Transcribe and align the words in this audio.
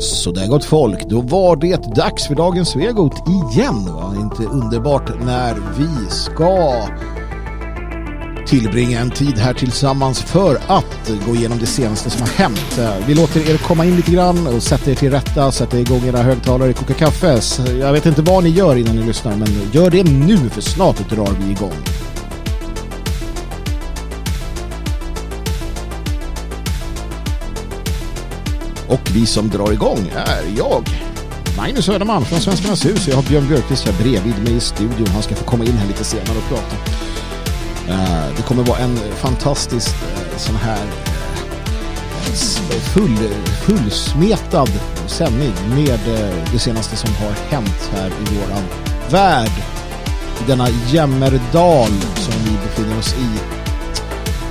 Så 0.00 0.30
där 0.30 0.46
gott 0.46 0.64
folk, 0.64 1.08
då 1.08 1.20
var 1.20 1.56
det 1.56 1.94
dags 1.94 2.26
för 2.26 2.34
dagens 2.34 2.68
Svegot 2.68 3.28
igen. 3.28 3.94
Va? 3.94 4.14
Inte 4.20 4.42
underbart 4.42 5.24
när 5.24 5.54
vi 5.78 6.10
ska 6.10 6.72
tillbringa 8.46 9.00
en 9.00 9.10
tid 9.10 9.38
här 9.38 9.54
tillsammans 9.54 10.22
för 10.22 10.58
att 10.66 11.10
gå 11.26 11.34
igenom 11.34 11.58
det 11.58 11.66
senaste 11.66 12.10
som 12.10 12.20
har 12.20 12.28
hänt. 12.28 12.80
Vi 13.06 13.14
låter 13.14 13.50
er 13.50 13.58
komma 13.58 13.84
in 13.84 13.96
lite 13.96 14.10
grann 14.10 14.46
och 14.46 14.62
sätta 14.62 14.90
er 14.90 14.94
till 14.94 15.10
rätta, 15.10 15.52
sätta 15.52 15.78
igång 15.78 16.04
era 16.04 16.22
högtalare, 16.22 16.72
koka 16.72 16.94
kaffe. 16.94 17.40
Jag 17.80 17.92
vet 17.92 18.06
inte 18.06 18.22
vad 18.22 18.44
ni 18.44 18.50
gör 18.50 18.76
innan 18.76 18.96
ni 18.96 19.02
lyssnar, 19.02 19.36
men 19.36 19.48
gör 19.72 19.90
det 19.90 20.04
nu 20.04 20.36
för 20.36 20.60
snart 20.60 21.10
drar 21.10 21.36
vi 21.40 21.50
igång. 21.50 21.72
Och 28.88 29.10
vi 29.14 29.26
som 29.26 29.48
drar 29.48 29.72
igång 29.72 30.12
är 30.14 30.56
jag, 30.56 30.88
Magnus 31.56 31.84
Söderman 31.84 32.24
från 32.24 32.40
Svenskarnas 32.40 32.86
hus. 32.86 33.08
Jag 33.08 33.16
har 33.16 33.22
Björn 33.22 33.48
Björkqvist 33.48 33.86
här 33.86 34.02
bredvid 34.02 34.44
mig 34.44 34.56
i 34.56 34.60
studion. 34.60 35.06
Han 35.06 35.22
ska 35.22 35.34
få 35.34 35.44
komma 35.44 35.64
in 35.64 35.72
här 35.72 35.86
lite 35.86 36.04
senare 36.04 36.38
och 36.38 36.48
prata. 36.48 36.76
Eh, 37.88 38.36
det 38.36 38.42
kommer 38.42 38.62
vara 38.62 38.78
en 38.78 38.98
fantastisk 39.16 39.88
eh, 39.88 40.38
sån 40.38 40.56
här 40.56 40.86
eh, 42.26 42.80
full, 42.94 43.18
fullsmetad 43.66 44.70
sändning 45.06 45.52
med 45.74 46.00
det 46.52 46.58
senaste 46.58 46.96
som 46.96 47.14
har 47.14 47.32
hänt 47.50 47.90
här 47.92 48.06
i 48.08 48.38
våran 48.38 48.62
värld. 49.10 49.62
I 50.40 50.44
denna 50.46 50.68
jämmerdal 50.86 51.90
som 52.14 52.34
vi 52.44 52.50
befinner 52.50 52.98
oss 52.98 53.14
i 53.14 53.57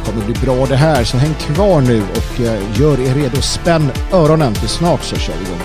kommer 0.07 0.25
bli 0.25 0.34
bra 0.34 0.66
det 0.66 0.75
här 0.75 1.03
så 1.03 1.17
häng 1.17 1.34
kvar 1.34 1.81
nu 1.81 2.02
och 2.02 2.41
eh, 2.41 2.80
gör 2.80 3.00
er 3.00 3.13
redo. 3.13 3.41
Spänn 3.41 3.91
öronen 4.14 4.55
för 4.55 4.67
snart 4.67 5.03
så 5.03 5.16
kör 5.16 5.33
vi 5.39 5.45
igång. 5.45 5.61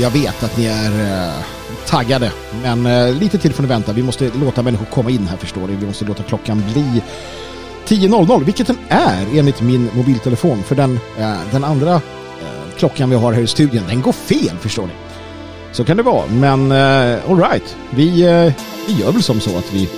Jag 0.00 0.10
vet 0.10 0.42
att 0.42 0.56
ni 0.56 0.66
är 0.66 1.26
eh, 1.26 1.44
taggade, 1.86 2.32
men 2.62 2.86
eh, 2.86 3.14
lite 3.14 3.38
till 3.38 3.52
får 3.52 3.62
ni 3.62 3.68
vänta. 3.68 3.92
Vi 3.92 4.02
måste 4.02 4.30
låta 4.34 4.62
människor 4.62 4.86
komma 4.86 5.10
in 5.10 5.28
här 5.28 5.36
förstår 5.36 5.66
ni. 5.66 5.76
Vi 5.76 5.86
måste 5.86 6.04
låta 6.04 6.22
klockan 6.22 6.62
bli 6.72 7.02
10.00, 7.86 8.44
vilket 8.44 8.66
den 8.66 8.78
är 8.88 9.38
enligt 9.38 9.60
min 9.60 9.90
mobiltelefon. 9.94 10.62
För 10.62 10.74
den, 10.74 11.00
eh, 11.18 11.32
den 11.52 11.64
andra 11.64 12.00
klockan 12.80 13.10
vi 13.10 13.16
har 13.16 13.32
här 13.32 13.42
i 13.42 13.46
studion, 13.46 13.82
den 13.88 14.02
går 14.02 14.12
fel 14.12 14.56
förstår 14.60 14.86
ni. 14.86 14.92
Så 15.72 15.84
kan 15.84 15.96
det 15.96 16.02
vara, 16.02 16.26
men 16.26 16.72
uh, 16.72 17.30
alright. 17.30 17.76
Vi, 17.90 18.06
uh, 18.06 18.52
vi 18.86 19.00
gör 19.00 19.12
väl 19.12 19.22
som 19.22 19.40
så 19.40 19.58
att 19.58 19.74
vi 19.74 19.88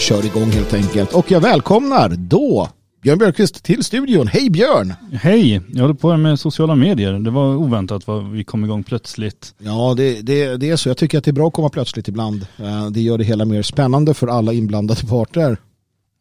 kör 0.00 0.26
igång 0.26 0.50
helt 0.50 0.74
enkelt. 0.74 1.12
Och 1.12 1.30
jag 1.30 1.40
välkomnar 1.40 2.08
då 2.08 2.68
Björn 3.02 3.18
Björkqvist 3.18 3.64
till 3.64 3.84
studion. 3.84 4.26
Hej 4.26 4.50
Björn! 4.50 4.94
Hej! 5.12 5.60
Jag 5.68 5.80
håller 5.80 5.94
på 5.94 6.16
med 6.16 6.40
sociala 6.40 6.74
medier. 6.74 7.12
Det 7.12 7.30
var 7.30 7.56
oväntat 7.56 8.06
vad 8.06 8.30
vi 8.30 8.44
kom 8.44 8.64
igång 8.64 8.82
plötsligt. 8.82 9.54
Ja, 9.58 9.94
det, 9.96 10.20
det, 10.22 10.56
det 10.56 10.70
är 10.70 10.76
så. 10.76 10.88
Jag 10.88 10.96
tycker 10.96 11.18
att 11.18 11.24
det 11.24 11.30
är 11.30 11.32
bra 11.32 11.46
att 11.46 11.52
komma 11.52 11.68
plötsligt 11.68 12.08
ibland. 12.08 12.46
Det 12.90 13.00
gör 13.00 13.18
det 13.18 13.24
hela 13.24 13.44
mer 13.44 13.62
spännande 13.62 14.14
för 14.14 14.28
alla 14.28 14.52
inblandade 14.52 15.06
parter. 15.06 15.56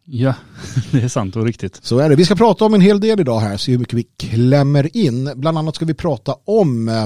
Ja, 0.06 0.36
det 0.92 1.04
är 1.04 1.08
sant 1.08 1.36
och 1.36 1.46
riktigt. 1.46 1.80
Så 1.84 2.00
är 2.00 2.10
det. 2.10 2.16
Vi 2.16 2.26
ska 2.26 2.36
prata 2.36 2.66
om 2.66 2.74
en 2.74 2.82
hel 2.82 3.00
del 3.00 3.20
idag 3.20 3.40
här, 3.40 3.58
se 3.58 3.72
hur 3.72 3.80
mycket 3.80 3.94
vi 3.94 4.04
klämmer 4.18 4.98
in. 4.98 5.32
Bland 5.36 5.58
annat 5.58 5.76
ska 5.76 5.86
vi 5.86 5.94
prata 5.94 6.36
om 6.46 6.90
eh, 6.90 7.04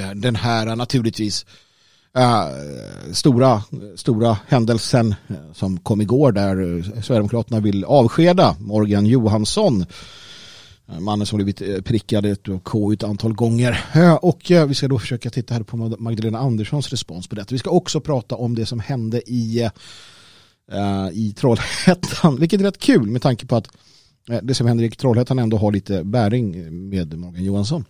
eh, 0.00 0.10
den 0.14 0.36
här 0.36 0.76
naturligtvis 0.76 1.46
eh, 2.16 2.44
stora, 3.12 3.62
stora 3.96 4.38
händelsen 4.48 5.14
som 5.54 5.78
kom 5.78 6.00
igår 6.00 6.32
där 6.32 6.56
Sverigedemokraterna 7.02 7.60
vill 7.60 7.84
avskeda 7.84 8.56
Morgan 8.60 9.06
Johansson. 9.06 9.86
Mannen 10.98 11.26
som 11.26 11.36
blivit 11.36 11.84
prickad 11.84 12.26
av 12.26 12.60
KU 12.60 12.92
ett 12.92 13.02
antal 13.02 13.32
gånger. 13.32 13.84
Och 14.22 14.40
vi 14.68 14.74
ska 14.74 14.88
då 14.88 14.98
försöka 14.98 15.30
titta 15.30 15.54
här 15.54 15.62
på 15.62 15.76
Magdalena 15.76 16.38
Anderssons 16.38 16.88
respons 16.88 17.28
på 17.28 17.34
detta. 17.34 17.54
Vi 17.54 17.58
ska 17.58 17.70
också 17.70 18.00
prata 18.00 18.34
om 18.34 18.54
det 18.54 18.66
som 18.66 18.80
hände 18.80 19.30
i, 19.30 19.70
i 21.12 21.32
Trollhättan. 21.32 22.36
Vilket 22.40 22.60
är 22.60 22.64
rätt 22.64 22.78
kul 22.78 23.06
med 23.06 23.22
tanke 23.22 23.46
på 23.46 23.56
att 23.56 23.68
det 24.42 24.54
som 24.54 24.66
händer 24.66 24.84
i 24.84 24.90
Trollhättan 24.90 25.38
ändå 25.38 25.56
har 25.56 25.72
lite 25.72 26.04
bäring 26.04 26.52
med 26.88 27.18
Morgan 27.18 27.44
Johansson. 27.44 27.84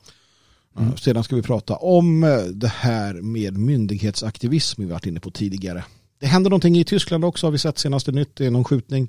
Mm. 0.78 0.96
Sedan 0.96 1.24
ska 1.24 1.36
vi 1.36 1.42
prata 1.42 1.76
om 1.76 2.20
det 2.52 2.68
här 2.68 3.14
med 3.14 3.56
myndighetsaktivism 3.58 4.82
vi 4.82 4.88
varit 4.88 5.06
inne 5.06 5.20
på 5.20 5.30
tidigare. 5.30 5.84
Det 6.20 6.26
händer 6.26 6.50
någonting 6.50 6.76
i 6.78 6.84
Tyskland 6.84 7.24
också 7.24 7.46
har 7.46 7.52
vi 7.52 7.58
sett 7.58 7.78
senaste 7.78 8.12
nytt. 8.12 8.36
Det 8.36 8.46
är 8.46 8.50
någon 8.50 8.64
skjutning 8.64 9.02
eh, 9.02 9.08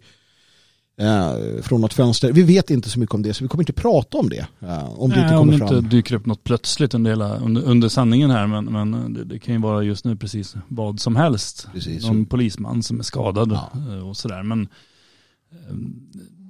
från 1.61 1.81
något 1.81 1.93
fönster. 1.93 2.31
Vi 2.31 2.43
vet 2.43 2.69
inte 2.69 2.89
så 2.89 2.99
mycket 2.99 3.15
om 3.15 3.21
det 3.21 3.33
så 3.33 3.43
vi 3.43 3.47
kommer 3.47 3.61
inte 3.61 3.73
prata 3.73 4.17
om 4.17 4.29
det. 4.29 4.47
Eh, 4.59 4.99
om 4.99 5.09
Nej, 5.09 5.17
det 5.17 5.23
inte, 5.23 5.35
kommer 5.35 5.39
om 5.39 5.51
det 5.51 5.57
fram. 5.57 5.77
inte 5.77 5.89
dyker 5.95 6.15
upp 6.15 6.25
något 6.25 6.43
plötsligt 6.43 6.93
under, 6.93 7.43
under, 7.43 7.61
under 7.61 7.89
sanningen 7.89 8.29
här 8.29 8.47
men, 8.47 8.65
men 8.65 9.13
det, 9.13 9.23
det, 9.23 9.39
kan 9.39 9.55
ju 9.55 9.61
vara 9.61 9.83
just 9.83 10.05
nu 10.05 10.15
precis 10.15 10.55
vad 10.67 10.99
som 10.99 11.15
helst. 11.15 11.67
Precis. 11.73 12.05
Någon 12.05 12.25
polisman 12.25 12.83
som 12.83 12.99
är 12.99 13.03
skadad 13.03 13.51
ja. 13.51 14.01
och 14.03 14.17
sådär. 14.17 14.43
Men 14.43 14.67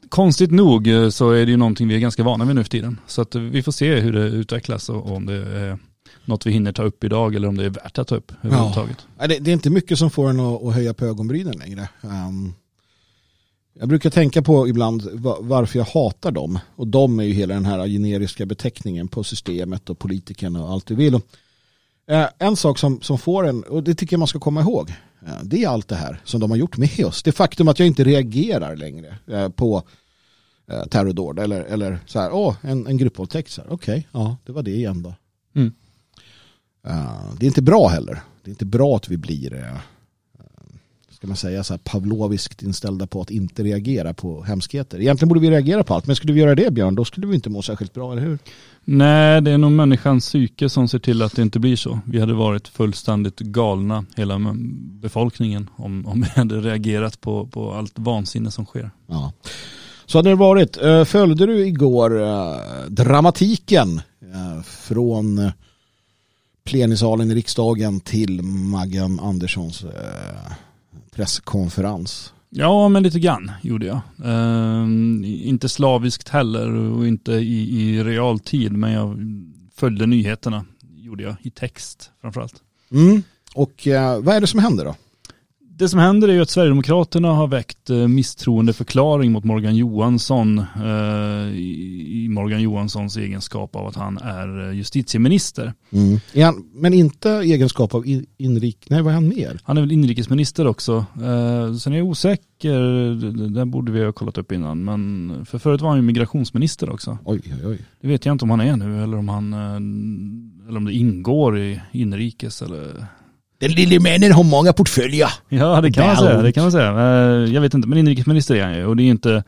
konstigt 0.10 0.52
nog 0.52 0.88
eh, 0.88 1.10
så 1.10 1.32
är 1.32 1.46
det 1.46 1.52
ju 1.52 1.58
någonting 1.58 1.88
vi 1.88 1.96
är 1.96 2.00
ganska 2.00 2.24
vana 2.24 2.46
vid 2.46 2.56
nu 2.56 2.64
för 2.64 2.70
tiden. 2.70 3.00
Så 3.08 3.22
att 3.22 3.36
vi 3.36 3.64
får 3.64 3.72
se 3.72 4.00
hur 4.00 4.14
det 4.14 4.24
utvecklas 4.24 4.90
och 4.90 5.12
om 5.12 5.26
det 5.26 5.34
är 5.34 5.80
något 6.26 6.46
vi 6.46 6.52
hinner 6.52 6.72
ta 6.72 6.84
upp 6.84 7.04
idag 7.04 7.36
eller 7.36 7.48
om 7.48 7.58
det 7.58 7.66
är 7.66 7.70
värt 7.70 7.98
att 7.98 8.08
ta 8.08 8.16
upp 8.16 8.32
överhuvudtaget. 8.42 8.98
Ja. 9.20 9.28
Det, 9.28 9.52
är 9.52 9.54
inte 9.54 9.70
mycket 9.70 9.98
som 9.98 10.12
får 10.12 10.30
en 10.30 10.40
att, 10.40 10.74
höja 10.74 10.94
på 10.94 11.06
ögonbrynen 11.06 11.54
längre. 11.58 11.90
Um, 12.02 12.54
jag 13.74 13.90
brukar 13.90 14.10
tänka 14.10 14.42
på 14.42 14.68
ibland 14.68 15.10
varför 15.40 15.80
jag 15.80 15.86
hatar 15.86 16.32
dem. 16.32 16.60
Och 16.76 16.88
de 16.88 17.20
är 17.20 17.24
ju 17.24 17.34
hela 17.34 17.54
den 17.54 17.66
här 17.66 17.88
generiska 17.88 18.46
beteckningen 18.46 19.08
på 19.08 19.24
systemet 19.24 19.90
och 19.90 20.00
politikerna 20.00 20.64
och 20.64 20.70
allt 20.72 20.86
du 20.86 20.96
vill. 20.96 21.14
Eh, 22.08 22.28
en 22.40 22.56
sak 22.56 22.78
som, 22.78 23.02
som 23.02 23.18
får 23.18 23.48
en, 23.48 23.64
och 23.64 23.84
det 23.84 23.96
tycker 23.96 24.14
jag 24.14 24.20
man 24.20 24.28
ska 24.28 24.40
komma 24.40 24.62
ihåg, 24.62 24.94
det 25.44 25.64
är 25.64 25.70
allt 25.70 25.88
det 25.88 25.96
här 25.96 26.22
som 26.24 26.40
de 26.40 26.52
har 26.52 26.58
gjort 26.58 26.78
med 26.78 27.06
oss. 27.06 27.24
Det 27.24 27.32
faktum 27.32 27.68
att 27.68 27.80
jag 27.80 27.88
inte 27.88 28.04
reagerar 28.04 28.76
längre 28.76 29.18
eh, 29.28 29.50
på 29.50 29.84
eh, 30.72 30.84
terrordåd 30.84 31.40
eller, 31.40 31.62
eller 31.62 32.00
så 32.06 32.20
här, 32.20 32.34
åh, 32.34 32.56
en, 32.62 32.88
en 32.88 32.98
gruppvåldtäkt. 32.98 33.60
Okej, 33.60 33.74
okay, 33.74 34.04
ja, 34.12 34.38
det 34.46 34.52
var 34.52 34.64
det 34.64 34.72
igen 34.72 35.04
då. 35.04 35.14
Mm. 35.56 35.74
Det 37.40 37.46
är 37.46 37.48
inte 37.48 37.62
bra 37.62 37.88
heller. 37.88 38.22
Det 38.44 38.50
är 38.50 38.52
inte 38.52 38.66
bra 38.66 38.96
att 38.96 39.10
vi 39.10 39.18
blir, 39.18 39.80
ska 41.22 41.28
man 41.28 41.38
säga, 41.38 41.64
så 41.64 41.74
här 41.74 41.80
pavloviskt 41.84 42.64
inställda 42.64 43.08
på 43.08 43.22
att 43.22 43.30
inte 43.30 43.64
reagera 43.64 44.14
på 44.14 44.44
hemskheter. 44.44 45.02
Egentligen 45.02 45.30
borde 45.30 45.42
vi 45.42 45.52
reagera 45.52 45.84
på 45.84 45.94
allt, 45.94 46.08
men 46.08 46.16
skulle 46.16 46.34
vi 46.34 46.40
göra 46.40 46.56
det 46.56 46.74
Björn, 46.74 46.96
då 46.96 47.06
skulle 47.06 47.28
vi 47.28 47.36
inte 47.36 47.50
må 47.50 47.62
särskilt 47.62 47.94
bra, 47.94 48.12
eller 48.12 48.22
hur? 48.22 48.40
Nej, 48.84 49.42
det 49.42 49.52
är 49.52 49.58
nog 49.58 49.72
människans 49.72 50.26
psyke 50.26 50.70
som 50.70 50.88
ser 50.88 51.00
till 51.00 51.22
att 51.22 51.36
det 51.36 51.42
inte 51.42 51.60
blir 51.60 51.76
så. 51.76 52.00
Vi 52.06 52.20
hade 52.20 52.34
varit 52.34 52.68
fullständigt 52.68 53.40
galna, 53.40 54.06
hela 54.16 54.56
befolkningen, 55.02 55.70
om, 55.76 56.06
om 56.08 56.22
vi 56.22 56.28
hade 56.40 56.62
reagerat 56.62 57.22
på, 57.22 57.48
på 57.48 57.74
allt 57.74 58.00
vansinne 58.00 58.52
som 58.52 58.66
sker. 58.66 58.92
Ja. 59.08 59.34
Så 60.06 60.18
hade 60.18 60.30
det 60.30 60.36
varit. 60.36 60.78
Eh, 60.78 61.04
följde 61.04 61.46
du 61.46 61.68
igår 61.68 62.22
eh, 62.22 62.56
dramatiken 62.88 64.02
eh, 64.22 64.64
från 64.64 65.52
plenisalen 66.64 67.32
i 67.32 67.36
riksdagen 67.36 68.00
till 68.00 68.42
Maggan 68.42 69.20
Anderssons 69.20 69.86
presskonferens? 71.16 72.34
Ja, 72.50 72.90
men 72.90 73.04
lite 73.04 73.20
grann 73.20 73.52
gjorde 73.62 73.86
jag. 73.86 74.02
Uh, 74.26 74.88
inte 75.48 75.70
slaviskt 75.70 76.30
heller 76.30 76.74
och 76.74 77.08
inte 77.08 77.32
i, 77.32 77.82
i 77.82 78.04
realtid, 78.04 78.72
men 78.72 78.92
jag 78.92 79.20
följde 79.76 80.06
nyheterna, 80.06 80.66
gjorde 80.96 81.24
jag, 81.24 81.36
i 81.42 81.50
text 81.50 82.12
framförallt. 82.22 82.56
Mm. 82.92 83.24
Och 83.56 83.88
uh, 83.88 84.20
vad 84.20 84.36
är 84.36 84.42
det 84.42 84.48
som 84.48 84.60
händer 84.60 84.86
då? 84.86 84.96
Det 85.82 85.90
som 85.90 86.00
händer 86.00 86.28
är 86.28 86.34
ju 86.34 86.42
att 86.42 86.50
Sverigedemokraterna 86.50 87.34
har 87.34 87.48
väckt 87.48 87.90
eh, 87.90 88.08
misstroendeförklaring 88.08 89.32
mot 89.32 89.44
Morgan 89.44 89.76
Johansson 89.76 90.60
eh, 90.60 91.60
i 91.60 92.28
Morgan 92.30 92.62
Johanssons 92.62 93.18
egenskap 93.18 93.76
av 93.76 93.88
att 93.88 93.96
han 93.96 94.18
är 94.18 94.70
eh, 94.70 94.76
justitieminister. 94.76 95.74
Mm. 95.92 96.20
Ja, 96.34 96.54
men 96.74 96.94
inte 96.94 97.30
egenskap 97.30 97.96
av 97.96 98.06
inrik... 98.38 98.78
Nej, 98.90 99.02
vad 99.02 99.12
är 99.12 99.16
han 99.16 99.28
mer? 99.28 99.60
Han 99.64 99.78
är 99.78 99.82
väl 99.82 99.92
inrikesminister 99.92 100.68
också. 100.68 101.06
Sen 101.82 101.94
är 101.94 101.98
jag 101.98 102.08
osäker, 102.08 102.80
det 103.50 103.66
borde 103.66 103.92
vi 103.92 104.06
ha 104.06 104.12
kollat 104.12 104.38
upp 104.38 104.52
innan, 104.52 104.84
men 104.84 105.46
för 105.46 105.60
förut 105.60 105.82
var 105.82 105.90
han 105.90 105.98
ju 105.98 106.04
migrationsminister 106.04 106.90
också. 106.90 107.18
Oj, 107.26 107.42
oj, 107.46 107.68
oj. 107.68 107.80
Det 108.02 108.08
vet 108.08 108.26
jag 108.26 108.34
inte 108.34 108.46
om 108.46 108.50
han 108.50 108.62
är 108.62 108.76
nu 108.76 109.04
eller 109.04 109.18
om 109.18 109.30
han 109.30 109.54
eller 110.68 110.78
om 110.78 110.86
det 110.86 110.94
ingår 110.94 111.60
i 111.60 111.82
inrikes 111.92 112.62
eller 112.62 113.08
den 113.62 113.72
lille 113.72 114.00
männen 114.00 114.32
har 114.32 114.44
många 114.44 114.74
portföljer. 114.74 115.30
Ja, 115.50 115.82
det 115.82 115.92
kan 115.92 116.08
man 116.08 116.16
säga. 116.18 116.42
Det 116.42 116.52
kan 116.52 116.64
man 116.64 116.72
säga. 116.72 116.90
Eh, 116.92 117.54
jag 117.54 117.62
vet 117.62 117.74
inte, 117.74 117.88
men 117.88 117.98
inrikesminister 117.98 118.56
är 118.56 118.64
han 118.64 118.76
ju. 118.76 118.86
Och 118.86 118.96
det 118.96 119.04
är 119.04 119.06
ju 119.06 119.12
inte 119.12 119.44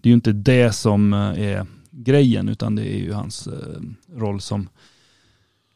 det, 0.00 0.08
är 0.08 0.12
inte 0.12 0.32
det 0.32 0.72
som 0.74 1.12
eh, 1.12 1.18
är 1.18 1.66
grejen, 1.90 2.48
utan 2.48 2.74
det 2.74 2.82
är 2.82 2.98
ju 2.98 3.12
hans 3.12 3.46
eh, 3.46 3.52
roll 4.20 4.40
som 4.40 4.68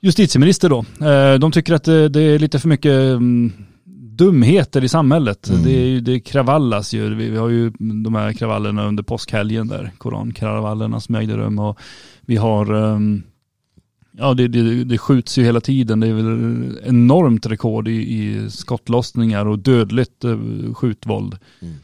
justitieminister 0.03 0.69
då. 0.69 0.85
De 1.39 1.53
tycker 1.53 1.75
att 1.75 1.85
det 1.85 2.21
är 2.21 2.39
lite 2.39 2.59
för 2.59 2.69
mycket 2.69 2.93
mm, 2.93 3.53
dumheter 4.17 4.85
i 4.85 4.89
samhället. 4.89 5.49
Mm. 5.49 5.63
Det, 5.63 5.71
är, 5.71 5.87
ju- 5.87 6.01
det 6.01 6.21
kravallas 6.21 6.95
ju. 6.95 7.15
Vi, 7.15 7.29
vi 7.31 7.37
har 7.37 7.49
ju 7.49 7.71
de 8.05 8.15
här 8.15 8.33
kravallerna 8.33 8.87
under 8.87 9.03
påskhelgen 9.03 9.69
där, 9.69 9.91
korankravallerna 9.99 11.01
som 11.01 11.15
ägde 11.15 11.37
rum. 11.37 11.59
Och 11.59 11.79
vi 12.21 12.37
har, 12.37 12.75
ehm, 12.75 13.23
ja 14.13 14.35
det, 14.35 14.49
det, 14.49 14.85
det 14.85 14.99
skjuts 14.99 15.39
ju 15.39 15.43
hela 15.45 15.61
tiden. 15.61 16.01
Det 16.01 16.07
är 16.07 16.13
väl 16.13 16.79
enormt 16.85 17.47
rekord 17.47 17.89
i, 17.89 17.93
i 17.93 18.51
skottlossningar 18.51 19.47
och 19.47 19.59
dödligt 19.59 20.25
eh, 20.25 20.39
skjutvåld 20.75 21.37
Mm. 21.63 21.75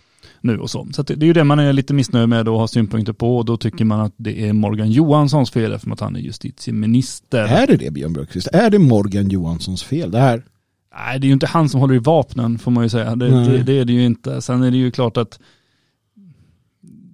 nu 0.40 0.58
och 0.58 0.70
så. 0.70 0.88
Så 0.92 1.02
det, 1.02 1.14
det 1.14 1.24
är 1.24 1.26
ju 1.26 1.32
det 1.32 1.44
man 1.44 1.58
är 1.58 1.72
lite 1.72 1.94
missnöjd 1.94 2.28
med 2.28 2.48
och 2.48 2.58
har 2.58 2.66
synpunkter 2.66 3.12
på 3.12 3.36
och 3.36 3.44
då 3.44 3.56
tycker 3.56 3.84
man 3.84 4.00
att 4.00 4.14
det 4.16 4.48
är 4.48 4.52
Morgan 4.52 4.90
Johanssons 4.90 5.50
fel 5.50 5.72
eftersom 5.72 5.92
att 5.92 6.00
han 6.00 6.16
är 6.16 6.20
justitieminister. 6.20 7.44
Är 7.44 7.66
det 7.66 7.76
det 7.76 7.90
Björn 7.90 8.12
Björkqvist? 8.12 8.48
Är 8.52 8.70
det 8.70 8.78
Morgan 8.78 9.28
Johanssons 9.28 9.82
fel 9.82 10.10
det 10.10 10.18
här? 10.18 10.44
Nej, 10.98 11.18
det 11.20 11.24
är 11.24 11.28
ju 11.28 11.32
inte 11.32 11.46
han 11.46 11.68
som 11.68 11.80
håller 11.80 11.94
i 11.94 11.98
vapnen 11.98 12.58
får 12.58 12.70
man 12.70 12.82
ju 12.84 12.88
säga. 12.88 13.16
Det, 13.16 13.62
det 13.62 13.78
är 13.78 13.84
det 13.84 13.92
ju 13.92 14.04
inte. 14.04 14.42
Sen 14.42 14.62
är 14.62 14.70
det 14.70 14.76
ju 14.76 14.90
klart 14.90 15.16
att 15.16 15.40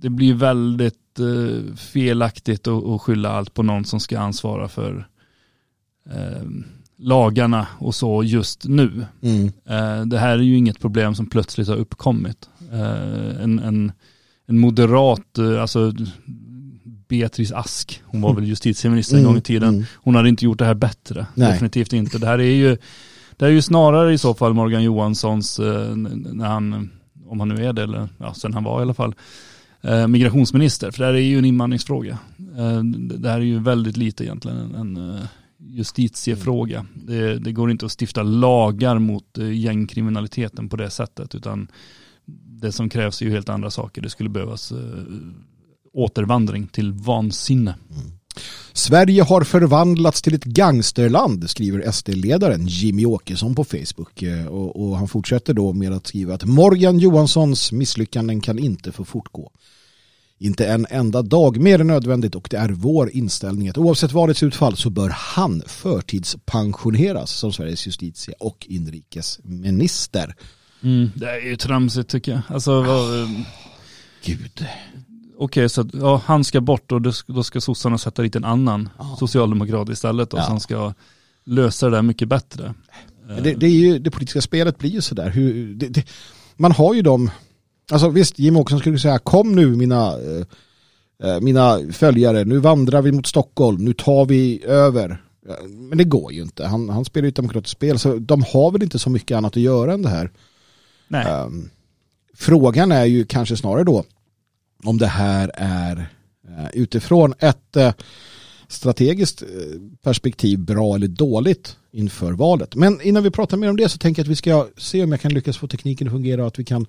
det 0.01 0.11
blir 0.11 0.35
väldigt 0.35 0.95
eh, 1.19 1.75
felaktigt 1.75 2.69
att, 2.69 3.03
skylla 3.03 3.31
allt 3.31 3.55
på 3.55 3.63
någon 3.63 3.85
som 3.85 4.01
ska 4.01 4.19
ansvara 4.19 4.69
för 4.69 5.09
eh, 6.11 6.43
lagarna 6.97 7.67
och 7.79 7.95
så 7.95 8.23
just 8.23 8.65
nu. 8.65 9.07
Mm. 9.23 9.47
Eh, 9.47 10.07
det 10.07 10.19
här 10.19 10.39
är 10.39 10.43
ju 10.43 10.57
inget 10.57 10.81
problem 10.81 11.15
som 11.15 11.27
plötsligt 11.27 11.69
har 11.69 11.77
uppkommit. 11.77 12.49
Eh, 12.73 13.43
en, 13.43 13.59
en, 13.59 13.93
en 14.47 14.59
moderat, 14.59 15.39
eh, 15.39 15.63
alltså 15.63 15.93
Beatrice 17.09 17.53
Ask, 17.53 18.03
hon 18.05 18.21
var 18.21 18.35
väl 18.35 18.45
justitieminister 18.45 19.17
en 19.17 19.25
gång 19.25 19.37
i 19.37 19.41
tiden. 19.41 19.69
Mm. 19.69 19.85
Hon 19.95 20.15
hade 20.15 20.29
inte 20.29 20.45
gjort 20.45 20.59
det 20.59 20.65
här 20.65 20.75
bättre. 20.75 21.27
Nej. 21.35 21.53
Definitivt 21.53 21.93
inte. 21.93 22.19
Det 22.19 22.27
här 22.27 22.39
är 22.39 22.55
ju, 22.55 22.77
det 23.37 23.45
är 23.45 23.51
ju 23.51 23.63
snarare 23.63 24.13
i 24.13 24.19
så 24.19 24.35
fall 24.35 24.55
Morgan 24.55 24.83
Johanssons, 24.83 25.59
eh, 25.59 25.97
när 25.97 26.47
han, 26.47 26.91
om 27.27 27.41
han 27.41 27.49
nu 27.49 27.67
är 27.67 27.73
det, 27.73 27.83
eller 27.83 28.09
ja, 28.19 28.35
sen 28.35 28.55
han 28.55 28.65
var 28.65 28.79
i 28.79 28.83
alla 28.83 28.95
fall, 28.95 29.15
migrationsminister. 30.09 30.91
För 30.91 30.99
det 30.99 31.07
här 31.07 31.15
är 31.15 31.19
ju 31.19 31.39
en 31.39 31.45
invandringsfråga. 31.45 32.19
Eh, 32.57 32.83
det 32.85 33.29
här 33.29 33.41
är 33.41 33.45
ju 33.45 33.59
väldigt 33.59 33.97
lite 33.97 34.25
egentligen 34.25 34.75
en, 34.75 34.97
eh, 34.97 35.25
justitiefråga. 35.59 36.87
Det, 36.95 37.39
det 37.39 37.53
går 37.53 37.71
inte 37.71 37.87
att 37.87 38.01
stifta 38.01 38.23
lagar 38.23 38.99
mot 38.99 39.39
eh, 39.39 39.53
gängkriminaliteten 39.53 40.69
på 40.69 40.77
det 40.77 40.91
sättet, 40.91 41.35
utan 41.35 41.69
det 42.63 42.73
som 42.73 42.89
krävs 42.89 43.23
är 43.23 43.27
ju 43.27 43.33
helt 43.33 43.49
andra 43.49 43.71
saker. 43.71 44.03
Det 44.03 44.11
skulle 44.11 44.29
behövas 44.29 44.73
eh, 44.73 44.79
återvandring 45.93 46.67
till 46.67 46.93
vansinne. 46.93 47.75
Sverige 48.73 49.23
har 49.23 49.45
förvandlats 49.45 50.23
till 50.23 50.35
ett 50.35 50.45
gangsterland, 50.45 51.51
skriver 51.51 51.91
SD-ledaren 51.93 52.67
Jimmy 52.67 53.07
Åkesson 53.07 53.55
på 53.55 53.65
Facebook. 53.65 54.23
Eh, 54.23 54.47
Och, 54.47 54.83
och 54.83 54.97
han 54.99 55.09
fortsätter 55.09 55.55
då 55.55 55.73
med 55.73 55.93
att 55.93 56.07
skriva 56.07 56.35
att 56.35 56.45
Morgan 56.45 56.99
Johanssons 56.99 57.73
misslyckanden 57.73 58.41
kan 58.41 58.59
inte 58.59 58.93
få 58.93 59.05
fortgå. 59.05 59.51
Inte 60.39 60.67
en 60.67 60.87
enda 60.91 61.23
dag 61.23 61.61
mer 61.61 61.79
än 61.81 61.87
nödvändigt 61.87 62.35
och 62.35 62.49
det 62.51 62.57
är 62.57 62.69
vår 62.69 63.11
inställning 63.11 63.69
att 63.69 63.79
oavsett 63.79 64.13
valets 64.13 64.43
utfall 64.43 64.77
så 64.77 64.91
bör 64.91 65.09
han 65.09 65.63
förtidspensioneras 65.67 67.31
som 67.31 67.53
Sveriges 67.53 67.87
justitie 67.87 68.35
och 68.41 68.67
inrikesminister. 68.69 70.35
Det 71.15 71.31
är 71.31 71.41
ju 71.47 71.57
tramsigt 71.57 72.11
tycker 72.11 72.33
jag. 72.33 72.41
Alltså, 72.49 72.71
eh, 72.73 73.29
Gud. 74.25 74.67
Okej, 75.43 75.69
så 75.69 75.81
att, 75.81 75.95
ja, 75.95 76.23
han 76.25 76.45
ska 76.45 76.61
bort 76.61 76.93
och 76.93 77.03
då 77.27 77.43
ska, 77.43 77.61
sossarna 77.61 77.99
sätta 77.99 78.23
dit 78.23 78.37
en 78.37 78.45
annan 78.45 78.89
Ja. 78.99 79.17
socialdemokrat 79.19 79.89
istället 79.89 80.33
och 80.33 80.39
Ja. 80.39 80.45
som 80.45 80.61
ska 80.61 80.95
lösa 81.45 81.91
det 81.91 81.97
där 81.97 82.03
mycket 82.03 82.29
bättre. 82.29 82.75
Det, 83.43 83.55
det, 83.55 83.67
är 83.67 83.71
ju, 83.71 83.99
det 83.99 84.11
politiska 84.11 84.41
spelet 84.41 84.79
blir 84.79 84.91
ju 84.91 85.01
sådär. 85.01 85.31
Hur, 85.31 85.75
det, 85.75 85.89
det, 85.89 86.05
man 86.57 86.73
har 86.73 86.95
ju 86.95 87.03
dem, 87.03 87.31
alltså 87.93 88.09
visst 88.09 88.39
Jim 88.39 88.57
Åkesson 88.57 88.81
skulle 88.81 88.99
säga 88.99 89.19
kom 89.19 89.55
nu 89.55 89.77
mina, 89.77 90.07
eh, 90.13 90.47
eh, 91.29 91.41
mina 91.41 91.79
följare, 91.93 92.45
nu 92.45 92.59
vandrar 92.59 93.03
vi 93.03 93.13
mot 93.13 93.27
Stockholm, 93.27 93.85
nu 93.85 93.93
tar 93.93 94.25
vi 94.27 94.65
över. 94.65 95.23
Men 95.69 95.99
det 95.99 96.05
går 96.05 96.33
ju 96.33 96.43
inte, 96.43 96.67
han, 96.67 96.89
han 96.89 97.05
spelar 97.05 97.25
ju 97.25 97.29
ett 97.29 97.37
demokratiskt 97.37 97.73
spel 97.77 97.99
så 97.99 98.17
de 98.19 98.43
har 98.53 98.71
väl 98.71 98.83
inte 98.83 98.99
så 98.99 99.11
mycket 99.11 99.37
annat 99.37 99.53
att 99.57 99.63
göra 99.63 99.93
än 99.95 100.03
det 100.03 100.09
här. 100.09 100.31
Nej, 101.09 101.27
Ehm, 101.27 101.71
frågan 102.37 102.93
är 102.93 103.05
ju 103.05 103.25
kanske 103.25 103.57
snarare 103.57 103.85
då 103.85 104.05
om 104.85 104.99
det 104.99 105.07
här 105.07 105.51
är 105.55 105.97
eh, 106.49 106.69
utifrån 106.73 107.35
ett 107.39 107.77
eh, 107.77 107.93
strategiskt 108.69 109.43
eh, 109.43 109.49
perspektiv 110.03 110.59
bra 110.59 110.95
eller 110.95 111.09
dåligt 111.09 111.77
inför 111.93 112.33
valet. 112.33 112.75
Men 112.75 113.01
innan 113.01 113.23
vi 113.23 113.31
pratar 113.31 113.57
mer 113.57 113.71
om 113.71 113.77
det 113.77 113.89
så 113.89 113.99
tänker 113.99 114.21
jag 114.21 114.25
att 114.25 114.31
vi 114.31 114.37
ska 114.37 114.69
se 114.77 115.03
om 115.03 115.13
jag 115.13 115.21
kan 115.21 115.35
lyckas 115.35 115.57
få 115.57 115.69
tekniken 115.69 116.07
att 116.07 116.13
fungera 116.13 116.41
och 116.41 116.47
att 116.47 116.59
vi 116.59 116.65
kan 116.65 116.87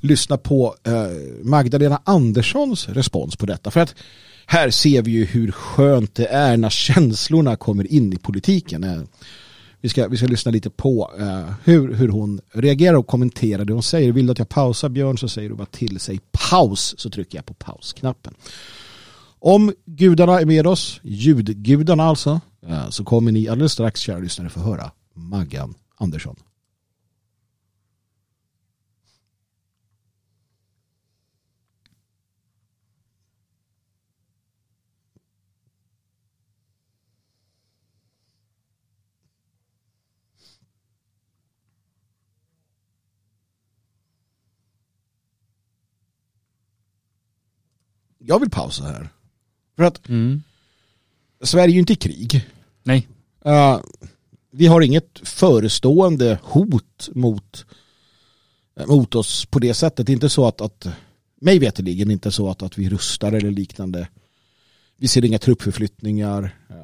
lyssna 0.00 0.36
på 0.36 0.74
Magdalena 1.42 2.00
Anderssons 2.04 2.88
respons 2.88 3.36
på 3.36 3.46
detta. 3.46 3.70
För 3.70 3.80
att 3.80 3.94
här 4.46 4.70
ser 4.70 5.02
vi 5.02 5.10
ju 5.10 5.24
hur 5.24 5.50
skönt 5.50 6.14
det 6.14 6.26
är 6.26 6.56
när 6.56 6.70
känslorna 6.70 7.56
kommer 7.56 7.92
in 7.92 8.12
i 8.12 8.16
politiken. 8.16 9.08
Vi 9.80 9.88
ska, 9.88 10.08
vi 10.08 10.16
ska 10.16 10.26
lyssna 10.26 10.50
lite 10.50 10.70
på 10.70 11.10
eh, 11.18 11.52
hur, 11.64 11.94
hur 11.94 12.08
hon 12.08 12.40
reagerar 12.52 12.96
och 12.96 13.06
kommenterar 13.06 13.64
det 13.64 13.72
hon 13.72 13.82
säger. 13.82 14.12
Vill 14.12 14.26
du 14.26 14.32
att 14.32 14.38
jag 14.38 14.48
pausar 14.48 14.88
Björn 14.88 15.18
så 15.18 15.28
säger 15.28 15.48
du 15.48 15.54
bara 15.54 15.66
till 15.66 16.00
sig 16.00 16.20
paus 16.50 16.94
så 16.98 17.10
trycker 17.10 17.38
jag 17.38 17.46
på 17.46 17.54
pausknappen. 17.54 18.34
Om 19.38 19.72
gudarna 19.84 20.40
är 20.40 20.44
med 20.44 20.66
oss, 20.66 21.00
ljudgudarna 21.02 22.04
alltså, 22.04 22.40
eh, 22.66 22.90
så 22.90 23.04
kommer 23.04 23.32
ni 23.32 23.48
alldeles 23.48 23.72
strax 23.72 24.00
kära 24.00 24.18
lyssnare 24.18 24.48
få 24.48 24.60
höra 24.60 24.90
Maggan 25.14 25.74
Andersson. 25.96 26.36
Jag 48.30 48.40
vill 48.40 48.50
pausa 48.50 48.84
här. 48.84 49.08
För 49.76 49.84
att 49.84 50.08
mm. 50.08 50.42
Sverige 51.42 51.72
är 51.72 51.74
ju 51.74 51.80
inte 51.80 51.92
i 51.92 51.96
krig. 51.96 52.48
nej, 52.82 53.08
Uh, 53.46 53.80
vi 54.50 54.66
har 54.66 54.80
inget 54.80 55.20
förestående 55.22 56.38
hot 56.42 57.08
mot, 57.14 57.66
eh, 58.80 58.86
mot 58.86 59.14
oss 59.14 59.44
på 59.46 59.58
det 59.58 59.74
sättet. 59.74 60.06
Det 60.06 60.12
är 60.12 60.14
inte 60.14 60.28
så 60.28 60.46
att, 60.46 60.60
att 60.60 60.86
mig 61.40 61.58
veterligen 61.58 62.10
inte 62.10 62.30
så 62.30 62.50
att, 62.50 62.62
att 62.62 62.78
vi 62.78 62.88
rustar 62.88 63.32
eller 63.32 63.50
liknande. 63.50 64.08
Vi 64.96 65.08
ser 65.08 65.24
inga 65.24 65.38
truppförflyttningar. 65.38 66.42
Uh, 66.70 66.76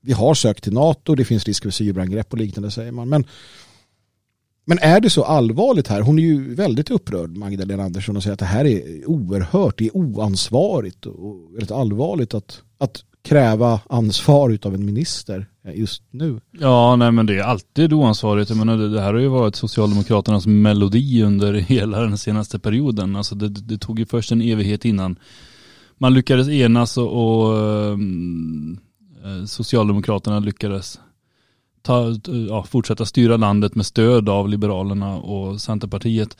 vi 0.00 0.12
har 0.12 0.34
sökt 0.34 0.64
till 0.64 0.72
NATO, 0.72 1.14
det 1.14 1.24
finns 1.24 1.44
risk 1.44 1.62
för 1.62 1.70
cyberangrepp 1.70 2.32
och 2.32 2.38
liknande 2.38 2.70
säger 2.70 2.92
man. 2.92 3.08
Men, 3.08 3.24
men 4.68 4.78
är 4.78 5.00
det 5.00 5.10
så 5.10 5.24
allvarligt 5.24 5.88
här? 5.88 6.00
Hon 6.00 6.18
är 6.18 6.22
ju 6.22 6.54
väldigt 6.54 6.90
upprörd, 6.90 7.36
Magdalena 7.36 7.82
Andersson, 7.82 8.16
och 8.16 8.22
säger 8.22 8.32
att 8.32 8.38
det 8.38 8.44
här 8.44 8.64
är 8.64 9.08
oerhört, 9.08 9.78
det 9.78 9.86
är 9.86 9.96
oansvarigt 9.96 11.06
och 11.06 11.54
väldigt 11.54 11.70
allvarligt 11.70 12.34
att, 12.34 12.62
att 12.78 13.04
kräva 13.24 13.80
ansvar 13.88 14.58
av 14.62 14.74
en 14.74 14.84
minister 14.84 15.46
just 15.74 16.02
nu. 16.10 16.40
ja 16.50 16.96
nej 16.96 17.12
men 17.12 17.26
det 17.26 17.38
är 17.38 17.42
alltid 17.42 17.92
oansvarigt. 17.92 18.50
Jag 18.50 18.58
menar, 18.58 18.76
det, 18.76 19.00
här 19.00 19.14
har 19.14 19.20
ju 19.20 19.28
varit 19.28 19.56
Socialdemokraternas 19.56 20.46
melodi 20.46 21.22
under 21.22 21.52
hela 21.70 22.00
den 22.00 22.18
senaste 22.18 22.58
perioden. 22.58 23.16
Alltså 23.16 23.34
det, 23.34 23.48
det 23.48 23.78
tog 23.78 23.98
ju 23.98 24.06
först 24.06 24.32
en 24.32 24.42
evighet 24.42 24.84
innan 24.84 25.18
man 25.98 26.14
lyckades 26.14 26.48
enas 26.48 26.98
och, 26.98 27.08
och 27.08 27.58
ehm, 27.58 28.78
eh, 29.24 29.44
Socialdemokraterna 29.44 30.38
lyckades 30.38 31.00
ta, 31.88 32.14
ja, 32.48 32.62
fortsätta 32.62 33.04
styra 33.04 33.36
landet 33.36 33.74
med 33.74 33.86
stöd 33.86 34.28
av 34.28 34.48
Liberalerna 34.48 35.16
och 35.16 35.60
Centerpartiet. 35.60 36.36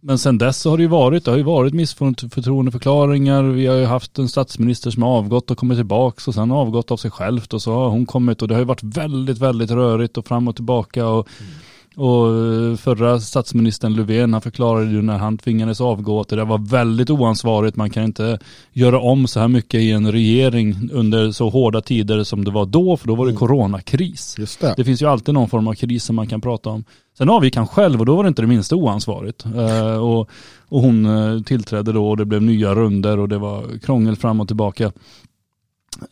Men 0.00 0.18
sen 0.18 0.38
dess 0.38 0.60
så 0.60 0.70
har 0.70 0.76
det 0.76 0.82
ju 0.82 0.88
varit, 0.88 1.24
det 1.24 1.30
har 1.30 1.38
ju 1.38 1.44
varit 1.44 1.74
missförtroendeförklaringar. 1.74 3.42
Vi 3.42 3.66
har 3.66 3.76
ju 3.76 3.84
haft 3.84 4.18
en 4.18 4.28
statsminister 4.28 4.90
som 4.90 5.02
har 5.02 5.10
avgått 5.10 5.50
och 5.50 5.58
kommit 5.58 5.78
tillbaka 5.78 6.22
och 6.26 6.34
sen 6.34 6.50
avgått 6.50 6.90
av 6.90 6.96
sig 6.96 7.10
självt 7.10 7.54
och 7.54 7.62
så 7.62 7.72
har 7.74 7.88
hon 7.88 8.06
kommit 8.06 8.42
och 8.42 8.48
det 8.48 8.54
har 8.54 8.60
ju 8.60 8.66
varit 8.66 8.82
väldigt, 8.82 9.38
väldigt 9.38 9.70
rörigt 9.70 10.18
och 10.18 10.26
fram 10.26 10.48
och 10.48 10.56
tillbaka 10.56 11.06
och, 11.06 11.28
mm 11.40 11.52
och 11.96 12.26
eh, 12.28 12.76
förra 12.76 13.20
statsministern 13.20 13.94
Löfven 13.94 14.32
han 14.32 14.42
förklarade 14.42 14.90
ju 14.90 15.02
när 15.02 15.18
han 15.18 15.38
tvingades 15.38 15.80
avgå 15.80 16.20
att 16.20 16.28
det 16.28 16.36
där 16.36 16.44
var 16.44 16.58
väldigt 16.58 17.10
oansvarigt. 17.10 17.76
Man 17.76 17.90
kan 17.90 18.04
inte 18.04 18.38
göra 18.72 19.00
om 19.00 19.26
så 19.26 19.40
här 19.40 19.48
mycket 19.48 19.80
i 19.80 19.90
en 19.90 20.12
regering 20.12 20.90
under 20.92 21.32
så 21.32 21.48
hårda 21.48 21.80
tider 21.80 22.24
som 22.24 22.44
det 22.44 22.50
var 22.50 22.66
då 22.66 22.96
för 22.96 23.08
då 23.08 23.14
var 23.14 23.26
det 23.26 23.30
Mm. 23.30 23.38
coronakris. 23.38 24.36
Just 24.38 24.60
det. 24.60 24.74
Det 24.76 24.84
finns 24.84 25.02
ju 25.02 25.06
alltid 25.06 25.34
någon 25.34 25.48
form 25.48 25.68
av 25.68 25.74
kris 25.74 26.04
som 26.04 26.16
man 26.16 26.26
kan 26.26 26.40
prata 26.40 26.70
om. 26.70 26.84
Sen 27.18 27.30
avgick 27.30 27.56
han 27.56 27.66
själv 27.66 28.00
och 28.00 28.06
då 28.06 28.16
var 28.16 28.24
det 28.24 28.28
inte 28.28 28.42
det 28.42 28.48
minsta 28.48 28.76
oansvarigt. 28.76 29.44
Eh, 29.44 29.96
och, 29.96 30.30
och 30.68 30.80
hon 30.80 31.06
eh, 31.06 31.42
tillträdde 31.42 31.92
då 31.92 32.08
och 32.10 32.16
det 32.16 32.24
blev 32.24 32.42
nya 32.42 32.74
runder 32.74 33.18
och 33.18 33.28
det 33.28 33.38
var 33.38 33.78
krångel 33.78 34.16
fram 34.16 34.40
och 34.40 34.46
tillbaka. 34.46 34.92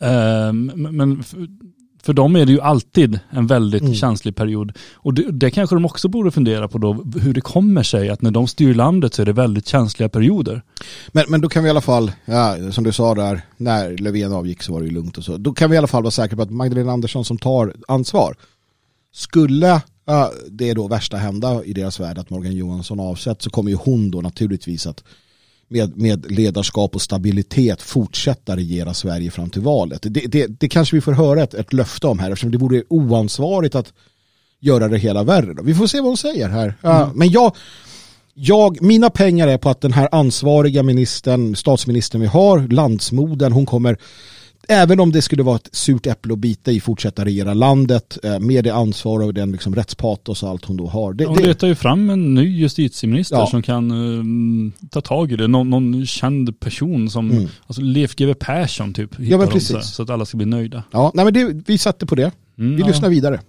Eh, 0.01 0.53
men 0.75 1.23
För 2.03 2.13
dem 2.13 2.37
är 2.37 2.47
det 2.47 2.53
ju 2.53 2.61
alltid 2.61 3.21
en 3.31 3.47
väldigt 3.47 3.83
Mm. 3.83 3.95
känslig 3.95 4.37
period. 4.37 4.73
Och 4.95 5.15
det, 5.15 5.33
det 5.33 5.51
kanske 5.51 5.77
de 5.77 5.85
också 5.85 6.09
borde 6.09 6.31
fundera 6.31 6.69
på 6.69 6.79
då, 6.79 7.05
hur 7.23 7.35
det 7.35 7.41
kommer 7.41 7.83
sig 7.83 8.09
att 8.11 8.23
när 8.23 8.31
de 8.31 8.47
styr 8.49 8.75
landet 8.75 9.15
så 9.15 9.23
är 9.23 9.27
det 9.27 9.33
väldigt 9.33 9.67
känsliga 9.69 10.09
perioder. 10.09 10.63
Men, 11.13 11.25
men 11.29 11.41
då 11.41 11.49
kan 11.49 11.63
vi 11.63 11.67
i 11.67 11.71
alla 11.71 11.81
fall, 11.81 12.13
ja, 12.25 12.57
som 12.73 12.85
du 12.85 12.93
sa 12.93 13.15
där, 13.15 13.41
när 13.57 13.97
Löfven 13.99 14.33
avgick 14.33 14.63
så 14.63 14.73
var 14.73 14.81
det 14.81 14.87
ju 14.87 14.93
lugnt 14.93 15.19
och 15.19 15.25
så. 15.25 15.37
Då 15.37 15.53
kan 15.53 15.71
vi 15.71 15.75
i 15.75 15.79
alla 15.79 15.87
fall 15.87 16.03
vara 16.03 16.11
säkra 16.11 16.37
på 16.37 16.43
att 16.43 16.51
Magdalena 16.51 16.93
Andersson 16.93 17.25
som 17.25 17.39
tar 17.39 17.75
ansvar. 17.89 18.37
Skulle 19.15 19.81
ja, 20.05 20.33
det 20.51 20.75
då 20.75 20.89
värsta 20.89 21.17
hända 21.17 21.65
i 21.65 21.73
deras 21.73 22.01
värld 22.01 22.19
att 22.19 22.31
Morgan 22.31 22.53
Johansson 22.57 23.01
avsätts 23.01 23.45
så 23.45 23.51
kommer 23.51 23.71
ju 23.71 23.77
hon 23.77 24.11
då 24.11 24.21
naturligtvis 24.21 24.87
att 24.87 25.05
med, 25.73 25.97
med 25.97 26.31
ledarskap 26.31 26.95
och 26.95 27.03
stabilitet 27.03 27.83
fortsätta 27.83 28.57
regera 28.57 28.95
Sverige 28.95 29.31
fram 29.31 29.51
till 29.51 29.63
valet. 29.63 30.03
Det, 30.03 30.09
det, 30.27 30.47
det 30.47 30.69
kanske 30.69 30.97
vi 30.97 31.01
får 31.01 31.13
höra 31.13 31.43
ett, 31.43 31.55
ett 31.55 31.73
löfte 31.73 32.07
om 32.07 32.19
här 32.19 32.31
eftersom 32.31 32.51
det 32.51 32.59
vore 32.59 32.83
oansvarigt 32.89 33.75
att 33.75 33.93
göra 34.61 34.89
det 34.89 34.99
hela 34.99 35.23
värre. 35.23 35.55
Då. 35.55 35.63
Vi 35.63 35.75
får 35.75 35.87
se 35.87 35.99
vad 35.99 36.07
hon 36.07 36.17
säger 36.17 36.49
här. 36.49 36.75
Ja, 36.81 37.11
men 37.15 37.31
jag, 37.31 37.57
jag, 38.35 38.83
mina 38.83 39.11
pengar 39.11 39.49
är 39.49 39.59
på 39.59 39.71
att 39.71 39.81
den 39.81 39.93
här 39.93 40.09
ansvariga 40.13 40.83
ministern, 40.83 41.57
statsministern 41.57 42.21
vi 42.21 42.27
har, 42.27 42.59
landsmoden, 42.59 43.53
hon 43.53 43.67
kommer, 43.67 43.99
även 44.69 45.01
om 45.01 45.13
det 45.13 45.23
skulle 45.23 45.43
vara 45.43 45.57
ett 45.57 45.69
surt 45.73 46.07
äpple 46.07 46.33
att 46.33 46.39
bita 46.39 46.71
i, 46.73 46.81
fortsätta 46.81 47.25
regera 47.25 47.55
landet 47.55 48.19
eh, 48.23 48.39
med 48.41 48.65
det 48.65 48.71
ansvar 48.71 49.21
och 49.23 49.35
den 49.35 49.53
liksom 49.53 49.75
rättspatos 49.75 50.43
och 50.43 50.49
allt 50.49 50.65
hon 50.65 50.77
då 50.77 50.87
har. 50.87 51.13
Det, 51.13 51.25
Hon 51.27 51.37
det, 51.37 51.47
letar 51.47 51.67
ju 51.67 51.75
fram 51.75 52.11
en 52.11 52.35
ny 52.35 52.59
justitieminister 52.59 53.37
Ja. 53.37 53.47
som 53.47 53.63
kan 53.63 53.91
eh, 53.91 54.89
ta 54.91 55.01
tag 55.01 55.33
i 55.33 55.37
det. 55.37 55.49
Någon, 55.49 55.71
någon 55.71 56.07
känd 56.07 56.61
person 56.61 57.11
som, 57.11 57.31
Mm. 57.31 57.49
alltså 57.67 57.83
Leif 57.83 58.15
GW 58.17 58.35
Persson 58.35 58.95
typ. 58.95 59.19
hittar 59.21 59.39
men 59.39 59.47
så, 59.47 59.53
precis. 59.53 59.75
här, 59.77 59.81
så 59.83 60.03
att 60.03 60.11
alla 60.11 60.25
ska 60.25 60.37
bli 60.37 60.47
nöjda. 60.47 60.83
ja, 60.91 61.13
nej 61.15 61.25
men 61.25 61.35
det, 61.35 61.63
vi 61.67 61.79
satte 61.79 62.07
på 62.07 62.15
det. 62.15 62.31
Mm, 62.59 62.75
Vi 62.77 62.81
ja. 62.81 62.87
lyssnar 62.89 63.09
vidare. 63.09 63.41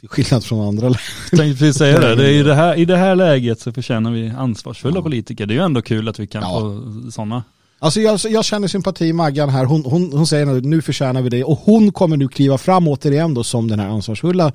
Till 0.00 0.08
skillnad 0.08 0.44
från 0.44 0.68
andra 0.68 0.82
länder. 0.82 1.00
Tänkte 1.36 1.58
precis 1.58 1.76
säga 1.76 1.98
det. 2.00 2.14
det 2.14 2.24
är 2.26 2.30
i, 2.30 2.42
det 2.42 2.54
här, 2.54 2.74
I 2.78 2.84
det 2.84 2.96
här 2.96 3.16
läget 3.16 3.60
så 3.60 3.72
förtjänar 3.72 4.10
vi 4.10 4.28
ansvarsfulla 4.38 4.96
Ja. 4.96 5.02
politiker. 5.02 5.46
Det 5.46 5.54
är 5.54 5.56
ju 5.56 5.64
ändå 5.64 5.82
kul 5.82 6.08
att 6.08 6.18
vi 6.20 6.26
kan 6.26 6.42
Ja. 6.42 6.60
få 6.60 7.10
sådana. 7.10 7.44
Alltså 7.78 8.00
jag, 8.00 8.20
jag 8.28 8.44
känner 8.44 8.68
sympati 8.68 9.04
i 9.06 9.12
Maggan 9.12 9.48
här. 9.48 9.64
Hon, 9.64 9.84
hon, 9.84 10.12
hon 10.12 10.26
säger 10.26 10.46
nu, 10.46 10.60
nu 10.60 10.82
förtjänar 10.82 11.22
vi 11.22 11.28
det. 11.28 11.44
Och 11.44 11.56
hon 11.58 11.92
kommer 11.92 12.16
nu 12.16 12.28
kliva 12.28 12.58
fram 12.58 12.88
återigen 12.88 13.34
då 13.34 13.44
som 13.44 13.68
den 13.68 13.80
här 13.80 13.88
ansvarsfulla. 13.88 14.52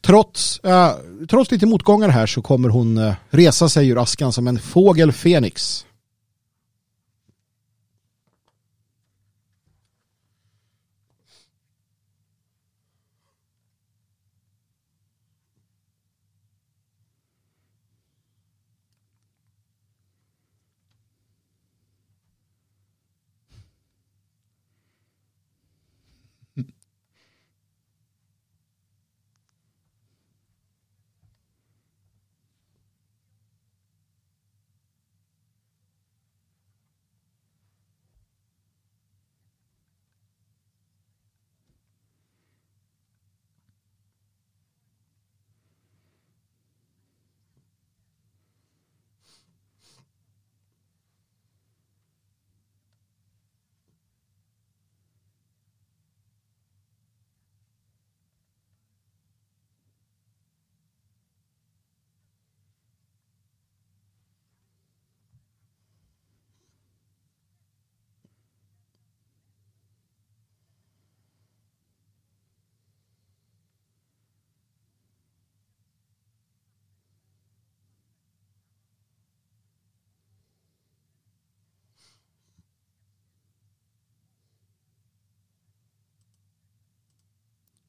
Trots, 0.00 0.58
eh, 0.64 0.90
trots 1.30 1.50
lite 1.50 1.66
motgångar 1.66 2.08
här 2.08 2.26
så 2.26 2.42
kommer 2.42 2.68
hon 2.68 2.98
eh, 2.98 3.14
resa 3.30 3.68
sig 3.68 3.88
ur 3.88 4.02
askan 4.02 4.32
som 4.32 4.46
en 4.48 4.58
fågel 4.58 5.12
Fenix. 5.12 5.84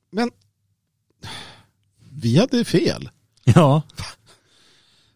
Men 0.10 0.32
vi 2.24 2.38
hade 2.38 2.66
fel. 2.66 3.10
Ja, 3.44 3.82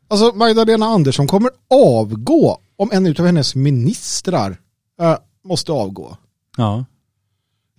Alltså 0.09 0.31
Magdalena 0.35 0.85
Andersson 0.85 1.27
kommer 1.27 1.49
avgå 1.69 2.57
om 2.75 2.89
en 2.93 3.07
av 3.07 3.25
hennes 3.25 3.55
ministrar 3.55 4.57
eh, 5.01 5.17
måste 5.43 5.71
avgå. 5.71 6.17
ja. 6.57 6.85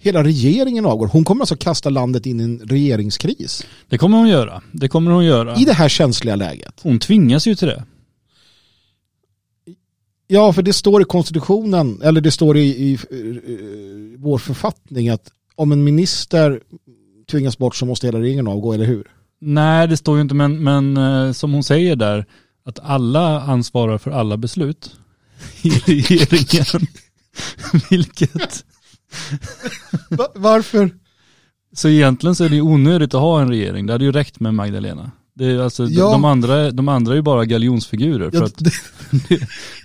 Hela 0.01 0.25
regeringen 0.25 0.87
avgår. 0.87 1.07
Hon 1.07 1.25
kommer 1.25 1.43
alltså 1.43 1.57
kasta 1.57 1.91
landet 1.91 2.27
in 2.27 2.41
i 2.41 2.45
en 2.45 2.59
regeringskris. 2.59 3.67
Det 3.89 3.99
kommer 3.99 4.19
hon 4.19 4.29
göra. 4.29 4.63
Det 4.73 4.89
kommer 4.89 5.11
hon 5.11 5.25
göra. 5.25 5.57
I 5.57 5.65
det 5.65 5.73
här 5.73 5.89
känsliga 5.89 6.37
läget. 6.37 6.75
Hon 6.83 6.99
tvingas 6.99 7.47
ju 7.47 7.55
till 7.55 7.69
det. 7.69 7.85
Ja, 10.27 10.53
för 10.53 10.63
det 10.63 10.73
står 10.73 11.03
i 11.03 11.05
konstitutionen, 11.05 12.03
eller 12.03 12.21
det 12.21 12.31
står 12.31 12.57
i, 12.57 12.61
i, 12.61 12.93
i 12.93 14.17
vår 14.19 14.39
författning 14.39 15.09
att 15.09 15.31
om 15.55 15.73
en 15.73 15.85
minister 15.85 16.61
tvingas 17.31 17.59
bort 17.59 17.77
så 17.77 17.87
måste 17.87 18.07
hela 18.07 18.21
regeringen 18.21 18.49
avgå, 18.49 18.73
eller 18.73 18.85
hur? 18.87 19.11
Nej, 19.41 19.89
det 19.89 19.97
står 19.97 20.17
ju 20.17 20.23
inte, 20.23 20.35
men, 20.35 20.63
men 20.65 20.97
eh, 20.97 21.33
som 21.33 21.53
hon 21.53 21.63
säger 21.65 21.97
där, 21.97 22.27
att 22.65 22.79
alla 22.83 23.41
ansvarar 23.41 23.99
för 23.99 24.11
alla 24.11 24.37
beslut 24.37 24.97
i 25.63 25.71
regeringen. 25.71 26.87
Vilket, 27.91 28.65
Va- 30.11 30.33
varför? 30.35 30.91
så 31.73 31.89
egentligen 31.89 32.35
så 32.35 32.45
är 32.45 32.49
det 32.49 32.61
onödigt 32.61 33.15
att 33.15 33.21
ha 33.21 33.41
en 33.41 33.49
regering. 33.49 33.87
Det 33.87 33.93
hade 33.93 34.05
ju 34.05 34.13
räckt 34.13 34.41
med 34.41 34.55
Magdalena. 34.55 35.11
Det 35.39 35.65
alltså, 35.65 35.87
de- 35.87 35.93
Ja. 35.93 36.11
de, 36.11 36.25
andra, 36.25 36.71
de 36.71 36.89
andra 36.89 37.13
är 37.13 37.17
ju 37.17 37.23
bara 37.23 37.45
galjonsfigurer. 37.45 38.31
För 38.31 38.39
Ja, 38.39 38.45
att 38.45 38.63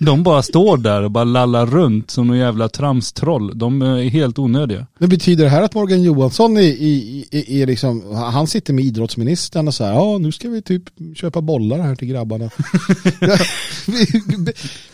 de 0.00 0.22
bara 0.22 0.42
står 0.42 0.76
där 0.76 1.02
och 1.02 1.10
bara 1.10 1.24
lallar 1.24 1.66
runt 1.66 2.10
som 2.10 2.26
någon 2.26 2.38
jävla 2.38 2.68
tramstroll. 2.68 3.58
De 3.58 3.82
är 3.82 4.02
helt 4.08 4.38
onödiga. 4.38 4.86
men 4.98 5.08
betyder 5.08 5.44
det 5.44 5.50
här 5.50 5.62
att 5.62 5.74
Morgan 5.74 6.02
Johansson 6.02 6.56
är, 6.56 6.60
är, 6.62 7.24
är, 7.34 7.50
är 7.50 7.66
liksom, 7.66 8.14
han 8.14 8.46
sitter 8.46 8.72
med 8.72 8.84
idrottsministern 8.84 9.68
och 9.68 9.74
säger 9.74 9.92
ja 9.92 10.18
nu 10.18 10.32
ska 10.32 10.48
vi 10.48 10.62
typ 10.62 10.82
köpa 11.16 11.40
bollar 11.40 11.78
här 11.78 11.94
till 11.94 12.08
grabbarna. 12.08 12.44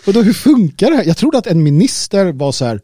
och 0.07 0.13
då 0.13 0.23
hur 0.23 0.33
funkar 0.33 0.91
det 0.91 0.97
här? 0.97 1.05
Jag 1.05 1.17
trodde 1.17 1.39
att 1.39 1.47
en 1.47 1.63
minister 1.63 2.33
var 2.33 2.53
så 2.53 2.65
här, 2.65 2.81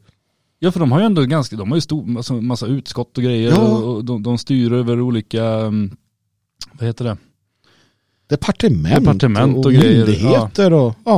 Ja 0.59 0.73
för 0.73 0.80
de 0.80 0.92
har 0.92 1.00
ju 1.00 1.06
ändå 1.06 1.23
ganska, 1.23 1.56
de 1.56 1.68
har 1.71 1.76
ju 1.76 1.80
stor, 1.80 2.06
massa, 2.06 2.35
massa 2.35 2.66
utskott 2.66 3.18
och 3.18 3.25
grejer 3.25 3.50
Ja. 3.50 3.56
och, 3.59 4.04
de, 4.04 4.23
de 4.23 4.38
styr 4.38 4.73
över 4.73 5.00
olika, 5.00 5.45
um, 5.45 5.97
vad 6.73 6.87
heter 6.87 7.04
det? 7.04 7.16
Departement, 8.28 9.04
Departement 9.04 9.56
och 9.56 9.66
och, 9.66 9.73
grejer, 9.73 9.97
myndigheter 10.06 10.73
och 10.73 10.95
ja. 11.04 11.16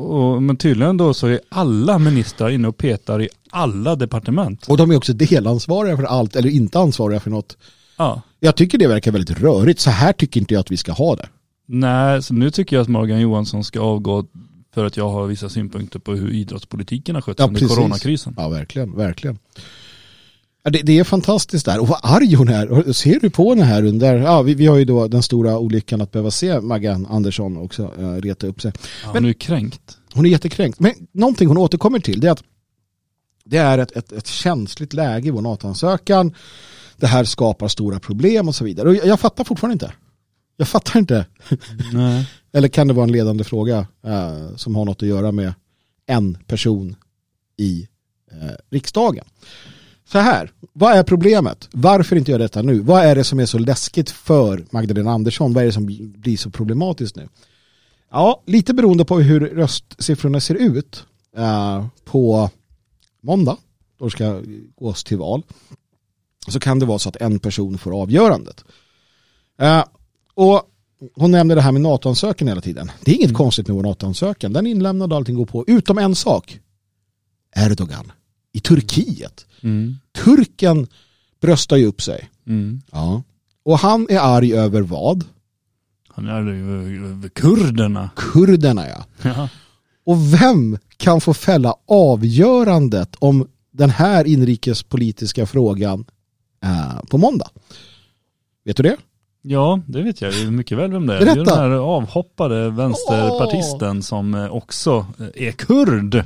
Och, 0.00 0.42
men 0.42 0.56
tydligen 0.56 0.96
då 0.96 1.14
så 1.14 1.26
är 1.26 1.40
alla 1.48 1.98
ministrar 1.98 2.50
inne 2.50 2.68
och 2.68 2.76
petar 2.76 3.22
i 3.22 3.28
alla 3.50 3.96
departement. 3.96 4.66
Och 4.68 4.76
de 4.76 4.90
är 4.90 4.96
också 4.96 5.12
delansvariga 5.12 5.96
för 5.96 6.04
allt 6.04 6.36
eller 6.36 6.48
inte 6.48 6.78
ansvariga 6.78 7.20
för 7.20 7.30
något. 7.30 7.56
Ja. 7.98 8.22
Jag 8.40 8.56
tycker 8.56 8.78
det 8.78 8.86
verkar 8.86 9.12
väldigt 9.12 9.40
rörigt. 9.40 9.80
Så 9.80 9.90
här 9.90 10.12
tycker 10.12 10.40
inte 10.40 10.54
jag 10.54 10.60
att 10.60 10.70
vi 10.70 10.76
ska 10.76 10.92
ha 10.92 11.16
det. 11.16 11.28
Nej, 11.66 12.22
så 12.22 12.34
nu 12.34 12.50
tycker 12.50 12.76
jag 12.76 12.82
att 12.82 12.88
Morgan 12.88 13.20
Johansson 13.20 13.64
ska 13.64 13.80
avgå 13.80 14.24
för 14.74 14.84
att 14.84 14.96
jag 14.96 15.08
har 15.08 15.26
vissa 15.26 15.48
synpunkter 15.48 15.98
på 15.98 16.12
hur 16.12 16.32
idrottspolitiken 16.32 17.14
har 17.14 17.22
skötts 17.22 17.38
Ja, 17.38 17.46
under 17.46 17.60
precis. 17.60 17.76
coronakrisen. 17.76 18.34
Ja, 18.36 18.48
verkligen, 18.48 18.96
verkligen. 18.96 19.38
Ja, 20.62 20.70
det, 20.70 20.82
det 20.82 20.98
är 20.98 21.04
fantastiskt 21.04 21.66
där. 21.66 21.78
Och 21.80 21.88
vad 21.88 21.98
arg 22.02 22.34
hon 22.34 22.48
är. 22.48 22.92
Ser 22.92 23.20
du 23.20 23.30
på 23.30 23.50
henne 23.50 23.64
här 23.64 23.84
under, 23.84 24.16
ja, 24.16 24.42
vi, 24.42 24.54
vi 24.54 24.66
har 24.66 24.76
ju 24.76 24.84
då 24.84 25.08
den 25.08 25.22
stora 25.22 25.58
olyckan 25.58 26.00
att 26.00 26.12
behöva 26.12 26.30
se 26.30 26.60
Maggan 26.60 27.06
Andersson 27.06 27.56
också 27.56 27.92
uh, 27.98 28.14
reta 28.16 28.46
upp 28.46 28.60
sig. 28.60 28.72
Ja, 29.04 29.10
hon 29.12 29.24
är 29.24 29.28
ju 29.28 29.34
kränkt. 29.34 29.98
hon 30.12 30.26
är 30.26 30.30
jättekränkt. 30.30 30.80
Men 30.80 30.92
någonting 31.12 31.48
hon 31.48 31.58
återkommer 31.58 31.98
till 31.98 32.20
det 32.20 32.26
är 32.28 32.32
att 32.32 32.42
det 33.44 33.56
är 33.56 33.78
ett, 33.78 33.96
ett, 33.96 34.12
ett 34.12 34.26
känsligt 34.26 34.92
läge 34.92 35.28
i 35.28 35.30
vår 35.30 35.42
NATO-ansökan. 35.42 36.34
Det 36.96 37.06
här 37.06 37.24
skapar 37.24 37.68
stora 37.68 38.00
problem 38.00 38.48
och 38.48 38.54
så 38.54 38.64
vidare. 38.64 38.88
Och 38.88 38.94
jag, 38.94 39.06
jag 39.06 39.20
fattar 39.20 39.44
fortfarande 39.44 39.72
inte. 39.72 39.92
Jag 40.56 40.68
fattar 40.68 40.98
inte. 40.98 41.26
Eller 42.52 42.68
kan 42.68 42.88
det 42.88 42.94
vara 42.94 43.04
en 43.04 43.12
ledande 43.12 43.44
fråga 43.44 43.86
eh, 44.06 44.56
som 44.56 44.76
har 44.76 44.84
något 44.84 45.02
att 45.02 45.08
göra 45.08 45.32
med 45.32 45.54
en 46.06 46.38
person 46.46 46.96
i 47.56 47.88
eh, 48.32 48.50
riksdagen? 48.70 49.24
Så 50.12 50.18
här, 50.18 50.52
vad 50.72 50.92
är 50.92 51.02
problemet? 51.02 51.68
Varför 51.72 52.16
inte 52.16 52.30
göra 52.30 52.42
detta 52.42 52.62
nu? 52.62 52.80
Vad 52.80 53.04
är 53.04 53.14
det 53.14 53.24
som 53.24 53.40
är 53.40 53.46
så 53.46 53.58
läskigt 53.58 54.10
för 54.10 54.64
Magdalena 54.70 55.10
Andersson? 55.10 55.52
Vad 55.52 55.62
är 55.62 55.66
det 55.66 55.72
som 55.72 55.86
blir 56.16 56.36
så 56.36 56.50
problematiskt 56.50 57.16
nu? 57.16 57.28
Ja, 58.10 58.42
lite 58.46 58.74
beroende 58.74 59.04
på 59.04 59.20
hur 59.20 59.40
röstsiffrorna 59.40 60.40
ser 60.40 60.54
ut 60.54 61.04
eh, 61.36 61.86
på 62.04 62.50
måndag, 63.20 63.56
då 63.98 64.04
det 64.04 64.10
ska 64.10 64.40
gås 64.76 65.04
till 65.04 65.18
val, 65.18 65.42
så 66.48 66.60
kan 66.60 66.78
det 66.78 66.86
vara 66.86 66.98
så 66.98 67.08
att 67.08 67.16
en 67.16 67.38
person 67.38 67.78
får 67.78 68.02
avgörandet. 68.02 68.64
Eh, 69.60 69.84
och 70.34 70.62
hon 71.14 71.30
nämner 71.30 71.54
det 71.54 71.62
här 71.62 71.72
med 71.72 71.82
NATO-ansökan 71.82 72.48
hela 72.48 72.60
tiden. 72.60 72.90
Det 73.04 73.10
är 73.10 73.14
inget 73.14 73.34
konstigt 73.34 73.68
med 73.68 73.76
vår 73.76 73.82
NATO-ansökan. 73.82 74.52
Den 74.52 74.66
är 74.66 74.70
inlämnad 74.70 75.12
och 75.12 75.16
allting 75.16 75.36
går 75.36 75.46
på. 75.46 75.64
Utom 75.66 75.98
en 75.98 76.14
sak. 76.14 76.60
Erdogan 77.56 78.12
i 78.52 78.60
Turkiet. 78.60 79.46
Mm. 79.62 79.96
Turken 80.24 80.86
bröstar 81.40 81.76
ju 81.76 81.86
upp 81.86 82.02
sig. 82.02 82.30
Mm. 82.46 82.82
Ja. 82.90 83.22
Och 83.62 83.78
han 83.78 84.06
är 84.10 84.18
arg 84.18 84.54
över 84.54 84.82
vad? 84.82 85.24
Han 86.08 86.26
är 86.28 86.42
ju 86.88 87.06
över 87.06 87.28
kurderna. 87.28 88.10
Kurderna 88.16 88.88
ja. 88.88 89.04
Ja. 89.36 89.48
Och 90.04 90.34
vem 90.34 90.78
kan 90.96 91.20
få 91.20 91.34
fälla 91.34 91.74
avgörandet 91.88 93.16
om 93.18 93.48
den 93.72 93.90
här 93.90 94.26
inrikespolitiska 94.26 95.46
frågan 95.46 96.04
eh, 96.64 97.02
på 97.10 97.18
måndag? 97.18 97.48
Vet 98.64 98.76
du 98.76 98.82
det? 98.82 98.96
Ja, 99.42 99.80
det 99.86 100.02
vet 100.02 100.20
jag 100.20 100.32
ju 100.32 100.50
mycket 100.50 100.78
väl 100.78 100.92
vem 100.92 101.06
det 101.06 101.14
är. 101.14 101.18
Det 101.24 101.30
är 101.30 101.34
Berätta. 101.34 101.62
den 101.62 101.70
här 101.70 101.78
avhoppade 101.78 102.70
vänsterpartisten 102.70 104.02
som 104.02 104.34
eh, 104.34 104.54
också 104.54 105.06
eh, 105.18 105.46
är 105.46 105.52
kurd. 105.52 106.24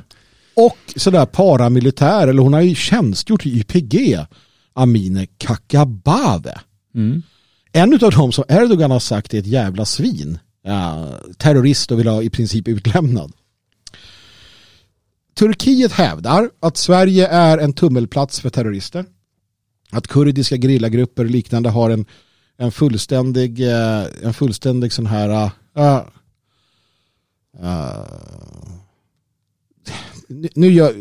Och 0.55 0.77
sådär 0.95 1.25
paramilitär, 1.25 2.27
eller 2.27 2.41
hon 2.41 2.53
har 2.53 2.61
ju 2.61 2.75
tjänstgjort 2.75 3.45
i 3.45 3.49
YPG, 3.49 4.25
Amine 4.73 5.27
Kakabave. 5.37 6.59
Mm. 6.95 7.21
En 7.71 7.93
av 7.93 8.11
dem 8.11 8.31
som 8.31 8.43
Erdogan 8.47 8.91
har 8.91 8.99
sagt 8.99 9.33
är 9.33 9.39
ett 9.39 9.47
jävla 9.47 9.85
svin. 9.85 10.39
Ja, 10.63 11.09
terrorist 11.37 11.91
och 11.91 11.99
vill 11.99 12.07
ha 12.07 12.21
i 12.21 12.29
princip 12.29 12.67
utlämnad. 12.67 13.31
Turkiet 15.33 15.91
hävdar 15.91 16.49
att 16.59 16.77
Sverige 16.77 17.27
är 17.27 17.57
en 17.57 17.73
tummelplats 17.73 18.39
för 18.39 18.49
terrorister. 18.49 19.05
Att 19.91 20.07
kurdiska 20.07 20.57
gerillagrupper 20.57 21.23
och 21.23 21.29
liknande 21.29 21.69
har 21.69 21.89
en, 21.89 22.05
en 22.57 22.71
fullständig, 22.71 23.61
eh, 23.61 24.05
en 24.23 24.33
fullständig 24.33 24.93
sån 24.93 25.05
här 25.05 25.51
uh, 25.77 26.01
uh, 27.61 28.05
nu- 30.55 30.71
gör, 30.71 30.93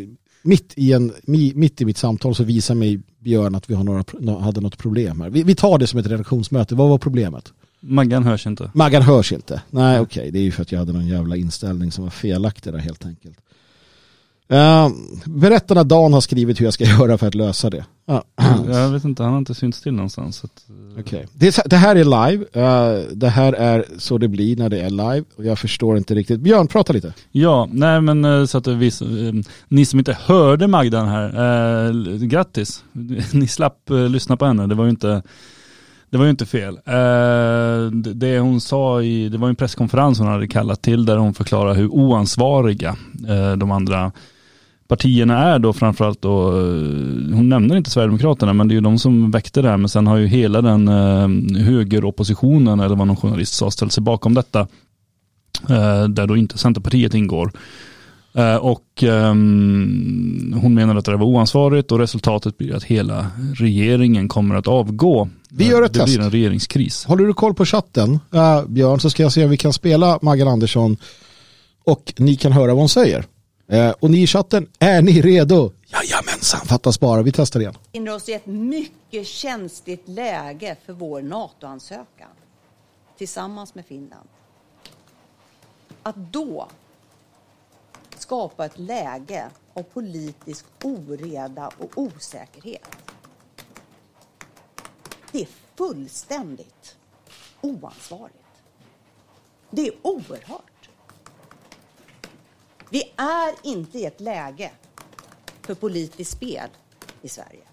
mitt, 0.42 0.72
i 0.76 0.92
en, 0.92 1.12
mi- 1.12 1.54
mitt 1.54 1.80
i 1.80 1.84
mitt 1.84 1.98
samtal 1.98 2.34
så 2.34 2.44
visar 2.44 2.74
mig 2.74 3.00
Björn 3.18 3.54
att 3.54 3.70
vi 3.70 3.74
har 3.74 3.84
några, 3.84 4.40
hade 4.40 4.60
något 4.60 4.78
problem 4.78 5.20
här. 5.20 5.30
Vi, 5.30 5.42
vi 5.42 5.54
tar 5.54 5.78
det 5.78 5.86
som 5.86 5.98
ett 5.98 6.06
redaktionsmöte. 6.06 6.74
Vad 6.74 6.88
var 6.88 6.98
problemet? 6.98 7.52
Maggan 7.80 8.24
hörs 8.24 8.46
inte. 8.46 8.70
Maggan 8.74 9.02
hörs 9.02 9.32
inte. 9.32 9.62
Nej, 9.70 10.00
okej. 10.00 10.30
Det 10.30 10.38
är 10.38 10.42
ju 10.42 10.50
för 10.50 10.62
att 10.62 10.72
jag 10.72 10.78
hade 10.78 10.92
någon 10.92 11.06
jävla 11.08 11.36
inställning 11.36 11.92
som 11.92 12.04
var 12.04 12.10
felaktig 12.10 12.72
där 12.72 12.80
helt 12.80 13.06
enkelt. 13.06 13.38
Uh, 14.52 14.88
berätta 15.24 15.74
när 15.74 15.84
Dan 15.84 16.12
har 16.12 16.20
skrivit 16.20 16.60
hur 16.60 16.64
jag 16.64 16.74
ska 16.74 16.84
göra 16.98 17.18
för 17.18 17.26
att 17.26 17.34
lösa 17.34 17.70
det. 17.70 17.84
Ja, 18.06 18.24
Jag 18.68 18.88
vet 18.88 19.04
inte, 19.04 19.22
han 19.22 19.32
har 19.32 19.38
inte 19.38 19.54
synts 19.54 19.82
till 19.82 19.92
någonstans. 19.92 20.44
Att, 20.44 20.64
eh, 20.68 21.00
okej. 21.00 21.26
det, 21.64 21.76
här 21.76 21.96
är 21.96 22.04
live. 22.04 22.44
Eh, 22.52 23.02
det 23.12 23.28
här 23.28 23.52
är 23.52 23.84
så 23.98 24.18
det 24.18 24.28
blir 24.28 24.56
när 24.56 24.68
det 24.68 24.80
är 24.80 24.90
live. 24.90 25.24
Och 25.36 25.44
jag 25.44 25.58
förstår 25.58 25.96
inte 25.96 26.14
riktigt. 26.14 26.40
Björn, 26.40 26.66
prata 26.66 26.92
lite. 26.92 27.14
Ja, 27.32 27.68
nej 27.72 28.00
men 28.00 28.24
eh, 28.24 28.44
så 28.44 28.58
att 28.58 28.66
vi, 28.66 28.86
eh, 28.86 29.34
ni 29.68 29.84
som 29.84 29.98
inte 29.98 30.18
hörde 30.20 30.66
Magdan 30.66 31.08
här, 31.08 31.26
eh, 31.86 32.16
grattis. 32.16 32.84
Ni 33.32 33.48
slapp 33.48 33.90
eh, 33.90 34.08
lyssna 34.08 34.36
på 34.36 34.44
henne, 34.44 34.66
det 34.66 34.74
var 34.74 34.84
ju 34.84 34.90
inte 34.90 35.22
det 36.10 36.18
var 36.18 36.24
ju 36.24 36.30
inte 36.30 36.46
fel. 36.46 36.74
Eh, 36.84 37.90
det- 38.14 38.38
hon 38.38 38.60
sa 38.60 39.02
i, 39.02 39.28
det 39.28 39.38
var 39.38 39.48
en 39.48 39.56
presskonferens 39.56 40.18
hon 40.18 40.28
hade 40.28 40.48
kallat 40.48 40.82
till 40.82 41.04
där 41.04 41.16
hon 41.16 41.34
förklarade 41.34 41.74
hur 41.74 41.88
oansvariga 41.88 42.96
eh, 43.28 43.52
de 43.52 43.70
andra 43.70 44.12
partierna 44.88 45.38
är 45.38 45.58
då 45.58 45.72
framförallt 45.72 46.22
då, 46.22 46.48
eh, 46.48 47.36
hon 47.36 47.48
nämner 47.48 47.76
inte 47.76 47.90
Sverigedemokraterna 47.90 48.52
men 48.52 48.68
det 48.68 48.72
är 48.72 48.76
ju 48.76 48.80
de 48.80 48.98
som 48.98 49.30
väckte 49.30 49.62
det 49.62 49.68
här 49.68 49.76
men 49.76 49.88
sen 49.88 50.06
har 50.06 50.16
ju 50.16 50.26
hela 50.26 50.62
den 50.62 50.88
eh, 50.88 51.62
högeroppositionen 51.64 52.80
eller 52.80 52.96
vad 52.96 53.06
någon 53.06 53.16
journalist 53.16 53.54
sa 53.54 53.70
ställt 53.70 53.92
sig 53.92 54.02
bakom 54.02 54.34
detta. 54.34 54.60
Eh, 55.68 56.04
där 56.08 56.26
då 56.26 56.36
inte 56.36 56.58
Centerpartiet 56.58 57.14
ingår. 57.14 57.52
Och 58.60 59.02
ehm, 59.02 60.54
hon 60.62 60.74
menar 60.74 60.96
att 60.96 61.04
det 61.04 61.16
var 61.16 61.26
oansvarigt 61.26 61.92
och 61.92 61.98
resultatet 61.98 62.58
blir 62.58 62.74
att 62.74 62.84
hela 62.84 63.26
regeringen 63.54 64.28
kommer 64.28 64.54
att 64.54 64.68
avgå. 64.68 65.28
Vi 65.50 65.68
gör 65.68 65.82
ett 65.82 65.92
det 65.92 65.98
test. 65.98 66.14
blir 66.14 66.24
en 66.24 66.30
regeringskris. 66.30 67.04
Håller 67.04 67.24
du 67.24 67.34
koll 67.34 67.54
på 67.54 67.64
chatten, 67.64 68.18
eh, 68.32 68.64
Björn, 68.66 69.00
så 69.00 69.10
ska 69.10 69.22
jag 69.22 69.32
se 69.32 69.44
om 69.44 69.50
vi 69.50 69.56
kan 69.56 69.72
spela 69.72 70.18
Maggan 70.22 70.48
Andersson 70.48 70.96
och 71.84 72.14
ni 72.16 72.36
kan 72.36 72.52
höra 72.52 72.66
vad 72.66 72.78
hon 72.78 72.88
säger. 72.88 73.24
Eh, 73.68 73.90
och 73.90 74.10
ni 74.10 74.22
i 74.22 74.26
chatten, 74.26 74.70
är 74.78 75.02
ni 75.02 75.22
redo? 75.22 75.72
Jajamensan, 75.86 76.60
fattas 76.60 77.00
bara. 77.00 77.22
Vi 77.22 77.32
testar 77.32 77.60
igen. 77.60 77.74
befinner 77.84 78.14
oss 78.14 78.28
i 78.28 78.32
ett 78.32 78.46
mycket 78.46 79.26
känsligt 79.26 80.08
läge 80.08 80.76
för 80.84 80.92
vår 80.92 81.22
NATO-ansökan 81.22 82.28
tillsammans 83.18 83.74
med 83.74 83.86
Finland. 83.86 84.28
Att 86.02 86.16
då 86.16 86.68
skapa 88.18 88.66
ett 88.66 88.78
läge 88.78 89.50
av 89.74 89.82
politisk 89.82 90.64
oreda 90.82 91.70
och 91.78 91.90
osäkerhet. 91.94 92.88
Det 95.32 95.42
är 95.42 95.48
fullständigt 95.76 96.96
oansvarigt. 97.60 98.38
Det 99.70 99.86
är 99.86 99.94
oerhört. 100.02 100.73
Vi 102.94 103.12
är 103.16 103.54
inte 103.62 103.98
i 103.98 104.04
ett 104.04 104.20
läge 104.20 104.72
för 105.62 105.74
politiskt 105.74 106.32
spel 106.32 106.68
i 107.22 107.28
Sverige. 107.28 107.66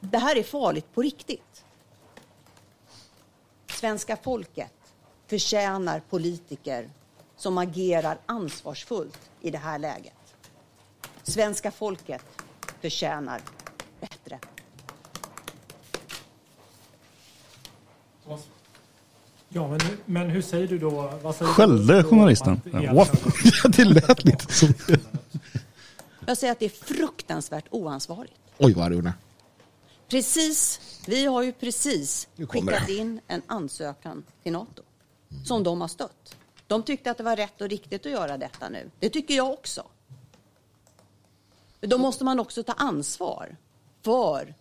Det 0.00 0.18
här 0.18 0.36
är 0.36 0.42
farligt 0.42 0.94
på 0.94 1.02
riktigt. 1.02 1.64
Svenska 3.66 4.16
folket 4.16 4.72
förtjänar 5.26 6.02
politiker 6.10 6.90
som 7.36 7.58
agerar 7.58 8.18
ansvarsfullt 8.26 9.30
i 9.40 9.50
det 9.50 9.58
här 9.58 9.78
läget. 9.78 10.34
Svenska 11.22 11.70
folket 11.70 12.24
förtjänar 12.80 13.42
bättre. 14.00 14.40
Ja, 19.48 19.68
men, 19.68 19.80
men 20.04 20.30
hur 20.30 20.42
säger 20.42 20.68
du 20.68 20.78
då? 20.78 21.12
Vad 21.22 21.36
säger 21.36 21.52
Skällde 21.52 21.96
du 21.96 22.02
då 22.02 22.08
journalisten? 22.08 22.60
att 22.72 22.82
Ja, 23.62 23.68
det 23.68 23.84
lät 23.84 24.24
lite 24.24 24.52
som... 24.52 24.74
Jag 26.26 26.38
säger 26.38 26.52
att 26.52 26.58
det 26.58 26.64
är 26.64 26.94
fruktansvärt 26.94 27.64
oansvarigt. 27.70 28.34
Oj, 28.58 28.72
vad 28.72 28.84
arg. 28.86 29.12
Precis, 30.08 30.80
vi 31.06 31.26
har 31.26 31.42
ju 31.42 31.52
precis 31.52 32.28
skickat 32.48 32.86
det. 32.86 32.92
in 32.96 33.20
en 33.26 33.42
ansökan 33.46 34.24
till 34.42 34.52
NATO 34.52 34.82
som 35.44 35.62
de 35.62 35.80
har 35.80 35.88
stött. 35.88 36.36
De 36.66 36.82
tyckte 36.82 37.10
att 37.10 37.16
det 37.16 37.22
var 37.22 37.36
rätt 37.36 37.60
och 37.60 37.68
riktigt 37.68 38.06
att 38.06 38.12
göra 38.12 38.38
detta 38.38 38.68
nu. 38.68 38.90
Det 38.98 39.10
tycker 39.10 39.34
jag 39.34 39.50
också. 39.50 39.82
Men 41.80 41.90
Då 41.90 41.98
måste 41.98 42.24
man 42.24 42.40
också 42.40 42.62
ta 42.62 42.72
ansvar 42.72 43.56
för 44.02 44.54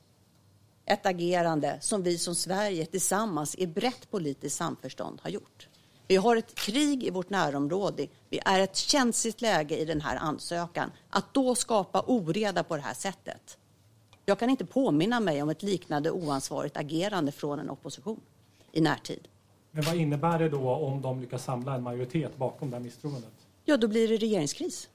ett 0.88 1.06
agerande 1.06 1.78
som 1.82 2.04
vi 2.04 2.17
som 2.17 2.36
Sverige 2.36 2.86
tillsammans 2.86 3.56
i 3.56 3.67
brett 3.67 4.12
politiskt 4.12 4.58
samförstånd 4.58 5.19
har 5.23 5.30
gjort. 5.30 5.67
Vi 6.08 6.15
har 6.15 6.36
ett 6.36 6.56
krig 6.56 7.04
i 7.04 7.10
vårt 7.10 7.30
närområde. 7.30 8.08
Vi 8.30 8.39
är 8.45 8.60
ett 8.60 8.76
känsligt 8.76 9.41
läge 9.41 9.78
i 9.78 9.86
den 9.86 10.02
här 10.02 10.15
ansökan. 10.15 10.91
Att 11.10 11.34
då 11.34 11.56
skapa 11.56 12.04
oreda 12.08 12.63
på 12.63 12.76
det 12.76 12.82
här 12.82 12.93
sättet. 12.93 13.58
Jag 14.26 14.39
kan 14.39 14.50
inte 14.50 14.65
påminna 14.65 15.19
mig 15.19 15.41
om 15.41 15.50
ett 15.50 15.63
liknande 15.63 16.12
oansvarigt 16.12 16.78
agerande 16.78 17.32
från 17.32 17.60
en 17.60 17.69
opposition 17.69 18.21
i 18.71 18.82
närtid. 18.82 19.28
Men 19.71 19.84
vad 19.84 19.95
innebär 19.95 20.39
det 20.39 20.50
då 20.50 20.69
om 20.69 21.02
de 21.02 21.21
lyckas 21.21 21.43
samla 21.43 21.76
en 21.76 21.84
majoritet 21.84 22.38
bakom 22.38 22.69
det 22.69 22.76
här 22.76 22.84
misstroendet? 22.84 23.32
Ja, 23.65 23.78
då 23.78 23.88
blir 23.88 24.08
det 24.08 24.17
regeringskris. 24.17 24.89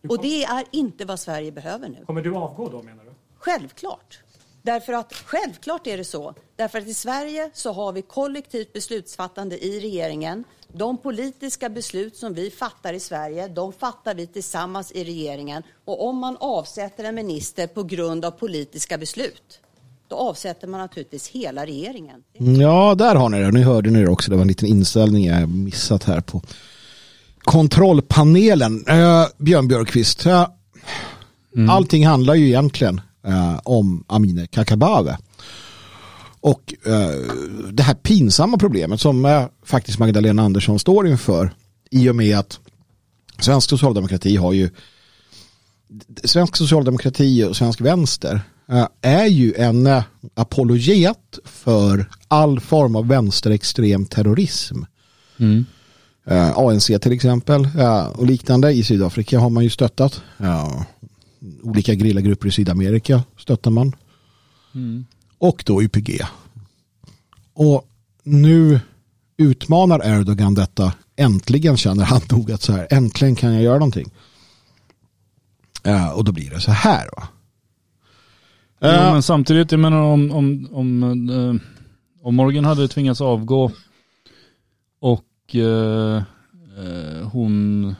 Du 0.00 0.08
Och 0.08 0.22
det 0.22 0.44
är 0.44 0.64
inte 0.70 1.04
vad 1.04 1.20
Sverige 1.20 1.52
behöver 1.52 1.88
nu. 1.88 2.04
Kommer 2.06 2.22
du 2.22 2.36
avgå 2.36 2.68
då 2.68 2.82
menar 2.82 3.04
du? 3.04 3.10
Självklart. 3.38 4.22
Därför 4.62 4.92
att 4.92 5.12
självklart 5.14 5.86
är 5.86 5.96
det 5.96 6.04
så. 6.04 6.34
Därför 6.56 6.78
att 6.78 6.86
i 6.86 6.94
Sverige 6.94 7.50
så 7.54 7.72
har 7.72 7.92
vi 7.92 8.02
kollektivt 8.02 8.72
beslutsfattande 8.72 9.64
i 9.64 9.80
regeringen. 9.80 10.44
De 10.72 10.98
politiska 10.98 11.68
beslut 11.68 12.16
som 12.16 12.34
vi 12.34 12.50
fattar 12.50 12.92
i 12.92 13.00
Sverige, 13.00 13.48
de 13.48 13.72
fattar 13.72 14.14
vi 14.14 14.26
tillsammans 14.26 14.92
i 14.92 15.04
regeringen. 15.04 15.62
Och 15.84 16.08
om 16.08 16.16
man 16.16 16.36
avsätter 16.40 17.04
en 17.04 17.14
minister 17.14 17.66
på 17.66 17.82
grund 17.82 18.24
av 18.24 18.30
politiska 18.30 18.98
beslut, 18.98 19.60
då 20.08 20.16
avsätter 20.16 20.68
man 20.68 20.80
naturligtvis 20.80 21.28
hela 21.28 21.66
regeringen. 21.66 22.22
Ja, 22.60 22.94
där 22.94 23.14
har 23.14 23.28
ni 23.28 23.40
det. 23.40 23.50
Nu 23.50 23.64
hörde 23.64 23.90
ni 23.90 24.00
det 24.00 24.10
också. 24.10 24.30
Det 24.30 24.36
var 24.36 24.42
en 24.42 24.48
liten 24.48 24.68
inställning 24.68 25.26
jag 25.26 25.48
missat 25.48 26.04
här 26.04 26.20
på 26.20 26.42
kontrollpanelen. 27.38 28.84
Uh, 28.88 29.26
Björn 29.38 29.68
Björkqvist, 29.68 30.26
uh, 30.26 30.46
mm. 31.56 31.70
allting 31.70 32.06
handlar 32.06 32.34
ju 32.34 32.46
egentligen 32.46 33.00
uh, 33.28 33.60
om 33.64 34.04
Amineh 34.06 34.46
Kakabaveh. 34.46 35.16
Och 36.42 36.74
uh, 36.86 37.32
det 37.72 37.82
här 37.82 37.94
pinsamma 37.94 38.58
problemet 38.58 39.00
som 39.00 39.24
uh, 39.24 39.44
faktiskt 39.64 39.98
Magdalena 39.98 40.42
Andersson 40.42 40.78
står 40.78 41.08
inför 41.08 41.54
i 41.90 42.08
och 42.08 42.16
med 42.16 42.38
att 42.38 42.60
svensk 43.40 43.70
socialdemokrati 43.70 44.36
har 44.36 44.52
ju 44.52 44.70
svensk 46.24 46.56
socialdemokrati 46.56 47.44
och 47.44 47.56
svensk 47.56 47.80
vänster 47.80 48.40
uh, 48.72 48.86
är 49.00 49.26
ju 49.26 49.54
en 49.54 50.02
apologet 50.34 51.38
för 51.44 52.10
all 52.28 52.60
form 52.60 52.96
av 52.96 53.08
vänsterextrem 53.08 54.06
terrorism. 54.06 54.82
Mm. 55.38 55.64
ANC 56.54 56.86
till 56.86 57.12
exempel 57.12 57.68
och 58.12 58.26
liknande 58.26 58.72
i 58.72 58.82
Sydafrika 58.82 59.38
har 59.38 59.50
man 59.50 59.64
ju 59.64 59.70
stöttat. 59.70 60.22
Olika 61.62 61.94
grillagrupper 61.94 62.48
i 62.48 62.50
Sydamerika 62.50 63.22
stöttar 63.36 63.70
man. 63.70 63.96
Mm 64.74 65.04
och 65.42 65.62
då 65.66 65.82
YPG. 65.82 66.20
Och 67.54 67.88
nu 68.22 68.80
utmanar 69.36 70.00
Erdogan 70.04 70.54
detta. 70.54 70.92
Äntligen 71.16 71.76
känner 71.76 72.04
han 72.04 72.20
nog 72.30 72.52
att 72.52 72.62
så 72.62 72.72
här, 72.72 72.86
äntligen 72.90 73.34
kan 73.34 73.54
jag 73.54 73.62
göra 73.62 73.78
någonting. 73.78 74.10
Uh, 75.86 76.08
och 76.08 76.24
då 76.24 76.32
blir 76.32 76.50
det 76.50 76.60
så 76.60 76.70
här 76.70 77.08
va. 77.16 77.28
Uh, 78.84 78.94
ja, 78.94 79.12
men 79.12 79.22
samtidigt, 79.22 79.72
jag 79.72 79.80
menar 79.80 80.00
om, 80.00 80.30
om, 80.30 80.68
om, 80.72 81.02
uh, 81.30 81.54
om 82.22 82.34
Morgan 82.34 82.64
hade 82.64 82.88
tvingats 82.88 83.20
avgå 83.20 83.72
och 85.00 85.56
hon 87.32 87.94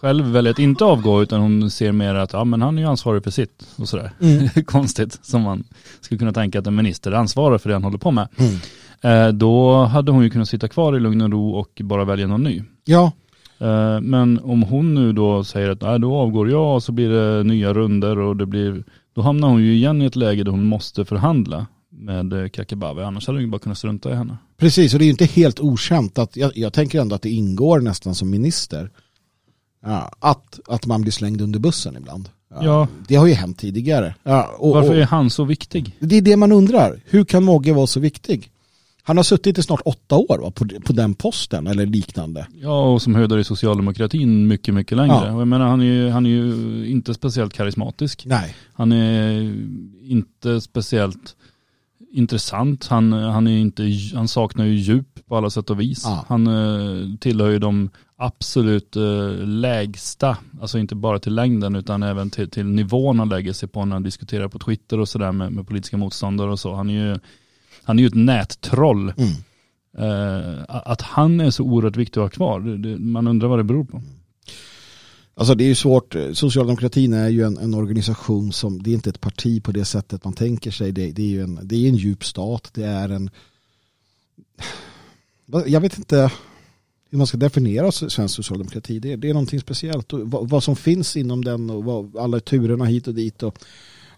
själv 0.00 0.26
väljer 0.26 0.52
att 0.52 0.58
inte 0.58 0.84
avgå 0.84 1.22
utan 1.22 1.40
hon 1.40 1.70
ser 1.70 1.92
mer 1.92 2.14
att 2.14 2.32
ja, 2.32 2.44
men 2.44 2.62
han 2.62 2.78
är 2.78 2.82
ju 2.82 2.88
ansvarig 2.88 3.24
för 3.24 3.30
sitt 3.30 3.66
och 3.76 3.88
sådär. 3.88 4.12
Mm. 4.20 4.48
Konstigt 4.66 5.18
som 5.22 5.42
man 5.42 5.64
skulle 6.00 6.18
kunna 6.18 6.32
tänka 6.32 6.58
att 6.58 6.66
en 6.66 6.74
minister 6.74 7.12
ansvarar 7.12 7.58
för 7.58 7.68
det 7.68 7.74
han 7.74 7.84
håller 7.84 7.98
på 7.98 8.10
med. 8.10 8.28
Mm. 8.36 8.56
Eh, 9.00 9.32
då 9.32 9.84
hade 9.84 10.12
hon 10.12 10.22
ju 10.22 10.30
kunnat 10.30 10.48
sitta 10.48 10.68
kvar 10.68 10.96
i 10.96 11.00
lugn 11.00 11.20
och 11.20 11.30
ro 11.30 11.50
och 11.50 11.80
bara 11.84 12.04
välja 12.04 12.26
någon 12.26 12.42
ny. 12.42 12.62
Ja. 12.84 13.12
Eh, 13.58 14.00
men 14.00 14.40
om 14.42 14.62
hon 14.62 14.94
nu 14.94 15.12
då 15.12 15.44
säger 15.44 15.70
att 15.70 15.80
nej, 15.80 16.00
då 16.00 16.14
avgår 16.14 16.50
jag 16.50 16.74
och 16.74 16.82
så 16.82 16.92
blir 16.92 17.08
det 17.08 17.44
nya 17.44 17.74
runder 17.74 18.18
och 18.18 18.36
det 18.36 18.46
blir, 18.46 18.84
då 19.14 19.22
hamnar 19.22 19.48
hon 19.48 19.62
ju 19.62 19.74
igen 19.74 20.02
i 20.02 20.04
ett 20.04 20.16
läge 20.16 20.44
där 20.44 20.50
hon 20.50 20.66
måste 20.66 21.04
förhandla 21.04 21.66
med 21.90 22.32
eh, 22.32 22.48
Kakabaveh, 22.48 23.06
annars 23.06 23.26
hade 23.26 23.36
hon 23.36 23.44
ju 23.44 23.50
bara 23.50 23.58
kunnat 23.58 23.78
strunta 23.78 24.10
i 24.10 24.14
henne. 24.14 24.36
Precis, 24.56 24.92
och 24.92 24.98
det 24.98 25.02
är 25.02 25.06
ju 25.06 25.12
inte 25.12 25.24
helt 25.24 25.60
okänt 25.60 26.18
att 26.18 26.36
jag, 26.36 26.52
jag 26.54 26.72
tänker 26.72 27.00
ändå 27.00 27.14
att 27.14 27.22
det 27.22 27.30
ingår 27.30 27.80
nästan 27.80 28.14
som 28.14 28.30
minister 28.30 28.90
att, 30.18 30.60
att 30.66 30.86
man 30.86 31.02
blir 31.02 31.12
slängd 31.12 31.40
under 31.40 31.58
bussen 31.58 31.96
ibland. 31.96 32.28
Ja. 32.60 32.88
Det 33.08 33.14
har 33.14 33.26
ju 33.26 33.34
hänt 33.34 33.58
tidigare. 33.58 34.14
Ja, 34.22 34.54
och, 34.58 34.74
Varför 34.74 34.94
är 34.94 35.04
han 35.04 35.30
så 35.30 35.44
viktig? 35.44 35.96
Det 35.98 36.16
är 36.16 36.22
det 36.22 36.36
man 36.36 36.52
undrar. 36.52 37.00
Hur 37.04 37.24
kan 37.24 37.44
Mogge 37.44 37.72
vara 37.72 37.86
så 37.86 38.00
viktig? 38.00 38.50
Han 39.02 39.16
har 39.16 39.24
suttit 39.24 39.58
i 39.58 39.62
snart 39.62 39.80
åtta 39.84 40.16
år 40.16 40.38
va, 40.38 40.50
på, 40.50 40.68
på 40.84 40.92
den 40.92 41.14
posten 41.14 41.66
eller 41.66 41.86
liknande. 41.86 42.46
Ja, 42.60 42.92
och 42.92 43.02
som 43.02 43.14
höjdare 43.14 43.40
i 43.40 43.44
socialdemokratin 43.44 44.46
mycket, 44.46 44.74
mycket 44.74 44.96
längre. 44.96 45.14
Ja. 45.14 45.38
jag 45.38 45.48
menar, 45.48 45.66
han, 45.66 45.80
är 45.80 45.84
ju, 45.84 46.08
han 46.08 46.26
är 46.26 46.30
ju 46.30 46.86
inte 46.86 47.14
speciellt 47.14 47.52
karismatisk. 47.52 48.22
Nej. 48.26 48.56
Han 48.72 48.92
är 48.92 49.54
inte 50.02 50.60
speciellt 50.60 51.36
intressant. 52.12 52.86
Han, 52.86 53.12
han, 53.12 53.46
är 53.46 53.58
inte, 53.58 53.92
han 54.14 54.28
saknar 54.28 54.64
ju 54.64 54.74
djup 54.74 55.15
på 55.28 55.36
alla 55.36 55.50
sätt 55.50 55.70
och 55.70 55.80
vis. 55.80 56.02
Ja. 56.04 56.24
Han 56.28 56.46
uh, 56.46 57.16
tillhör 57.16 57.50
ju 57.50 57.58
de 57.58 57.90
absolut 58.16 58.96
uh, 58.96 59.46
lägsta, 59.46 60.36
alltså 60.60 60.78
inte 60.78 60.94
bara 60.94 61.18
till 61.18 61.34
längden 61.34 61.76
utan 61.76 62.02
även 62.02 62.30
till, 62.30 62.50
till 62.50 62.66
nivån 62.66 63.18
han 63.18 63.28
lägger 63.28 63.52
sig 63.52 63.68
på 63.68 63.84
när 63.84 63.96
han 63.96 64.02
diskuterar 64.02 64.48
på 64.48 64.58
Twitter 64.58 65.00
och 65.00 65.08
sådär 65.08 65.32
med, 65.32 65.52
med 65.52 65.66
politiska 65.66 65.96
motståndare 65.96 66.50
och 66.50 66.60
så. 66.60 66.74
Han 66.74 66.90
är 66.90 66.94
ju, 66.94 67.18
han 67.82 67.98
är 67.98 68.02
ju 68.02 68.06
ett 68.06 68.14
nättroll. 68.14 69.12
Mm. 69.16 69.30
Uh, 69.98 70.64
att 70.68 71.02
han 71.02 71.40
är 71.40 71.50
så 71.50 71.64
oerhört 71.64 71.96
viktig 71.96 72.20
att 72.20 72.24
ha 72.24 72.28
kvar, 72.28 72.60
det, 72.60 72.78
det, 72.78 72.98
man 72.98 73.28
undrar 73.28 73.48
vad 73.48 73.58
det 73.58 73.64
beror 73.64 73.84
på. 73.84 74.02
Alltså 75.34 75.54
det 75.54 75.64
är 75.64 75.68
ju 75.68 75.74
svårt, 75.74 76.16
socialdemokratin 76.32 77.12
är 77.12 77.28
ju 77.28 77.42
en, 77.42 77.58
en, 77.58 77.74
organisation 77.74 78.52
som, 78.52 78.82
det 78.82 78.90
är 78.90 78.94
inte 78.94 79.10
ett 79.10 79.20
parti 79.20 79.62
på 79.62 79.72
det 79.72 79.84
sättet 79.84 80.24
man 80.24 80.32
tänker 80.32 80.70
sig, 80.70 80.92
det, 80.92 81.12
det 81.12 81.22
är 81.22 81.26
ju 81.26 81.42
en, 81.42 81.60
det 81.62 81.76
är 81.76 81.88
en 81.88 81.96
djup 81.96 82.24
stat, 82.24 82.70
det 82.74 82.84
är 82.84 83.08
en, 83.08 83.30
jag 85.66 85.80
vet 85.80 85.98
inte 85.98 86.32
hur 87.10 87.18
man 87.18 87.26
ska 87.26 87.36
definiera 87.36 87.92
svensk 87.92 88.34
socialdemokrati, 88.34 88.98
det, 88.98 89.16
det 89.16 89.28
är 89.28 89.34
någonting 89.34 89.60
speciellt, 89.60 90.12
och 90.12 90.30
vad, 90.30 90.48
vad, 90.48 90.62
som 90.62 90.76
finns 90.76 91.16
inom 91.16 91.44
den 91.44 91.70
och 91.70 91.84
vad, 91.84 92.16
alla 92.16 92.40
turerna 92.40 92.84
hit 92.84 93.08
och 93.08 93.14
dit 93.14 93.42
och 93.42 93.58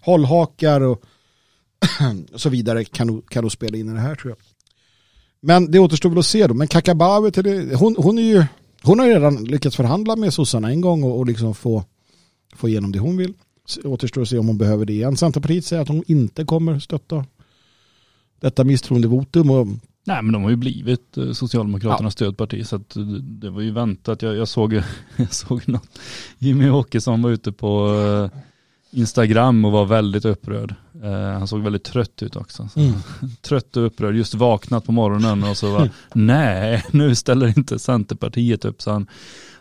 hållhakar 0.01 0.81
och, 0.81 1.03
och 2.33 2.41
så 2.41 2.49
vidare 2.49 2.85
kan 2.85 3.07
nog, 3.07 3.29
kan 3.29 3.43
nog 3.43 3.51
spela 3.51 3.77
in 3.77 3.89
i 3.89 3.93
det 3.93 3.99
här 3.99 4.15
tror 4.15 4.31
jag. 4.31 4.37
Men 5.41 5.71
det 5.71 5.79
återstår 5.79 6.09
väl 6.09 6.19
att 6.19 6.25
se 6.25 6.47
då, 6.47 6.53
men 6.53 6.67
Kakabaveh, 6.67 7.77
hon, 7.77 7.95
hon 7.97 8.17
är 8.17 8.23
ju 8.23 8.45
hon 8.81 8.99
har 8.99 9.07
ju 9.07 9.13
redan 9.13 9.43
lyckats 9.43 9.75
förhandla 9.75 10.15
med 10.15 10.33
sossarna 10.33 10.69
en 10.69 10.81
gång 10.81 11.03
och, 11.03 11.17
och 11.17 11.25
liksom 11.25 11.55
få, 11.55 11.83
få 12.55 12.69
igenom 12.69 12.91
det 12.91 12.99
hon 12.99 13.17
vill. 13.17 13.33
Återstår 13.83 14.21
att 14.21 14.29
se 14.29 14.37
om 14.37 14.47
hon 14.47 14.57
behöver 14.57 14.85
det 14.85 14.93
igen. 14.93 15.17
Centerpartiet 15.17 15.65
säger 15.65 15.81
att 15.81 15.87
hon 15.87 16.03
inte 16.07 16.45
kommer 16.45 16.79
stötta 16.79 17.25
detta 18.39 18.63
misstroendevotum. 18.63 19.51
Och... 19.51 19.67
Nej 20.03 20.21
men 20.23 20.33
de 20.33 20.43
har 20.43 20.49
ju 20.49 20.55
blivit 20.55 21.17
eh, 21.17 21.31
Socialdemokraternas 21.31 22.01
ja. 22.01 22.09
stödparti 22.15 22.67
så 22.67 22.75
att 22.75 22.95
det 23.21 23.49
var 23.49 23.61
ju 23.61 23.71
väntat. 23.71 24.21
Jag, 24.21 24.35
jag 24.35 24.47
såg, 24.47 24.73
jag 25.15 25.33
såg 25.33 25.67
något. 25.67 25.99
Jimmy 26.37 26.69
Åkesson 26.69 27.21
var 27.21 27.29
ute 27.29 27.51
på 27.51 27.95
eh, 28.33 28.39
Instagram 28.91 29.65
och 29.65 29.71
var 29.71 29.85
väldigt 29.85 30.25
upprörd. 30.25 30.75
Uh, 31.03 31.11
han 31.11 31.47
såg 31.47 31.61
väldigt 31.61 31.83
trött 31.83 32.23
ut 32.23 32.35
också. 32.35 32.69
Mm. 32.75 32.93
Trött 33.41 33.77
och 33.77 33.85
upprörd, 33.85 34.15
just 34.15 34.33
vaknat 34.33 34.85
på 34.85 34.91
morgonen 34.91 35.43
och 35.43 35.57
så 35.57 35.71
var 35.71 35.89
nej, 36.13 36.83
nu 36.91 37.15
ställer 37.15 37.57
inte 37.57 37.79
Centerpartiet 37.79 38.65
upp. 38.65 38.81
Så 38.81 38.91
han, 38.91 39.07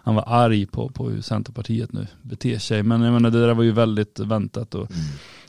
han 0.02 0.14
var 0.14 0.24
arg 0.26 0.66
på, 0.66 0.88
på 0.88 1.10
hur 1.10 1.20
Centerpartiet 1.20 1.92
nu 1.92 2.06
beter 2.22 2.58
sig. 2.58 2.82
Men 2.82 3.02
jag 3.02 3.12
menar, 3.12 3.30
det 3.30 3.46
där 3.46 3.54
var 3.54 3.62
ju 3.62 3.72
väldigt 3.72 4.18
väntat. 4.18 4.74
Och 4.74 4.90
mm. 4.90 5.02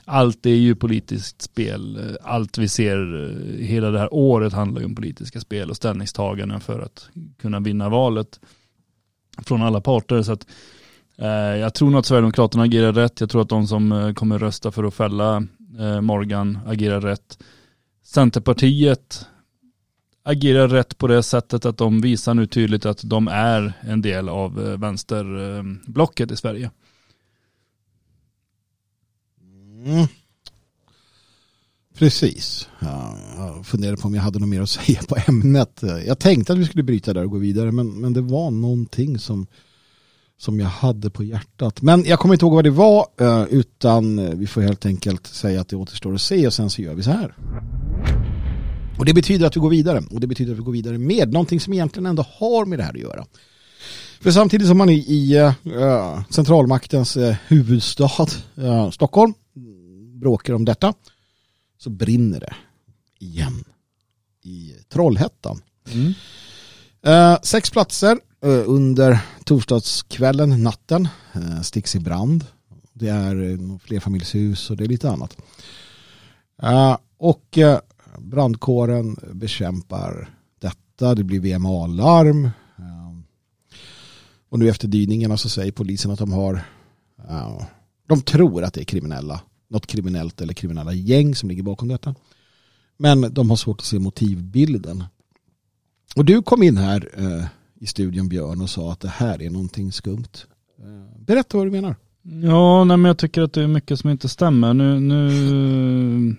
Allt 0.10 0.46
är 0.46 0.50
ju 0.50 0.76
politiskt 0.76 1.42
spel. 1.42 2.18
Allt 2.22 2.58
vi 2.58 2.68
ser 2.68 3.32
hela 3.62 3.92
det 3.92 4.00
här 4.00 4.14
året 4.14 4.54
handlar 4.54 4.82
ju 4.82 4.86
om 4.86 4.96
politiska 4.96 5.40
spel 5.40 5.70
och 5.70 5.76
ställningstaganden 5.76 6.60
för 6.60 6.80
att 6.80 7.10
kunna 7.42 7.60
vinna 7.60 7.90
valet 7.90 8.40
från 9.46 9.62
alla 9.62 9.82
parter. 9.82 10.22
Så 10.22 10.32
att 10.32 10.46
Eh, 11.22 11.58
jag 11.58 11.74
tror 11.74 11.90
nog 11.90 12.00
att 12.00 12.06
Sverigedemokraterna 12.06 12.64
agerar 12.64 12.94
rätt. 12.94 13.22
Jag 13.22 13.30
tror 13.30 13.42
att 13.42 13.50
de 13.50 13.68
som 13.68 13.92
eh, 13.92 14.14
kommer 14.14 14.40
rösta 14.40 14.72
för 14.72 14.84
att 14.84 14.94
fälla 14.94 15.44
eh, 15.80 16.02
Morgan 16.02 16.60
agerar 16.66 17.02
rätt. 17.02 17.44
Centerpartiet 18.04 19.26
agerar 20.24 20.68
rätt 20.68 20.98
på 20.98 21.08
det 21.08 21.24
sättet 21.24 21.66
att 21.66 21.78
de 21.78 22.02
visar 22.02 22.34
nu 22.34 22.46
tydligt 22.48 22.86
att 22.86 23.02
de 23.04 23.28
är 23.28 23.74
en 23.82 24.02
del 24.02 24.30
av 24.30 24.68
eh, 24.68 24.78
vänsterblocket 24.78 26.32
i 26.32 26.36
Sverige. 26.36 26.72
Mm. 29.90 30.08
Precis. 31.98 32.68
Jag 32.80 33.66
funderade 33.66 33.98
på 33.98 34.08
om 34.08 34.16
jag 34.16 34.22
hade 34.22 34.40
något 34.40 34.50
mer 34.50 34.62
att 34.62 34.70
säga 34.80 35.00
på 35.08 35.18
ämnet. 35.28 35.84
Jag 36.08 36.20
tänkte 36.20 36.54
att 36.54 36.60
vi 36.60 36.66
skulle 36.66 36.84
bryta 36.84 37.14
där 37.14 37.24
och 37.24 37.32
gå 37.32 37.38
vidare 37.38 37.72
men, 37.72 38.02
men 38.02 38.14
det 38.14 38.22
var 38.22 38.52
någonting 38.52 39.20
som 39.20 39.48
som 40.40 40.60
jag 40.60 40.68
hade 40.68 41.10
på 41.10 41.24
hjärtat. 41.24 41.82
Men 41.82 42.04
jag 42.06 42.20
kommer 42.20 42.36
inte 42.36 42.46
ihåg 42.46 42.54
vad 42.54 42.64
det 42.64 42.70
var 42.70 43.06
eh, 43.22 43.44
utan 43.50 44.20
eh, 44.20 44.30
vi 44.30 44.48
får 44.48 44.62
helt 44.62 44.86
enkelt 44.86 45.28
säga 45.28 45.62
att 45.62 45.70
det 45.70 45.76
återstår 45.76 46.14
att 46.14 46.22
se 46.22 46.48
och 46.48 46.54
sen 46.54 46.70
så 46.70 46.82
gör 46.82 46.94
vi 46.94 47.04
så 47.04 47.12
här. 47.12 47.36
Och 49.00 49.06
det 49.06 49.14
betyder 49.14 49.48
att 49.48 49.56
vi 49.56 49.60
går 49.60 49.70
vidare 49.70 50.04
och 50.12 50.20
det 50.20 50.28
betyder 50.28 50.52
att 50.52 50.60
vi 50.60 50.64
går 50.64 50.72
vidare 50.72 50.98
med 50.98 51.34
någonting 51.34 51.60
som 51.60 51.74
egentligen 51.74 52.06
ändå 52.06 52.26
har 52.40 52.66
med 52.66 52.80
det 52.80 52.84
här 52.84 52.94
att 52.94 53.00
göra. 53.00 53.26
För 54.22 54.32
samtidigt 54.32 54.68
som 54.68 54.78
man 54.78 54.90
är 54.90 54.94
i 54.94 55.54
uh, 55.66 56.22
centralmaktens 56.30 57.18
uh, 57.18 57.36
huvudstad 57.48 58.28
uh, 58.58 58.90
Stockholm 58.90 59.34
bråkar 60.20 60.54
om 60.54 60.66
detta 60.66 60.94
så 61.78 61.90
brinner 61.90 62.40
det 62.40 62.56
igen 63.20 63.64
i 64.44 64.76
Trollhättan. 64.90 65.62
Mm. 65.94 66.14
sex 67.44 67.70
platser 67.70 68.18
Eh, 68.42 68.64
under 68.66 69.20
torsdagskvällen, 69.46 70.64
natten, 70.64 71.08
eh, 71.34 71.62
sticks 71.62 71.96
i 71.96 72.00
brand. 72.00 72.46
Det 72.94 73.10
är 73.10 73.78
flerfamiljshus 73.80 74.70
och 74.70 74.78
det 74.78 74.84
är 74.84 74.88
lite 74.88 75.10
annat. 75.10 75.38
Uh, 76.64 76.98
och 77.18 77.58
uh, 77.58 77.78
brandkåren 78.20 79.18
bekämpar 79.34 80.30
detta. 80.60 81.16
Det 81.16 81.24
blir 81.24 81.40
VMA-larm. 81.40 82.46
Uh, 82.80 83.20
och 84.50 84.60
nu 84.60 84.70
efter 84.70 84.88
dyningarna 84.88 85.38
så 85.38 85.50
säger 85.50 85.72
polisen 85.72 86.12
att 86.12 86.20
de 86.20 86.34
har 86.34 86.62
de 88.08 88.22
tror 88.22 88.64
att 88.64 88.74
det 88.74 88.82
är 88.82 88.86
kriminella. 88.86 89.42
Något 89.70 89.88
kriminellt 89.88 90.42
eller 90.42 90.54
kriminella 90.54 90.94
gäng 90.94 91.36
som 91.36 91.50
ligger 91.50 91.64
bakom 91.64 91.88
detta. 91.88 92.16
Men 92.98 93.34
de 93.34 93.50
har 93.50 93.58
svårt 93.58 93.80
att 93.80 93.86
se 93.86 94.00
motivbilden. 94.00 95.04
Och 96.16 96.26
du 96.26 96.42
kom 96.42 96.64
in 96.64 96.78
här 96.78 97.10
eh, 97.18 97.46
i 97.80 97.88
studion 97.88 98.30
Björn 98.30 98.62
och 98.62 98.70
sa 98.70 98.92
att 98.92 99.00
det 99.00 99.08
här 99.10 99.42
är 99.42 99.50
någonting 99.50 99.92
skumt. 99.92 100.46
Eh, 100.80 101.20
berätta 101.20 101.58
vad 101.58 101.68
du 101.68 101.72
menar. 101.72 101.96
Ja, 102.22 102.84
nej, 102.84 102.98
men 102.98 103.10
jag 103.10 103.18
tycker 103.18 103.42
att 103.42 103.54
det 103.54 103.64
är 103.64 103.68
mycket 103.68 104.00
som 104.00 104.10
inte 104.10 104.30
stämmer. 104.30 104.74
Nu, 104.74 105.00
nu 105.00 106.36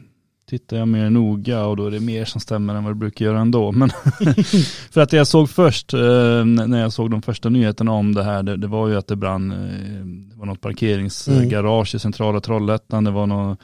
tittar 0.51 0.77
jag 0.77 0.89
mer 0.89 1.11
noga 1.11 1.65
och 1.65 1.77
då 1.77 1.87
är 1.87 1.91
det 1.91 2.01
mer 2.01 2.25
som 2.25 2.41
stämmer 2.41 2.75
än 2.75 2.85
vad 2.85 2.93
det 2.93 2.97
brukar 2.97 3.25
göra 3.25 3.41
ändå. 3.41 3.73
Men 3.73 3.91
för 4.91 5.01
att 5.01 5.11
det 5.11 5.17
jag 5.17 5.27
såg 5.27 5.51
först, 5.51 5.95
eh, 5.95 6.45
när 6.45 6.81
jag 6.81 6.93
såg 6.93 7.11
de 7.11 7.23
första 7.23 7.49
nyheterna 7.49 7.93
om 7.93 8.15
det 8.15 8.23
här, 8.23 8.43
det, 8.43 8.57
det 8.57 8.67
var 8.67 8.89
ju 8.89 8.97
att 8.97 9.07
det 9.07 9.17
brann, 9.17 9.51
eh, 9.51 10.07
det 10.31 10.37
var 10.37 10.47
något 10.47 10.61
parkeringsgarage 10.61 11.95
mm. 11.95 11.97
i 11.97 12.01
centrala 12.01 12.41
Trollhättan, 12.41 13.05
det 13.05 13.11
var 13.11 13.27
något 13.27 13.59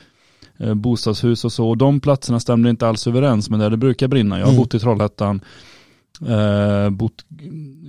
eh, 0.57 0.75
bostadshus 0.75 1.44
och 1.44 1.53
så. 1.53 1.68
Och 1.68 1.77
de 1.77 2.01
platserna 2.01 2.40
stämde 2.40 2.70
inte 2.70 2.88
alls 2.88 3.07
överens 3.07 3.51
med 3.51 3.61
där 3.61 3.70
det 3.70 3.77
brukar 3.77 4.09
brinna. 4.09 4.38
Jag 4.38 4.46
har 4.46 4.53
mm. 4.53 4.62
bott 4.62 4.75
i 4.75 4.79
Trollhättan, 4.79 5.40
eh, 6.29 6.90
bott 6.90 7.25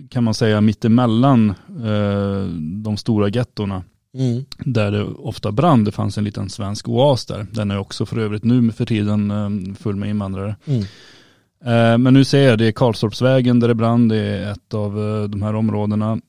kan 0.09 0.23
man 0.23 0.33
säga 0.33 0.61
mittemellan 0.61 1.49
eh, 1.69 2.47
de 2.83 2.97
stora 2.97 3.29
gettorna. 3.29 3.83
Mm. 4.17 4.45
Där 4.57 4.91
det 4.91 5.03
ofta 5.03 5.51
brann. 5.51 5.83
Det 5.83 5.91
fanns 5.91 6.17
en 6.17 6.23
liten 6.23 6.49
svensk 6.49 6.89
oas 6.89 7.25
där. 7.25 7.47
Den 7.51 7.71
är 7.71 7.77
också 7.77 8.05
för 8.05 8.17
övrigt 8.17 8.43
nu 8.43 8.71
för 8.71 8.85
tiden 8.85 9.31
eh, 9.31 9.75
full 9.75 9.95
med 9.95 10.09
invandrare. 10.09 10.55
Mm. 10.65 10.81
Eh, 11.65 11.97
men 11.97 12.13
nu 12.13 12.23
ser 12.23 12.49
jag 12.49 12.57
det 12.57 12.65
är 12.65 12.71
Karlstorpsvägen 12.71 13.59
där 13.59 13.67
det 13.67 13.75
brann. 13.75 14.07
Det 14.07 14.17
är 14.17 14.51
ett 14.51 14.73
av 14.73 14.99
eh, 14.99 15.23
de 15.23 15.41
här 15.41 15.55
områdena. 15.55 16.19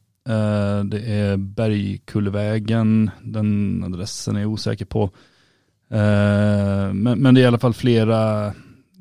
Det 0.84 0.98
är 0.98 1.36
Bergkullvägen. 1.36 3.10
Den 3.22 3.82
adressen 3.84 4.36
är 4.36 4.40
jag 4.40 4.50
osäker 4.50 4.84
på. 4.84 5.10
Men 6.92 7.34
det 7.34 7.40
är 7.40 7.42
i 7.42 7.46
alla 7.46 7.58
fall 7.58 7.74
flera 7.74 8.52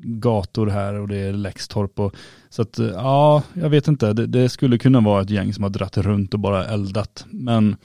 gator 0.02 0.66
här 0.66 0.94
och 0.94 1.08
det 1.08 1.16
är 1.16 1.32
Läxtorp 1.32 2.00
och 2.00 2.14
så 2.50 2.62
att 2.62 2.78
ja, 2.78 3.42
jag 3.52 3.70
vet 3.70 3.88
inte. 3.88 4.12
Det, 4.12 4.26
det 4.26 4.48
skulle 4.48 4.78
kunna 4.78 5.00
vara 5.00 5.22
ett 5.22 5.30
gäng 5.30 5.54
som 5.54 5.62
har 5.62 5.70
dratt 5.70 5.96
runt 5.96 6.34
och 6.34 6.40
bara 6.40 6.64
eldat. 6.64 7.26
Men 7.30 7.76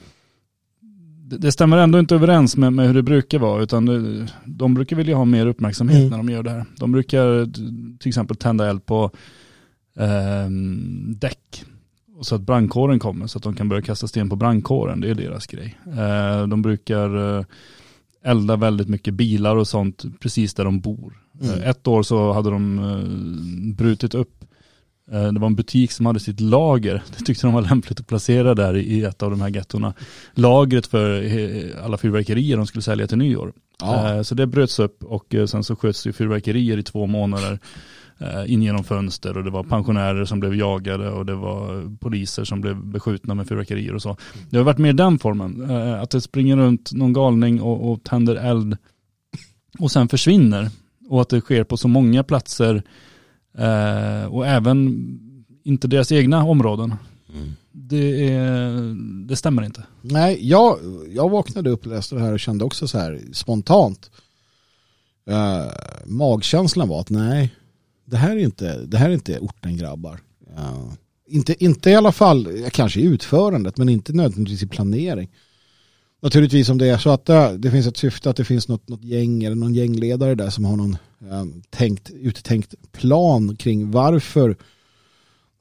det 1.26 1.52
stämmer 1.52 1.76
ändå 1.76 1.98
inte 1.98 2.14
överens 2.14 2.56
med, 2.56 2.72
med 2.72 2.86
hur 2.86 2.94
det 2.94 3.02
brukar 3.02 3.38
vara 3.38 3.62
utan 3.62 3.86
det, 3.86 4.26
de 4.44 4.74
brukar 4.74 4.96
vilja 4.96 5.16
ha 5.16 5.24
mer 5.24 5.46
uppmärksamhet 5.46 5.98
mm. 5.98 6.10
när 6.10 6.16
de 6.16 6.28
gör 6.28 6.42
det 6.42 6.50
här. 6.50 6.64
De 6.76 6.92
brukar 6.92 7.52
till 7.98 8.08
exempel 8.08 8.36
tända 8.36 8.70
eld 8.70 8.86
på 8.86 9.10
eh, 9.96 10.50
däck 11.16 11.64
så 12.20 12.34
att 12.34 12.40
brandkåren 12.40 12.98
kommer 12.98 13.26
så 13.26 13.38
att 13.38 13.44
de 13.44 13.54
kan 13.54 13.68
börja 13.68 13.82
kasta 13.82 14.08
sten 14.08 14.28
på 14.28 14.36
brandkåren. 14.36 15.00
Det 15.00 15.10
är 15.10 15.14
deras 15.14 15.46
grej. 15.46 15.78
Eh, 15.86 16.46
de 16.46 16.62
brukar 16.62 17.38
eh, 17.38 17.44
elda 18.24 18.56
väldigt 18.56 18.88
mycket 18.88 19.14
bilar 19.14 19.56
och 19.56 19.68
sånt 19.68 20.04
precis 20.20 20.54
där 20.54 20.64
de 20.64 20.80
bor. 20.80 21.20
Mm. 21.40 21.54
Eh, 21.54 21.68
ett 21.68 21.86
år 21.86 22.02
så 22.02 22.32
hade 22.32 22.50
de 22.50 22.78
eh, 22.78 23.74
brutit 23.74 24.14
upp 24.14 24.44
det 25.06 25.40
var 25.40 25.46
en 25.46 25.54
butik 25.54 25.92
som 25.92 26.06
hade 26.06 26.20
sitt 26.20 26.40
lager, 26.40 27.02
det 27.18 27.24
tyckte 27.24 27.46
de 27.46 27.54
var 27.54 27.62
lämpligt 27.62 28.00
att 28.00 28.06
placera 28.06 28.54
där 28.54 28.76
i 28.76 29.04
ett 29.04 29.22
av 29.22 29.30
de 29.30 29.40
här 29.40 29.48
gettorna. 29.48 29.94
Lagret 30.34 30.86
för 30.86 31.24
alla 31.84 31.98
fyrverkerier 31.98 32.56
de 32.56 32.66
skulle 32.66 32.82
sälja 32.82 33.06
till 33.06 33.18
nyår. 33.18 33.52
Ja. 33.80 34.14
Eh, 34.14 34.22
så 34.22 34.34
det 34.34 34.46
bröts 34.46 34.78
upp 34.78 35.04
och 35.04 35.34
eh, 35.34 35.46
sen 35.46 35.64
så 35.64 35.76
sköts 35.76 36.02
det 36.02 36.12
fyrverkerier 36.12 36.78
i 36.78 36.82
två 36.82 37.06
månader 37.06 37.58
in 38.46 38.62
genom 38.62 38.84
fönster 38.84 39.38
och 39.38 39.44
det 39.44 39.50
var 39.50 39.62
pensionärer 39.64 40.24
som 40.24 40.40
blev 40.40 40.54
jagade 40.54 41.10
och 41.10 41.26
det 41.26 41.34
var 41.34 41.96
poliser 41.98 42.44
som 42.44 42.60
blev 42.60 42.76
beskjutna 42.76 43.34
med 43.34 43.48
fyrverkerier 43.48 43.94
och 43.94 44.02
så. 44.02 44.16
Det 44.50 44.56
har 44.56 44.64
varit 44.64 44.78
mer 44.78 44.92
den 44.92 45.18
formen, 45.18 45.70
att 46.00 46.10
det 46.10 46.20
springer 46.20 46.56
runt 46.56 46.92
någon 46.92 47.12
galning 47.12 47.62
och, 47.62 47.92
och 47.92 48.02
tänder 48.02 48.36
eld 48.36 48.76
och 49.78 49.90
sen 49.90 50.08
försvinner 50.08 50.68
och 51.08 51.20
att 51.20 51.28
det 51.28 51.40
sker 51.40 51.64
på 51.64 51.76
så 51.76 51.88
många 51.88 52.24
platser 52.24 52.82
Eh, 53.58 54.24
och 54.24 54.46
även 54.46 55.08
inte 55.64 55.88
deras 55.88 56.12
egna 56.12 56.44
områden. 56.44 56.94
Mm. 57.34 57.52
Det, 57.72 58.28
är, 58.32 58.94
det 59.26 59.36
stämmer 59.36 59.62
inte. 59.62 59.84
Nej, 60.02 60.48
jag, 60.48 60.78
jag 61.08 61.30
vaknade 61.30 61.70
upp 61.70 61.86
och 61.86 61.92
läste 61.92 62.14
det 62.14 62.20
här 62.20 62.32
och 62.32 62.40
kände 62.40 62.64
också 62.64 62.88
så 62.88 62.98
här 62.98 63.20
spontant. 63.32 64.10
Uh, 65.30 65.72
magkänslan 66.04 66.88
var 66.88 67.00
att 67.00 67.10
nej, 67.10 67.54
det 68.04 68.16
här 68.16 68.30
är 68.30 68.40
inte, 68.40 68.86
det 68.86 68.96
här 68.96 69.08
är 69.08 69.14
inte 69.14 69.38
orten 69.38 69.76
grabbar. 69.76 70.20
Uh, 70.58 70.92
inte, 71.28 71.64
inte 71.64 71.90
i 71.90 71.94
alla 71.94 72.12
fall, 72.12 72.48
kanske 72.72 73.00
i 73.00 73.04
utförandet, 73.04 73.76
men 73.76 73.88
inte 73.88 74.12
nödvändigtvis 74.12 74.62
i 74.62 74.66
planering. 74.66 75.30
Naturligtvis 76.24 76.68
om 76.68 76.78
det 76.78 76.86
är 76.86 76.98
så 76.98 77.10
att 77.10 77.24
det, 77.24 77.56
det 77.58 77.70
finns 77.70 77.86
ett 77.86 77.96
syfte 77.96 78.30
att 78.30 78.36
det 78.36 78.44
finns 78.44 78.68
något, 78.68 78.88
något 78.88 79.04
gäng 79.04 79.44
eller 79.44 79.56
någon 79.56 79.74
gängledare 79.74 80.34
där 80.34 80.50
som 80.50 80.64
har 80.64 80.76
någon 80.76 80.96
eh, 81.20 81.44
tänkt, 81.70 82.10
uttänkt 82.10 82.74
plan 82.92 83.56
kring 83.56 83.90
varför 83.90 84.56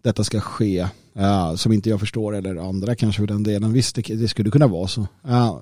detta 0.02 0.24
ska 0.24 0.40
ske. 0.40 0.88
Uh, 1.18 1.56
som 1.56 1.72
inte 1.72 1.90
jag 1.90 2.00
förstår 2.00 2.36
eller 2.36 2.56
andra 2.56 2.96
kanske 2.96 3.22
för 3.22 3.28
den 3.28 3.44
delen. 3.44 3.74
Visst, 3.74 3.96
det, 3.96 4.02
det 4.02 4.28
skulle 4.28 4.52
kunna 4.52 4.68
vara 4.68 4.88
så. 4.88 5.02
Uh, 5.28 5.58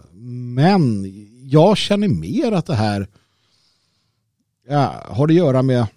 men 0.55 1.05
jag 1.49 1.77
känner 1.77 2.07
mer 2.07 2.51
att 2.51 2.65
det 2.65 2.75
här 2.75 3.07
uh, 4.71 5.13
har 5.13 5.27
att 5.27 5.33
göra 5.33 5.61
med 5.61 5.87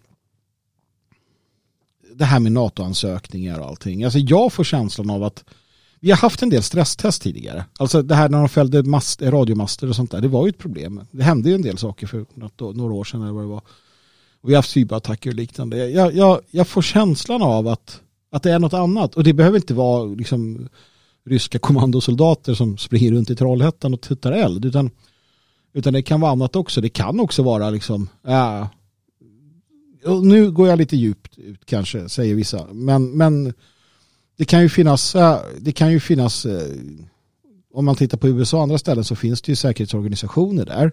det 2.15 2.25
här 2.25 2.41
med 2.41 2.53
NATO-ansökningar 2.53 3.59
och 3.59 3.67
allting. 3.67 4.05
Alltså 4.05 4.19
jag 4.19 4.53
får 4.53 4.65
känslan 4.65 5.11
av 5.11 5.23
att 5.23 5.45
vi 6.05 6.11
har 6.11 6.19
haft 6.19 6.43
en 6.43 6.51
del 6.51 6.63
stresstest 6.63 7.23
tidigare. 7.23 7.65
Alltså 7.79 8.03
det 8.03 8.15
här 8.15 8.29
när 8.29 8.39
de 8.39 8.49
fällde 8.49 8.83
mast, 8.83 9.23
radiomaster 9.23 9.89
och 9.89 9.97
sånt 9.97 10.11
där. 10.11 10.21
Det 10.21 10.29
var 10.29 10.47
ju 10.47 10.51
ett 10.51 10.59
problem. 10.59 11.01
Det 11.11 11.23
hände 11.23 11.49
ju 11.49 11.55
en 11.55 11.63
del 11.63 11.79
saker 11.79 12.07
för 12.07 12.27
något, 12.35 12.77
några 12.77 12.95
år 12.95 13.05
sedan 13.05 13.23
eller 13.23 13.33
vad 13.33 13.43
det 13.43 13.49
var. 13.49 13.63
Och 14.41 14.49
vi 14.49 14.55
har 14.55 14.59
haft 14.59 14.71
cyberattacker 14.71 15.31
och 15.31 15.37
liknande. 15.37 15.91
Jag, 15.91 16.15
jag, 16.15 16.41
jag 16.51 16.69
får 16.69 16.83
känslan 16.83 17.43
av 17.43 17.69
att, 17.69 18.01
att 18.31 18.43
det 18.43 18.51
är 18.51 18.59
något 18.59 18.73
annat. 18.73 19.15
Och 19.15 19.25
det 19.25 19.33
behöver 19.33 19.57
inte 19.57 19.75
vara 19.75 20.05
liksom, 20.05 20.69
ryska 21.27 21.59
kommandosoldater 21.59 22.55
som 22.55 22.77
springer 22.77 23.13
runt 23.13 23.31
i 23.31 23.37
Trollhättan 23.37 23.95
och 23.95 24.01
tuttar 24.01 24.33
eld. 24.33 24.65
Utan, 24.65 24.91
utan 25.73 25.93
det 25.93 26.03
kan 26.03 26.21
vara 26.21 26.33
annat 26.33 26.57
också. 26.57 26.81
Det 26.81 26.89
kan 26.89 27.21
också 27.21 27.43
vara 27.43 27.71
liksom, 27.71 28.09
äh, 28.27 28.67
nu 30.23 30.51
går 30.51 30.69
jag 30.69 30.79
lite 30.79 30.97
djupt 30.97 31.39
ut 31.39 31.67
kanske, 31.67 32.09
säger 32.09 32.35
vissa. 32.35 32.67
Men, 32.73 33.11
men 33.11 33.55
det 34.37 34.45
kan 34.45 34.63
ju 34.63 34.69
finnas, 34.69 35.15
eh, 35.15 35.39
det 35.59 35.73
kan 35.73 35.93
ju 35.93 36.01
finnas 36.01 36.47
eh, 36.47 36.73
om 37.75 37.85
man 37.85 37.97
tittar 37.97 38.19
på 38.19 38.29
USA 38.29 38.57
och 38.57 38.63
andra 38.63 38.79
ställen 38.79 39.05
så 39.05 39.17
finns 39.17 39.43
det 39.43 39.53
ju 39.53 39.57
säkerhetsorganisationer 39.57 40.65
där 40.65 40.93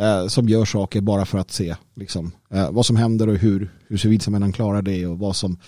eh, 0.00 0.28
som 0.28 0.48
gör 0.48 0.64
saker 0.64 1.00
bara 1.00 1.26
för 1.26 1.38
att 1.38 1.50
se 1.50 1.76
liksom, 1.94 2.32
eh, 2.50 2.70
vad 2.70 2.86
som 2.86 2.96
händer 2.96 3.28
och 3.28 3.36
hur, 3.36 3.72
hur 3.88 3.96
civilsamhällen 3.96 4.52
klarar 4.52 4.82
det 4.82 5.06
och 5.06 5.18
vad 5.18 5.36
som 5.36 5.58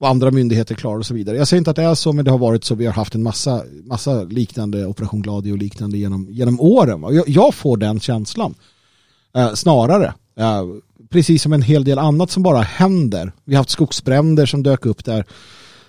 vad 0.00 0.10
andra 0.10 0.30
myndigheter 0.30 0.74
klarar 0.74 0.98
och 0.98 1.06
så 1.06 1.14
vidare. 1.14 1.36
Jag 1.36 1.48
säger 1.48 1.58
inte 1.58 1.70
att 1.70 1.76
det 1.76 1.82
är 1.82 1.94
så 1.94 2.12
men 2.12 2.24
det 2.24 2.30
har 2.30 2.38
varit 2.38 2.64
så. 2.64 2.74
Vi 2.74 2.86
har 2.86 2.92
haft 2.92 3.14
en 3.14 3.22
massa, 3.22 3.62
massa 3.84 4.22
liknande 4.22 4.86
Operation 4.86 5.22
Gladio 5.22 5.52
och 5.52 5.58
liknande 5.58 5.98
genom, 5.98 6.26
genom 6.30 6.60
åren. 6.60 7.14
Jag, 7.14 7.28
jag 7.28 7.54
får 7.54 7.76
den 7.76 8.00
känslan 8.00 8.54
eh, 9.36 9.54
snarare. 9.54 10.14
Eh, 10.36 10.62
precis 11.10 11.42
som 11.42 11.52
en 11.52 11.62
hel 11.62 11.84
del 11.84 11.98
annat 11.98 12.30
som 12.30 12.42
bara 12.42 12.60
händer. 12.60 13.32
Vi 13.44 13.54
har 13.54 13.60
haft 13.60 13.70
skogsbränder 13.70 14.46
som 14.46 14.62
dök 14.62 14.86
upp 14.86 15.04
där 15.04 15.24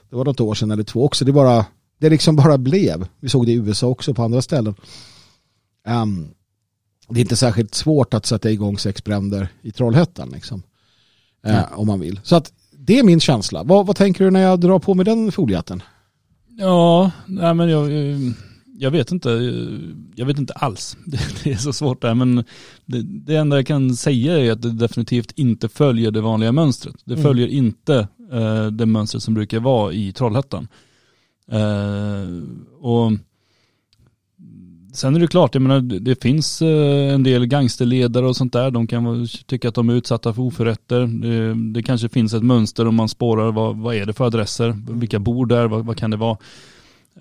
det 0.09 0.15
var 0.15 0.25
något 0.25 0.39
år 0.39 0.55
sedan 0.55 0.71
eller 0.71 0.83
två 0.83 1.05
också. 1.05 1.25
Det, 1.25 1.31
bara, 1.31 1.65
det 1.99 2.09
liksom 2.09 2.35
bara 2.35 2.57
blev. 2.57 3.07
Vi 3.19 3.29
såg 3.29 3.45
det 3.45 3.51
i 3.51 3.55
USA 3.55 3.87
också 3.87 4.13
på 4.13 4.23
andra 4.23 4.41
ställen. 4.41 4.75
Um, 5.87 6.29
det 7.09 7.19
är 7.19 7.21
inte 7.21 7.35
särskilt 7.35 7.75
svårt 7.75 8.13
att 8.13 8.25
sätta 8.25 8.51
igång 8.51 8.77
sex 8.77 9.03
bränder 9.03 9.47
i 9.61 9.71
Trollhättan. 9.71 10.29
Liksom. 10.29 10.63
Mm. 11.43 11.57
Uh, 11.57 11.79
om 11.79 11.87
man 11.87 11.99
vill. 11.99 12.19
Så 12.23 12.35
att 12.35 12.53
det 12.71 12.99
är 12.99 13.03
min 13.03 13.19
känsla. 13.19 13.63
Vad, 13.63 13.85
vad 13.85 13.95
tänker 13.95 14.25
du 14.25 14.31
när 14.31 14.41
jag 14.41 14.59
drar 14.59 14.79
på 14.79 14.93
mig 14.93 15.05
den 15.05 15.31
foliehatten? 15.31 15.83
Ja, 16.59 17.11
nej 17.27 17.53
men 17.53 17.69
jag, 17.69 17.91
jag 18.77 18.91
vet 18.91 19.11
inte. 19.11 19.29
Jag 20.15 20.25
vet 20.25 20.37
inte 20.37 20.53
alls. 20.53 20.97
Det, 21.43 21.51
är 21.51 21.55
så 21.55 21.73
svårt 21.73 22.01
där. 22.01 22.15
Men 22.15 22.35
det, 22.85 23.01
det 23.01 23.35
enda 23.35 23.55
jag 23.55 23.67
kan 23.67 23.95
säga 23.95 24.39
är 24.39 24.51
att 24.51 24.61
det 24.61 24.71
definitivt 24.71 25.31
inte 25.35 25.69
följer 25.69 26.11
det 26.11 26.21
vanliga 26.21 26.51
mönstret. 26.51 26.95
Det 27.05 27.13
mm. 27.13 27.23
följer 27.23 27.47
inte 27.47 28.07
eh, 28.31 28.65
det 28.65 28.85
mönstret 28.85 29.23
som 29.23 29.33
brukar 29.33 29.59
vara 29.59 29.93
i 29.93 30.13
Trollhättan. 30.13 30.67
Eh, 31.51 32.27
och 32.79 33.11
Sen 34.93 35.15
är 35.15 35.19
det 35.19 35.27
klart, 35.27 35.55
jag 35.55 35.61
menar, 35.61 35.79
det 35.79 36.21
finns 36.21 36.61
eh, 36.61 37.13
en 37.13 37.23
del 37.23 37.45
gangsterledare 37.45 38.27
och 38.27 38.35
sånt 38.35 38.53
där. 38.53 38.71
De 38.71 38.87
kan 38.87 39.27
tycka 39.45 39.69
att 39.69 39.75
de 39.75 39.89
är 39.89 39.93
utsatta 39.93 40.33
för 40.33 40.41
oförrätter. 40.41 40.99
Det, 41.07 41.53
det 41.73 41.83
kanske 41.83 42.09
finns 42.09 42.33
ett 42.33 42.43
mönster 42.43 42.87
om 42.87 42.95
man 42.95 43.09
spårar 43.09 43.51
vad, 43.51 43.77
vad 43.77 43.95
är 43.95 44.05
det 44.05 44.13
för 44.13 44.25
adresser, 44.25 44.81
vilka 44.89 45.19
bor 45.19 45.45
där, 45.45 45.67
vad, 45.67 45.85
vad 45.85 45.97
kan 45.97 46.11
det 46.11 46.17
vara. 46.17 46.37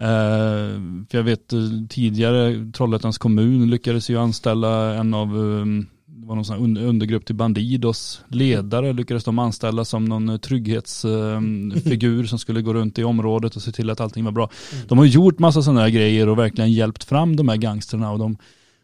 Eh, 0.01 0.81
för 1.11 1.18
jag 1.18 1.23
vet 1.23 1.53
eh, 1.53 1.59
tidigare 1.88 2.71
Trollhättans 2.73 3.18
kommun 3.18 3.71
lyckades 3.71 4.11
ju 4.11 4.18
anställa 4.18 4.94
en 4.94 5.14
av 5.14 5.37
um, 5.37 5.87
var 6.29 6.35
någon 6.35 6.45
sån 6.45 6.77
undergrupp 6.77 7.27
till 7.27 7.35
Bandidos. 7.35 8.21
Ledare 8.29 8.93
lyckades 8.93 9.25
de 9.25 9.38
anställa 9.38 9.85
som 9.85 10.05
någon 10.05 10.29
eh, 10.29 10.37
trygghetsfigur 10.37 12.25
som 12.27 12.38
skulle 12.38 12.62
gå 12.62 12.75
runt 12.75 12.99
i 12.99 13.05
området 13.05 13.57
och 13.57 13.62
se 13.62 13.73
till 13.73 13.91
att 13.91 14.01
allting 14.01 14.25
var 14.25 14.33
bra. 14.33 14.51
De 14.88 14.99
har 14.99 15.05
gjort 15.05 15.38
massa 15.38 15.62
sådana 15.62 15.81
här 15.81 15.88
grejer 15.88 16.29
och 16.29 16.38
verkligen 16.38 16.73
hjälpt 16.73 17.05
fram 17.05 17.37
de 17.37 17.49
här 17.49 17.57
gangsterna 17.57 18.12
och 18.12 18.19
de, 18.19 18.37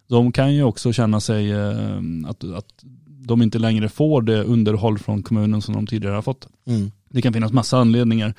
de 0.09 0.33
kan 0.33 0.55
ju 0.55 0.63
också 0.63 0.93
känna 0.93 1.21
sig 1.21 1.51
eh, 1.53 1.99
att, 2.27 2.45
att 2.45 2.85
de 3.07 3.43
inte 3.43 3.59
längre 3.59 3.89
får 3.89 4.23
det 4.23 4.43
underhåll 4.45 4.99
från 4.99 5.23
kommunen 5.23 5.63
som 5.63 5.75
de 5.75 5.87
tidigare 5.87 6.15
har 6.15 6.23
fått. 6.23 6.49
Mm. 6.67 6.91
Det 7.11 7.23
kan 7.23 7.33
finnas 7.33 7.53
massa 7.53 7.79
anledningar. 7.79 8.35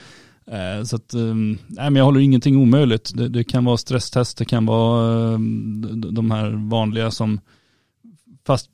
Eh, 0.47 0.83
Så 0.83 0.95
att, 0.95 1.13
eh, 1.13 1.35
nej 1.35 1.57
men 1.67 1.95
jag 1.95 2.05
håller 2.05 2.19
ingenting 2.19 2.57
omöjligt. 2.57 3.11
Det, 3.15 3.29
det 3.29 3.43
kan 3.43 3.65
vara 3.65 3.77
stresstest, 3.77 4.37
det 4.37 4.45
kan 4.45 4.65
vara 4.65 5.31
eh, 5.33 5.39
de 6.11 6.31
här 6.31 6.69
vanliga 6.69 7.11
som, 7.11 7.39
fast 8.47 8.69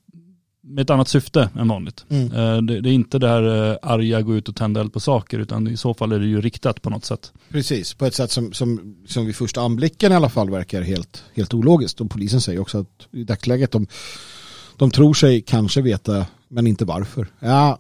med 0.63 0.81
ett 0.81 0.89
annat 0.89 1.07
syfte 1.07 1.49
än 1.59 1.67
vanligt. 1.67 2.05
Mm. 2.09 2.31
Eh, 2.31 2.61
Det, 2.61 2.81
det 2.81 2.89
är 2.89 2.93
inte 2.93 3.19
det 3.19 3.27
här 3.27 3.71
eh, 3.71 3.77
arga, 3.81 4.21
gå 4.21 4.35
ut 4.35 4.49
och 4.49 4.55
tända 4.55 4.81
eld 4.81 4.93
på 4.93 4.99
saker, 4.99 5.39
utan 5.39 5.67
i 5.67 5.77
så 5.77 5.93
fall 5.93 6.11
är 6.11 6.19
det 6.19 6.25
ju 6.25 6.41
riktat 6.41 6.81
på 6.81 6.89
något 6.89 7.05
sätt. 7.05 7.31
Precis, 7.49 7.93
på 7.93 8.05
ett 8.05 8.15
sätt 8.15 8.31
som, 8.31 8.53
som, 8.53 8.95
som 9.07 9.25
vid 9.25 9.35
första 9.35 9.61
anblicken 9.61 10.11
i 10.11 10.15
alla 10.15 10.29
fall 10.29 10.49
verkar 10.49 10.81
helt, 10.81 11.23
helt 11.35 11.53
ologiskt. 11.53 12.01
Och 12.01 12.11
polisen 12.11 12.41
säger 12.41 12.59
också 12.59 12.79
att 12.79 13.07
i 13.11 13.23
dagsläget 13.23 13.71
de, 13.71 13.87
de 14.77 14.91
tror 14.91 15.13
sig 15.13 15.41
kanske 15.41 15.81
veta, 15.81 16.25
men 16.47 16.67
inte 16.67 16.85
varför. 16.85 17.27
Ja, 17.39 17.79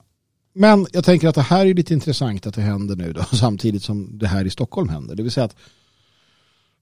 men 0.53 0.87
jag 0.91 1.05
tänker 1.05 1.27
att 1.27 1.35
det 1.35 1.41
här 1.41 1.65
är 1.65 1.73
lite 1.73 1.93
intressant 1.93 2.47
att 2.47 2.55
det 2.55 2.61
händer 2.61 2.95
nu 2.95 3.13
då, 3.13 3.23
samtidigt 3.37 3.83
som 3.83 4.17
det 4.17 4.27
här 4.27 4.45
i 4.45 4.49
Stockholm 4.49 4.89
händer. 4.89 5.15
Det 5.15 5.23
vill 5.23 5.31
säga 5.31 5.45
att 5.45 5.55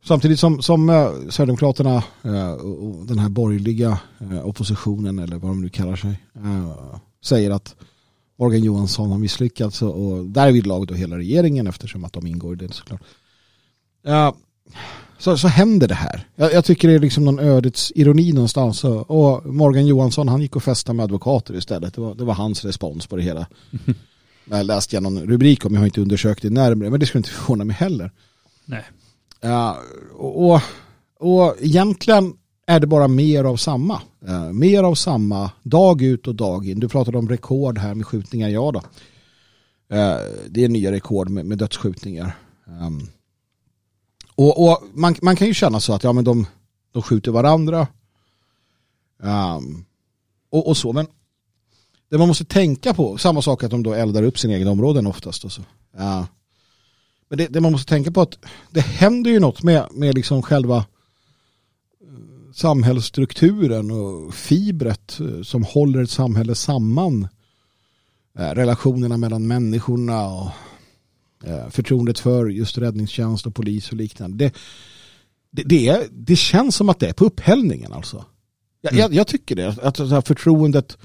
samtidigt 0.03 0.39
som, 0.39 0.61
som 0.61 0.89
eh, 0.89 1.11
Sverigedemokraterna 1.29 2.03
eh, 2.23 2.51
och 2.51 3.05
den 3.05 3.19
här 3.19 3.29
borgerliga 3.29 3.99
eh, 4.19 4.47
oppositionen, 4.47 5.19
eller 5.19 5.37
vad 5.37 5.51
de 5.51 5.61
nu 5.61 5.69
kallar 5.69 5.95
sig, 5.95 6.19
eh, 6.35 6.95
säger 7.23 7.51
att 7.51 7.75
Morgan 8.39 8.63
Johansson 8.63 9.11
har 9.11 9.17
misslyckats 9.17 9.81
och, 9.81 10.05
och 10.05 10.25
därvid 10.25 10.67
lag 10.67 10.87
då 10.87 10.93
hela 10.93 11.17
regeringen 11.17 11.67
eftersom 11.67 12.05
att 12.05 12.13
de 12.13 12.27
ingår 12.27 12.53
i 12.53 12.55
det 12.67 12.73
såklart. 12.73 13.01
Ja, 14.03 14.35
så, 15.17 15.37
så 15.37 15.47
händer 15.47 15.87
det 15.87 15.95
här. 15.95 16.27
Jag, 16.35 16.53
jag 16.53 16.65
tycker 16.65 16.87
det 16.87 16.93
är 16.93 16.99
liksom 16.99 17.25
någon 17.25 17.39
ödets 17.39 17.91
ironi 17.95 18.33
någonstans. 18.33 18.83
Och, 18.83 19.11
och 19.11 19.45
Morgan 19.45 19.87
Johansson 19.87 20.27
han 20.27 20.41
gick 20.41 20.55
och 20.55 20.63
festade 20.63 20.95
med 20.95 21.03
advokater 21.03 21.55
istället. 21.55 21.93
Det 21.93 22.01
var, 22.01 22.15
det 22.15 22.23
var 22.23 22.33
hans 22.33 22.65
respons 22.65 23.07
på 23.07 23.15
det 23.15 23.21
hela. 23.21 23.47
Jag 24.51 24.65
läste 24.65 24.95
jag 24.95 25.03
någon 25.03 25.27
rubrik 25.27 25.65
om, 25.65 25.73
jag 25.73 25.81
har 25.81 25.85
inte 25.85 26.01
undersökt 26.01 26.41
det 26.41 26.49
närmare, 26.49 26.89
men 26.89 26.99
det 26.99 27.05
skulle 27.05 27.19
inte 27.19 27.29
förvåna 27.29 27.65
mig 27.65 27.75
heller. 27.75 28.11
Nej. 28.65 28.83
Och, 30.13 30.61
och, 31.19 31.55
egentligen 31.59 32.33
är 32.67 32.79
det 32.79 32.87
bara 32.87 33.07
mer 33.07 33.43
av 33.43 33.55
samma. 33.55 34.01
Eh, 34.27 34.51
mer 34.51 34.83
av 34.83 34.95
samma, 34.95 35.51
dag 35.63 36.01
ut 36.01 36.27
och 36.27 36.35
dag 36.35 36.67
in. 36.67 36.79
Du 36.79 36.89
pratade 36.89 37.17
om 37.17 37.29
rekord 37.29 37.77
här 37.77 37.93
med 37.93 38.05
skjutningar, 38.05 38.49
ja 38.49 38.71
då. 38.71 38.79
Eh, 39.95 40.17
det 40.49 40.63
är 40.63 40.69
nya 40.69 40.91
rekord 40.91 41.29
med, 41.29 41.45
med 41.45 41.57
dödsskjutningar. 41.57 42.35
Ehm, 42.67 43.07
och 44.35 44.69
och 44.69 44.83
man, 44.93 45.15
man 45.21 45.35
kan 45.35 45.47
ju 45.47 45.53
känna 45.53 45.79
så 45.79 45.93
att 45.93 46.03
ja, 46.03 46.13
men 46.13 46.23
de, 46.23 46.47
de 46.91 47.03
skjuter 47.03 47.31
varandra. 47.31 47.87
Um, 49.23 49.85
och, 50.49 50.67
och 50.67 50.77
så, 50.77 50.93
men 50.93 51.07
det 52.09 52.17
man 52.17 52.27
måste 52.27 52.45
tänka 52.45 52.93
på, 52.93 53.17
samma 53.17 53.41
sak 53.41 53.63
att 53.63 53.71
de 53.71 53.83
då 53.83 53.93
eldar 53.93 54.23
upp 54.23 54.39
sina 54.39 54.53
egna 54.53 54.71
områden 54.71 55.07
oftast. 55.07 55.45
Och 55.45 55.51
så. 55.51 55.61
Uh, 55.99 56.23
men 57.29 57.37
det, 57.37 57.47
det 57.47 57.61
man 57.61 57.71
måste 57.71 57.89
tänka 57.89 58.11
på 58.11 58.21
att 58.21 58.37
det 58.71 58.81
händer 58.81 59.31
ju 59.31 59.39
något 59.39 59.63
med, 59.63 59.87
med 59.91 60.15
liksom 60.15 60.41
själva 60.41 60.77
eh, 60.77 60.83
samhällsstrukturen 62.53 63.91
och 63.91 64.33
fibret 64.33 65.19
eh, 65.19 65.41
som 65.41 65.63
håller 65.63 66.03
ett 66.03 66.09
samhälle 66.09 66.55
samman. 66.55 67.27
Eh, 68.39 68.49
Relationerna 68.49 69.17
mellan 69.17 69.47
människorna 69.47 70.27
och 70.27 70.49
förtroendet 71.69 72.19
för 72.19 72.47
just 72.47 72.77
räddningstjänst 72.77 73.45
och 73.45 73.55
polis 73.55 73.89
och 73.89 73.97
liknande. 73.97 74.45
Det, 74.45 74.53
det, 75.51 75.63
det, 75.63 75.87
är, 75.87 76.07
det 76.11 76.35
känns 76.35 76.75
som 76.75 76.89
att 76.89 76.99
det 76.99 77.09
är 77.09 77.13
på 77.13 77.25
upphällningen 77.25 77.93
alltså. 77.93 78.25
Jag, 78.81 78.93
jag, 78.93 79.13
jag 79.13 79.27
tycker 79.27 79.55
det. 79.55 79.77
Att 79.81 79.95
det 79.95 80.07
här 80.07 80.21
förtroendet 80.21 80.97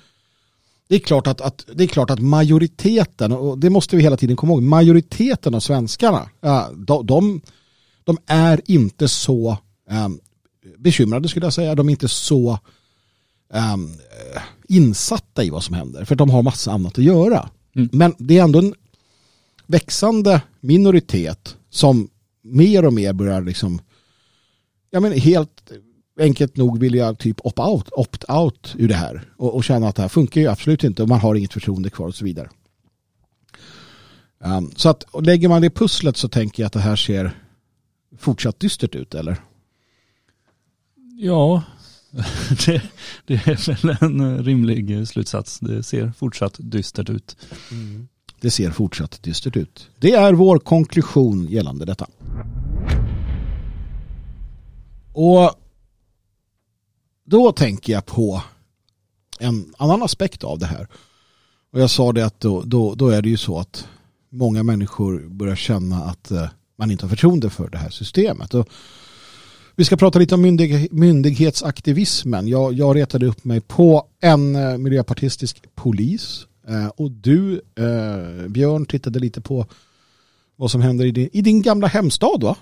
det 0.88 0.94
är, 0.94 0.98
klart 0.98 1.26
att, 1.26 1.40
att, 1.40 1.66
det 1.74 1.84
är 1.84 1.88
klart 1.88 2.10
att 2.10 2.20
majoriteten, 2.20 3.32
och 3.32 3.58
det 3.58 3.70
måste 3.70 3.96
vi 3.96 4.02
hela 4.02 4.16
tiden 4.16 4.36
komma 4.36 4.52
ihåg, 4.52 4.62
majoriteten 4.62 5.54
av 5.54 5.60
svenskarna, 5.60 6.28
de, 6.76 7.06
de, 7.06 7.40
de 8.04 8.18
är 8.26 8.60
inte 8.64 9.08
så 9.08 9.58
um, 9.90 10.20
bekymrade 10.78 11.28
skulle 11.28 11.46
jag 11.46 11.52
säga. 11.52 11.74
De 11.74 11.88
är 11.88 11.90
inte 11.90 12.08
så 12.08 12.58
um, 13.74 13.96
insatta 14.68 15.44
i 15.44 15.50
vad 15.50 15.64
som 15.64 15.74
händer, 15.74 16.04
för 16.04 16.14
de 16.14 16.30
har 16.30 16.42
massa 16.42 16.72
annat 16.72 16.98
att 16.98 17.04
göra. 17.04 17.48
Mm. 17.76 17.88
Men 17.92 18.14
det 18.18 18.38
är 18.38 18.42
ändå 18.42 18.58
en 18.58 18.74
växande 19.66 20.42
minoritet 20.60 21.56
som 21.70 22.08
mer 22.42 22.84
och 22.84 22.92
mer 22.92 23.12
börjar 23.12 23.42
liksom, 23.42 23.80
ja 24.90 25.00
men 25.00 25.12
helt 25.12 25.72
enkelt 26.20 26.56
nog 26.56 26.78
vilja 26.78 27.14
typ 27.14 27.40
opt-out 27.40 27.88
opt 27.92 28.24
out 28.28 28.74
ur 28.78 28.88
det 28.88 28.94
här 28.94 29.22
och, 29.36 29.54
och 29.54 29.64
känna 29.64 29.88
att 29.88 29.96
det 29.96 30.02
här 30.02 30.08
funkar 30.08 30.40
ju 30.40 30.48
absolut 30.48 30.84
inte 30.84 31.02
och 31.02 31.08
man 31.08 31.20
har 31.20 31.34
inget 31.34 31.52
förtroende 31.52 31.90
kvar 31.90 32.06
och 32.06 32.14
så 32.14 32.24
vidare. 32.24 32.48
Um, 34.38 34.72
så 34.76 34.88
att 34.88 35.04
lägger 35.22 35.48
man 35.48 35.62
det 35.62 35.70
pusslet 35.70 36.16
så 36.16 36.28
tänker 36.28 36.62
jag 36.62 36.66
att 36.66 36.72
det 36.72 36.80
här 36.80 36.96
ser 36.96 37.38
fortsatt 38.18 38.60
dystert 38.60 38.94
ut 38.94 39.14
eller? 39.14 39.36
Ja, 41.16 41.62
det, 42.66 42.82
det 43.26 43.34
är 43.34 43.82
väl 43.82 43.96
en 44.00 44.44
rimlig 44.44 45.08
slutsats. 45.08 45.60
Det 45.60 45.82
ser 45.82 46.12
fortsatt 46.16 46.56
dystert 46.58 47.10
ut. 47.10 47.36
Det 48.40 48.50
ser 48.50 48.70
fortsatt 48.70 49.22
dystert 49.22 49.56
ut. 49.56 49.88
Det 49.98 50.12
är 50.12 50.32
vår 50.32 50.58
konklusion 50.58 51.46
gällande 51.46 51.84
detta. 51.84 52.06
Och 55.12 55.63
då 57.24 57.52
tänker 57.52 57.92
jag 57.92 58.06
på 58.06 58.42
en 59.38 59.74
annan 59.78 60.02
aspekt 60.02 60.44
av 60.44 60.58
det 60.58 60.66
här. 60.66 60.88
Och 61.72 61.80
jag 61.80 61.90
sa 61.90 62.12
det 62.12 62.26
att 62.26 62.40
då, 62.40 62.62
då, 62.62 62.94
då 62.94 63.08
är 63.08 63.22
det 63.22 63.28
ju 63.28 63.36
så 63.36 63.58
att 63.58 63.88
många 64.30 64.62
människor 64.62 65.28
börjar 65.28 65.56
känna 65.56 66.04
att 66.04 66.30
eh, 66.30 66.48
man 66.76 66.90
inte 66.90 67.04
har 67.04 67.08
förtroende 67.08 67.50
för 67.50 67.68
det 67.68 67.78
här 67.78 67.90
systemet. 67.90 68.54
Och 68.54 68.68
vi 69.76 69.84
ska 69.84 69.96
prata 69.96 70.18
lite 70.18 70.34
om 70.34 70.42
myndig, 70.42 70.92
myndighetsaktivismen. 70.92 72.48
Jag, 72.48 72.72
jag 72.72 72.96
retade 72.96 73.26
upp 73.26 73.44
mig 73.44 73.60
på 73.60 74.06
en 74.20 74.56
eh, 74.56 74.78
miljöpartistisk 74.78 75.62
polis 75.74 76.46
eh, 76.68 76.86
och 76.86 77.10
du, 77.10 77.52
eh, 77.54 78.48
Björn, 78.48 78.86
tittade 78.86 79.18
lite 79.18 79.40
på 79.40 79.66
vad 80.56 80.70
som 80.70 80.80
händer 80.80 81.04
i 81.04 81.10
din, 81.10 81.28
i 81.32 81.42
din 81.42 81.62
gamla 81.62 81.86
hemstad 81.86 82.42
va? 82.42 82.56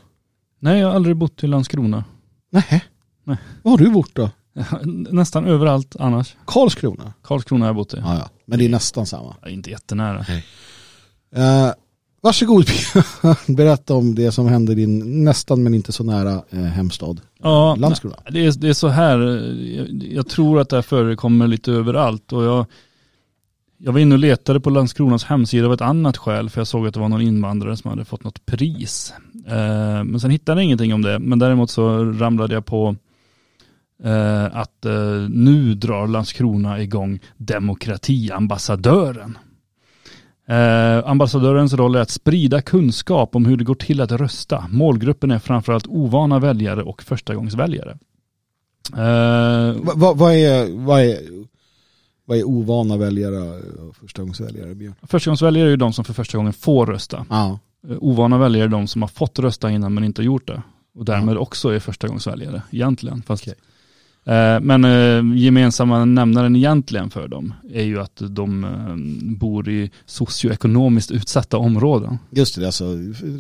Nej, 0.59 0.81
jag 0.81 0.89
har 0.89 0.95
aldrig 0.95 1.17
bott 1.17 1.45
i 1.45 1.47
Landskrona. 1.47 2.05
Nej. 2.51 2.85
Nej. 3.25 3.37
Var 3.63 3.71
har 3.71 3.79
du 3.79 3.91
bott 3.91 4.15
då? 4.15 4.31
Nästan 5.11 5.45
överallt 5.45 5.97
annars. 5.99 6.37
Karlskrona? 6.45 7.13
Karlskrona 7.23 7.65
har 7.65 7.69
jag 7.69 7.77
bott 7.77 7.95
i. 7.95 7.97
Ja, 7.97 8.15
ja. 8.15 8.31
Men 8.47 8.59
det 8.59 8.65
är 8.65 8.69
nästan 8.69 9.07
samma. 9.07 9.37
Ja, 9.43 9.49
inte 9.49 9.71
jättenära. 9.71 10.27
Eh, 11.35 11.73
varsågod 12.21 12.67
berätta 13.57 13.95
om 13.95 14.15
det 14.15 14.33
som 14.33 14.47
händer 14.47 14.73
i 14.73 14.77
din 14.77 15.25
nästan 15.25 15.63
men 15.63 15.75
inte 15.75 15.93
så 15.93 16.05
nära 16.05 16.43
eh, 16.51 16.59
hemstad. 16.59 17.21
Ja, 17.43 17.75
Landskrona. 17.75 18.17
Det 18.31 18.47
är, 18.47 18.53
det 18.53 18.69
är 18.69 18.73
så 18.73 18.89
här, 18.89 19.19
jag, 19.77 19.89
jag 20.03 20.29
tror 20.29 20.61
att 20.61 20.69
det 20.69 20.77
här 20.77 20.83
förekommer 20.83 21.47
lite 21.47 21.73
överallt 21.73 22.33
och 22.33 22.45
jag, 22.45 22.67
jag 23.79 23.93
var 23.93 24.01
inne 24.01 24.15
och 24.15 24.19
letade 24.19 24.61
på 24.61 24.71
Landskronas 24.71 25.25
hemsida 25.25 25.67
av 25.67 25.73
ett 25.73 25.81
annat 25.81 26.17
skäl 26.17 26.51
för 26.51 26.61
jag 26.61 26.69
såg 26.69 26.87
att 26.87 26.95
det 26.95 27.01
var 27.01 27.09
någon 27.09 27.23
invandrare 27.23 27.77
som 27.77 27.91
hade 27.91 28.05
fått 28.05 28.25
något 28.25 28.47
pris. 28.47 29.15
Eh, 29.47 30.05
men 30.05 30.21
sen 30.21 30.31
hittade 30.31 30.61
jag 30.61 30.65
ingenting 30.65 30.95
om 30.95 31.03
det, 31.03 31.19
men 31.19 31.39
däremot 31.39 31.71
så 31.71 32.05
ramlade 32.05 32.55
jag 32.55 32.67
på 32.67 32.97
eh, 34.05 34.45
att 34.57 34.85
eh, 34.85 34.93
nu 35.31 35.75
drar 35.75 36.07
Landskrona 36.07 36.81
igång 36.83 37.19
demokratiambassadören. 37.37 39.39
Eh, 40.49 41.09
ambassadörens 41.11 41.73
roll 41.75 41.95
är 41.95 42.01
att 42.01 42.11
sprida 42.11 42.63
kunskap 42.63 43.37
om 43.37 43.45
hur 43.45 43.57
det 43.57 43.65
går 43.65 43.75
till 43.75 44.01
att 44.01 44.13
rösta. 44.13 44.65
Målgruppen 44.71 45.31
är 45.31 45.39
framförallt 45.39 45.87
ovana 45.87 46.39
väljare 46.39 46.83
och 46.83 47.03
förstagångsväljare. 47.03 47.99
Eh, 48.97 49.73
Va- 49.83 49.93
va- 49.97 50.13
Vad 50.15 50.33
är, 50.35 50.85
vad 50.85 51.01
är, 51.03 51.19
vad 52.25 52.39
är 52.39 52.45
ovana 52.45 52.97
väljare 52.97 53.39
och 53.89 53.97
förstagångsväljare 53.97 54.75
Björn? 54.75 54.95
förstagångsväljare 55.03 55.67
är 55.67 55.71
ju 55.71 55.77
de 55.77 55.93
som 55.93 56.05
för 56.05 56.13
första 56.15 56.39
gången 56.39 56.53
får 56.53 56.87
rösta. 56.87 57.27
Ja. 57.31 57.59
Eh, 57.89 57.97
ovana 58.01 58.39
väljare 58.39 58.65
är 58.65 58.69
de 58.69 58.87
som 58.87 59.03
har 59.03 59.09
fått 59.09 59.39
rösta 59.39 59.71
innan 59.71 59.95
men 59.95 60.05
inte 60.05 60.23
gjort 60.23 60.47
det. 60.47 60.63
Och 60.95 61.05
därmed 61.05 61.37
också 61.37 61.69
är 61.69 61.79
förstagångsväljare 61.79 62.63
egentligen. 62.71 63.23
Fast, 63.23 63.43
Okej. 63.45 63.55
Eh, 64.25 64.61
men 64.61 64.85
eh, 64.85 65.39
gemensamma 65.39 66.05
nämnaren 66.05 66.57
egentligen 66.57 67.11
för 67.11 67.29
dem 67.29 67.55
är 67.73 67.83
ju 67.83 68.01
att 68.01 68.23
de 68.29 68.65
eh, 68.65 69.37
bor 69.37 69.69
i 69.69 69.91
socioekonomiskt 70.07 71.11
utsatta 71.11 71.57
områden. 71.57 72.19
Just 72.31 72.55
det, 72.55 72.67
alltså 72.67 72.85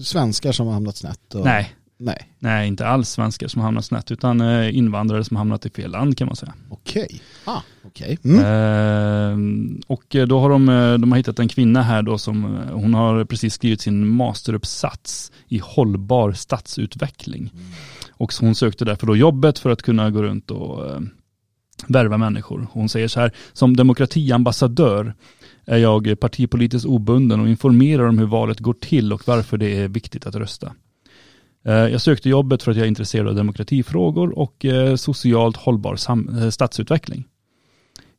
svenskar 0.03 0.53
som 0.53 0.67
har 0.67 0.75
hamnat 0.75 0.97
snett. 0.97 1.35
Och... 1.35 1.45
Nej, 1.45 1.75
Nej, 1.97 2.29
Nej, 2.39 2.69
inte 2.69 2.87
alls 2.87 3.09
svenskar 3.09 3.49
som 3.49 3.63
hamnat 3.63 3.85
snett, 3.85 4.11
utan 4.11 4.65
invandrare 4.65 5.25
som 5.25 5.37
hamnat 5.37 5.67
i 5.67 5.71
fel 5.71 5.91
land 5.91 6.19
kan 6.19 6.27
man 6.27 6.37
säga. 6.37 6.55
okej. 6.71 7.23
Ah, 7.45 7.61
okej. 7.85 8.19
Mm. 8.25 8.41
Eh, 8.41 9.87
och 9.87 10.17
då 10.27 10.41
har 10.41 10.51
de, 10.51 10.67
de 11.01 11.13
har 11.13 11.17
hittat 11.17 11.39
en 11.39 11.49
kvinna 11.49 11.83
här 11.83 12.03
då 12.03 12.19
som, 12.19 12.59
hon 12.73 12.95
har 12.95 13.25
precis 13.25 13.55
skrivit 13.55 13.81
sin 13.81 14.09
masteruppsats 14.09 15.33
i 15.49 15.59
hållbar 15.65 16.33
stadsutveckling. 16.33 17.51
Och 18.23 18.33
hon 18.41 18.55
sökte 18.55 18.85
därför 18.85 19.07
då 19.07 19.17
jobbet 19.17 19.59
för 19.59 19.71
att 19.71 19.83
kunna 19.83 20.11
gå 20.11 20.23
runt 20.23 20.51
och 20.51 20.87
eh, 20.87 21.01
värva 21.87 22.19
människor. 22.19 22.67
Hon 22.73 22.89
säger 22.89 23.09
så 23.09 23.21
här, 23.21 23.33
som 23.53 23.77
demokratiambassadör 23.77 25.15
är 25.67 25.79
jag 25.79 26.21
partipolitiskt 26.21 26.87
obunden 26.87 27.41
och 27.41 27.49
informerar 27.49 28.09
om 28.09 28.19
hur 28.19 28.27
valet 28.27 28.61
går 28.61 28.75
till 28.75 29.13
och 29.13 29.29
varför 29.29 29.57
det 29.57 29.77
är 29.77 29.89
viktigt 29.89 30.27
att 30.27 30.35
rösta. 30.35 30.73
Eh, 31.65 31.73
jag 31.75 32.01
sökte 32.01 32.29
jobbet 32.29 32.63
för 32.63 32.71
att 32.71 32.77
jag 32.77 32.85
är 32.85 32.89
intresserad 32.89 33.29
av 33.29 33.35
demokratifrågor 33.35 34.39
och 34.39 34.65
eh, 34.65 34.97
socialt 34.97 35.57
hållbar 35.57 35.99
eh, 36.43 36.49
stadsutveckling. 36.51 37.25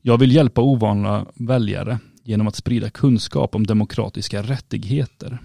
Jag 0.02 0.18
vill 0.18 0.36
hjälpa 0.36 0.62
ovanliga 0.62 1.26
väljare 1.36 2.00
genom 2.24 2.48
att 2.48 2.56
sprida 2.56 2.90
kunskap 2.90 3.56
om 3.56 3.68
demokratiska 3.68 4.42
rättigheter. 4.42 5.40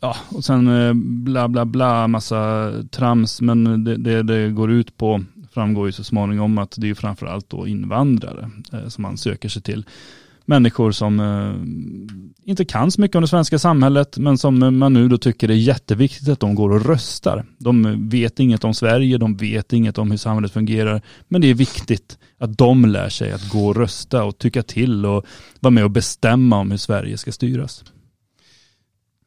Ja, 0.00 0.16
och 0.28 0.44
sen 0.44 0.68
eh, 0.68 0.92
bla 0.94 1.48
bla 1.48 1.64
bla, 1.64 2.08
massa 2.08 2.72
trams, 2.90 3.40
men 3.40 3.84
det, 3.84 3.96
det, 3.96 4.22
det 4.22 4.50
går 4.50 4.70
ut 4.70 4.96
på 4.96 5.24
framgår 5.52 5.86
ju 5.86 5.92
så 5.92 6.04
småningom 6.04 6.58
att 6.58 6.74
det 6.78 6.90
är 6.90 6.94
framförallt 6.94 7.50
då 7.50 7.66
invandrare 7.66 8.50
eh, 8.72 8.88
som 8.88 9.02
man 9.02 9.16
söker 9.16 9.48
sig 9.48 9.62
till. 9.62 9.84
Människor 10.44 10.92
som 10.92 11.20
eh, 11.20 12.50
inte 12.50 12.64
kan 12.64 12.90
så 12.90 13.00
mycket 13.00 13.14
om 13.14 13.22
det 13.22 13.28
svenska 13.28 13.58
samhället 13.58 14.18
men 14.18 14.38
som 14.38 14.78
man 14.78 14.92
nu 14.92 15.08
då 15.08 15.18
tycker 15.18 15.50
är 15.50 15.54
jätteviktigt 15.54 16.28
att 16.28 16.40
de 16.40 16.54
går 16.54 16.70
och 16.70 16.86
röstar. 16.86 17.44
De 17.58 18.08
vet 18.08 18.40
inget 18.40 18.64
om 18.64 18.74
Sverige, 18.74 19.18
de 19.18 19.36
vet 19.36 19.72
inget 19.72 19.98
om 19.98 20.10
hur 20.10 20.18
samhället 20.18 20.52
fungerar 20.52 21.02
men 21.28 21.40
det 21.40 21.50
är 21.50 21.54
viktigt 21.54 22.18
att 22.38 22.58
de 22.58 22.84
lär 22.84 23.08
sig 23.08 23.32
att 23.32 23.48
gå 23.48 23.66
och 23.66 23.76
rösta 23.76 24.24
och 24.24 24.38
tycka 24.38 24.62
till 24.62 25.06
och 25.06 25.24
vara 25.60 25.70
med 25.70 25.84
och 25.84 25.90
bestämma 25.90 26.58
om 26.58 26.70
hur 26.70 26.78
Sverige 26.78 27.16
ska 27.16 27.32
styras. 27.32 27.84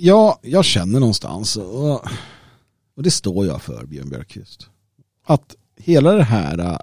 Ja, 0.05 0.39
jag 0.41 0.65
känner 0.65 0.99
någonstans, 0.99 1.55
och, 1.55 2.05
och 2.95 3.03
det 3.03 3.11
står 3.11 3.45
jag 3.45 3.61
för, 3.61 3.85
Björn 3.85 4.09
Björkqvist, 4.09 4.67
att 5.25 5.55
hela 5.77 6.13
det 6.13 6.23
här 6.23 6.59
äh, 6.59 6.77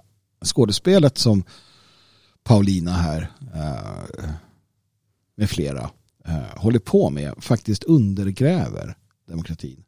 skådespelet 0.45 1.17
som 1.17 1.43
Paulina 2.43 2.91
här 2.91 3.31
äh, 3.53 4.29
med 5.37 5.49
flera 5.49 5.89
äh, 6.25 6.57
håller 6.57 6.79
på 6.79 7.09
med 7.09 7.33
faktiskt 7.39 7.83
undergräver 7.83 8.97
demokratin. 9.27 9.83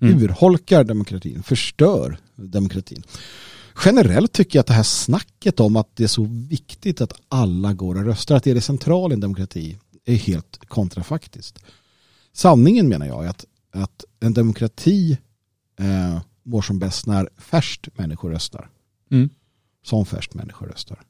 Mm. 0.00 0.18
Urholkar 0.18 0.84
demokratin, 0.84 1.42
förstör 1.42 2.18
demokratin. 2.36 3.02
Generellt 3.84 4.32
tycker 4.32 4.58
jag 4.58 4.60
att 4.60 4.66
det 4.66 4.72
här 4.72 4.82
snacket 4.82 5.60
om 5.60 5.76
att 5.76 5.96
det 5.96 6.04
är 6.04 6.08
så 6.08 6.24
viktigt 6.48 7.00
att 7.00 7.12
alla 7.28 7.72
går 7.72 7.94
och 7.94 8.04
röstar, 8.04 8.36
att 8.36 8.44
det 8.44 8.50
är 8.50 8.54
det 8.54 8.60
centrala 8.60 9.12
i 9.12 9.14
en 9.14 9.20
demokrati, 9.20 9.78
är 10.04 10.16
helt 10.16 10.58
kontrafaktiskt. 10.68 11.58
Sanningen 12.38 12.88
menar 12.88 13.06
jag 13.06 13.24
är 13.24 13.28
att, 13.28 13.44
att 13.70 14.04
en 14.20 14.32
demokrati 14.32 15.18
eh, 15.78 16.20
mår 16.42 16.62
som 16.62 16.78
bäst 16.78 17.06
när 17.06 17.28
färst 17.38 17.88
människor 17.94 18.30
röstar. 18.30 18.70
Mm. 19.10 19.28
Som 19.84 20.06
färst 20.06 20.34
människor 20.34 20.66
röstar. 20.66 21.02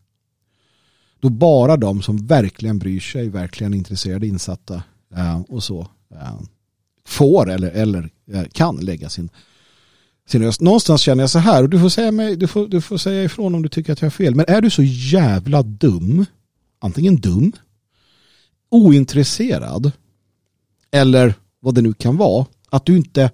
Då 1.21 1.29
bara 1.29 1.77
de 1.77 2.03
som 2.03 2.27
verkligen 2.27 2.79
bryr 2.79 3.01
sig, 3.01 3.29
verkligen 3.29 3.75
intresserade, 3.75 4.27
insatta 4.27 4.83
eh, 5.15 5.41
och 5.41 5.63
så 5.63 5.81
eh, 6.11 6.41
får 7.07 7.51
eller, 7.51 7.71
eller 7.71 8.11
eh, 8.27 8.45
kan 8.53 8.77
lägga 8.77 9.09
sin, 9.09 9.31
sin 10.29 10.43
röst. 10.43 10.61
Någonstans 10.61 11.01
känner 11.01 11.23
jag 11.23 11.31
så 11.31 11.39
här, 11.39 11.63
och 11.63 11.69
du 11.69 11.81
får, 11.81 11.89
säga 11.89 12.13
mig, 12.13 12.37
du, 12.37 12.47
får, 12.47 12.69
du 12.69 12.81
får 12.81 12.99
säga 12.99 13.25
ifrån 13.25 13.55
om 13.55 13.63
du 13.63 13.69
tycker 13.69 13.93
att 13.93 14.01
jag 14.01 14.07
har 14.07 14.11
fel, 14.11 14.35
men 14.35 14.45
är 14.49 14.61
du 14.61 14.71
så 14.71 14.83
jävla 14.83 15.63
dum, 15.63 16.27
antingen 16.79 17.17
dum, 17.17 17.53
ointresserad 18.71 19.93
eller 20.91 21.35
vad 21.61 21.75
det 21.75 21.83
nu 21.83 21.93
kan 21.93 22.17
vara, 22.17 22.47
att 22.71 22.87
du 22.87 22.97
inte 22.97 23.31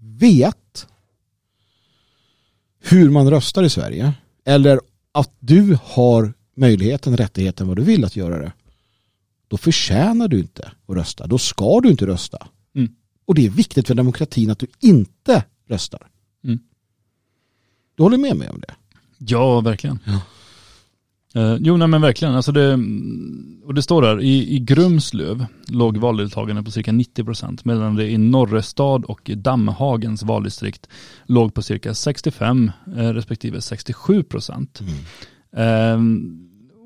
vet 0.00 0.86
hur 2.80 3.10
man 3.10 3.30
röstar 3.30 3.62
i 3.62 3.70
Sverige 3.70 4.14
eller 4.44 4.80
att 5.12 5.32
du 5.38 5.78
har 5.82 6.32
möjligheten, 6.56 7.16
rättigheten, 7.16 7.68
vad 7.68 7.76
du 7.76 7.82
vill 7.82 8.04
att 8.04 8.16
göra 8.16 8.38
det, 8.38 8.52
då 9.48 9.56
förtjänar 9.56 10.28
du 10.28 10.38
inte 10.38 10.70
att 10.86 10.96
rösta. 10.96 11.26
Då 11.26 11.38
ska 11.38 11.80
du 11.80 11.90
inte 11.90 12.06
rösta. 12.06 12.48
Mm. 12.74 12.94
Och 13.24 13.34
det 13.34 13.46
är 13.46 13.50
viktigt 13.50 13.86
för 13.86 13.94
demokratin 13.94 14.50
att 14.50 14.58
du 14.58 14.66
inte 14.80 15.44
röstar. 15.68 16.06
Mm. 16.44 16.58
Du 17.94 18.02
håller 18.02 18.18
med 18.18 18.36
mig 18.36 18.48
om 18.50 18.60
det? 18.60 18.74
Ja, 19.18 19.60
verkligen. 19.60 19.98
Ja. 20.04 20.20
Eh, 21.34 21.56
jo, 21.60 21.76
nej 21.76 21.88
men 21.88 22.00
verkligen. 22.00 22.34
Alltså 22.34 22.52
det, 22.52 22.72
och 23.64 23.74
det 23.74 23.82
står 23.82 24.02
där, 24.02 24.20
i, 24.20 24.54
i 24.56 24.58
Grumslöv 24.58 25.46
låg 25.68 25.96
valdeltagandet 25.96 26.64
på 26.64 26.70
cirka 26.70 26.92
90 26.92 27.24
procent, 27.24 27.64
medan 27.64 27.94
det 27.94 28.10
i 28.10 28.18
Norrestad 28.18 29.04
och 29.04 29.30
Dammhagens 29.36 30.22
valdistrikt 30.22 30.88
låg 31.26 31.54
på 31.54 31.62
cirka 31.62 31.94
65 31.94 32.70
eh, 32.96 33.08
respektive 33.08 33.60
67 33.60 34.22
procent. 34.22 34.80
Eh, 35.56 36.00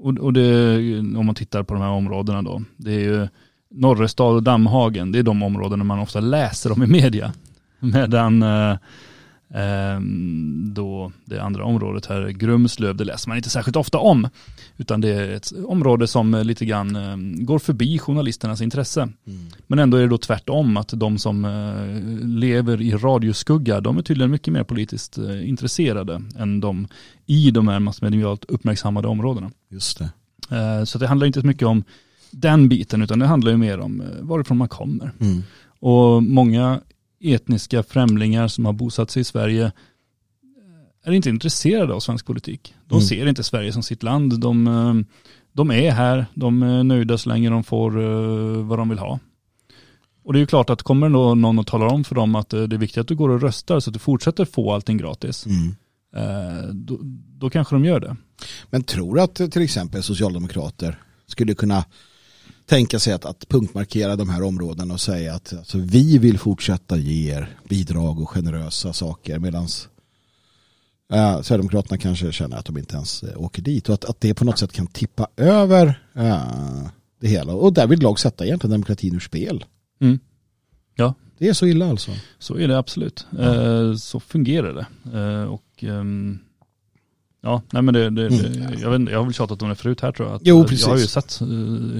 och, 0.02 0.18
och 0.18 0.32
det, 0.32 0.76
om 0.98 1.26
man 1.26 1.34
tittar 1.34 1.62
på 1.62 1.74
de 1.74 1.82
här 1.82 1.90
områdena 1.90 2.42
då, 2.42 2.62
det 2.76 2.94
är 2.94 3.00
ju 3.00 3.28
Norrestad 3.70 4.34
och 4.34 4.42
Dammhagen, 4.42 5.12
det 5.12 5.18
är 5.18 5.22
de 5.22 5.42
områdena 5.42 5.84
man 5.84 5.98
ofta 5.98 6.20
läser 6.20 6.72
om 6.72 6.82
i 6.82 6.86
media. 6.86 7.32
Medan 7.78 8.42
eh, 8.42 8.76
då 10.72 11.12
det 11.24 11.38
andra 11.38 11.64
området 11.64 12.06
här, 12.06 12.28
Grumslöv, 12.28 12.96
det 12.96 13.04
läser 13.04 13.28
man 13.28 13.36
inte 13.36 13.50
särskilt 13.50 13.76
ofta 13.76 13.98
om. 13.98 14.28
Utan 14.76 15.00
det 15.00 15.08
är 15.08 15.28
ett 15.28 15.52
område 15.66 16.06
som 16.06 16.42
lite 16.44 16.64
grann 16.64 16.96
eh, 16.96 17.44
går 17.44 17.58
förbi 17.58 17.98
journalisternas 17.98 18.60
intresse. 18.60 19.08
Men 19.66 19.78
ändå 19.78 19.96
är 19.96 20.00
det 20.00 20.08
då 20.08 20.18
tvärtom, 20.18 20.76
att 20.76 20.92
de 20.96 21.18
som 21.18 21.44
eh, 21.44 22.26
lever 22.26 22.82
i 22.82 22.92
radioskugga, 22.92 23.80
de 23.80 23.98
är 23.98 24.02
tydligen 24.02 24.30
mycket 24.30 24.52
mer 24.52 24.64
politiskt 24.64 25.18
eh, 25.18 25.48
intresserade 25.48 26.22
än 26.38 26.60
de 26.60 26.88
i 27.26 27.50
de 27.50 27.68
här 27.68 27.80
massmedialt 27.80 28.44
uppmärksammade 28.44 29.08
områdena. 29.08 29.50
Just 29.70 29.98
det. 29.98 30.10
Eh, 30.56 30.84
så 30.84 30.98
det 30.98 31.06
handlar 31.06 31.26
inte 31.26 31.40
så 31.40 31.46
mycket 31.46 31.68
om 31.68 31.84
den 32.30 32.68
biten, 32.68 33.02
utan 33.02 33.18
det 33.18 33.26
handlar 33.26 33.50
ju 33.50 33.56
mer 33.56 33.80
om 33.80 34.02
varifrån 34.20 34.56
man 34.56 34.68
kommer. 34.68 35.12
Mm. 35.20 35.42
Och 35.80 36.22
många 36.22 36.80
etniska 37.20 37.82
främlingar 37.82 38.48
som 38.48 38.64
har 38.64 38.72
bosatt 38.72 39.10
sig 39.10 39.20
i 39.20 39.24
Sverige 39.24 39.64
eh, 39.64 41.08
är 41.08 41.12
inte 41.12 41.28
intresserade 41.28 41.94
av 41.94 42.00
svensk 42.00 42.26
politik. 42.26 42.74
De 42.88 42.94
Mm. 42.94 43.06
ser 43.06 43.26
inte 43.26 43.42
Sverige 43.42 43.72
som 43.72 43.82
sitt 43.82 44.02
land. 44.02 44.40
De, 44.40 44.66
eh, 44.66 44.94
de 45.52 45.70
är 45.70 45.90
här, 45.90 46.26
de 46.34 46.62
är 46.62 46.84
nöjda 46.84 47.18
så 47.18 47.28
länge 47.28 47.50
de 47.50 47.64
får 47.64 48.02
eh, 48.02 48.62
vad 48.64 48.78
de 48.78 48.88
vill 48.88 48.98
ha. 48.98 49.18
Och 50.24 50.32
det 50.32 50.38
är 50.38 50.40
ju 50.40 50.46
klart 50.46 50.70
att 50.70 50.82
kommer 50.82 51.08
då 51.10 51.34
någon 51.34 51.58
och 51.58 51.66
talar 51.66 51.86
om 51.86 52.04
för 52.04 52.14
dem 52.14 52.34
att 52.34 52.48
det 52.48 52.58
är 52.62 52.78
viktigt 52.78 52.98
att 52.98 53.08
du 53.08 53.14
går 53.16 53.28
och 53.28 53.42
röstar 53.42 53.80
så 53.80 53.90
att 53.90 53.94
du 53.94 53.98
fortsätter 53.98 54.44
få 54.44 54.72
allting 54.72 54.96
gratis. 54.98 55.46
Mm. 55.46 55.74
Då, 56.72 56.98
då 57.38 57.50
kanske 57.50 57.74
de 57.74 57.84
gör 57.84 58.00
det. 58.00 58.16
Men 58.70 58.82
tror 58.82 59.14
du 59.14 59.20
att 59.22 59.34
till 59.34 59.62
exempel 59.62 60.02
socialdemokrater 60.02 60.98
skulle 61.26 61.54
kunna 61.54 61.84
tänka 62.70 62.98
sig 62.98 63.12
att, 63.12 63.24
att 63.24 63.48
punktmarkera 63.48 64.16
de 64.16 64.28
här 64.30 64.42
områdena 64.42 64.94
och 64.94 65.00
säga 65.00 65.34
att 65.34 65.52
alltså, 65.52 65.78
vi 65.78 66.18
vill 66.18 66.38
fortsätta 66.38 66.96
ge 66.96 67.32
er 67.34 67.56
bidrag 67.68 68.20
och 68.20 68.30
generösa 68.30 68.92
saker 68.92 69.38
medan 69.38 69.62
uh, 69.62 71.42
Sverigedemokraterna 71.42 71.98
kanske 71.98 72.32
känner 72.32 72.56
att 72.56 72.64
de 72.64 72.78
inte 72.78 72.94
ens 72.96 73.22
eh, 73.22 73.40
åker 73.42 73.62
dit 73.62 73.88
och 73.88 73.94
att, 73.94 74.04
att 74.04 74.20
det 74.20 74.34
på 74.34 74.44
något 74.44 74.58
sätt 74.58 74.72
kan 74.72 74.86
tippa 74.86 75.28
över 75.36 75.86
eh, 76.14 76.88
det 77.20 77.28
hela 77.28 77.52
och 77.54 77.72
därvid 77.72 78.02
lag 78.02 78.18
sätta 78.20 78.44
egentligen 78.46 78.72
demokratin 78.72 79.14
ur 79.14 79.20
spel. 79.20 79.64
Mm. 80.00 80.18
Ja, 80.94 81.14
Det 81.38 81.48
är 81.48 81.52
så 81.52 81.66
illa 81.66 81.90
alltså. 81.90 82.10
så 82.38 82.58
är 82.58 82.68
det 82.68 82.78
absolut. 82.78 83.26
Eh, 83.38 83.94
Så 83.94 84.20
fungerar 84.20 84.74
det. 84.74 84.86
Eh, 85.18 85.44
Och 85.44 85.84
ehm, 85.84 86.38
Ja, 87.42 87.62
nej 87.72 87.82
men 87.82 87.94
det, 87.94 88.10
det, 88.10 88.28
det 88.28 88.46
Mm. 88.46 88.80
jag, 88.80 88.90
vet, 88.98 89.10
jag 89.10 89.18
har 89.18 89.24
väl 89.24 89.34
tjatat 89.34 89.62
om 89.62 89.68
det 89.68 89.74
förut 89.74 90.00
här 90.00 90.12
tror 90.12 90.28
jag. 90.28 90.36
Att, 90.36 90.42
Jo, 90.44 90.62
precis. 90.64 90.80
Jag 90.86 90.88
har 90.92 90.98
ju 90.98 91.06
sett 91.06 91.40
eh, 91.40 91.46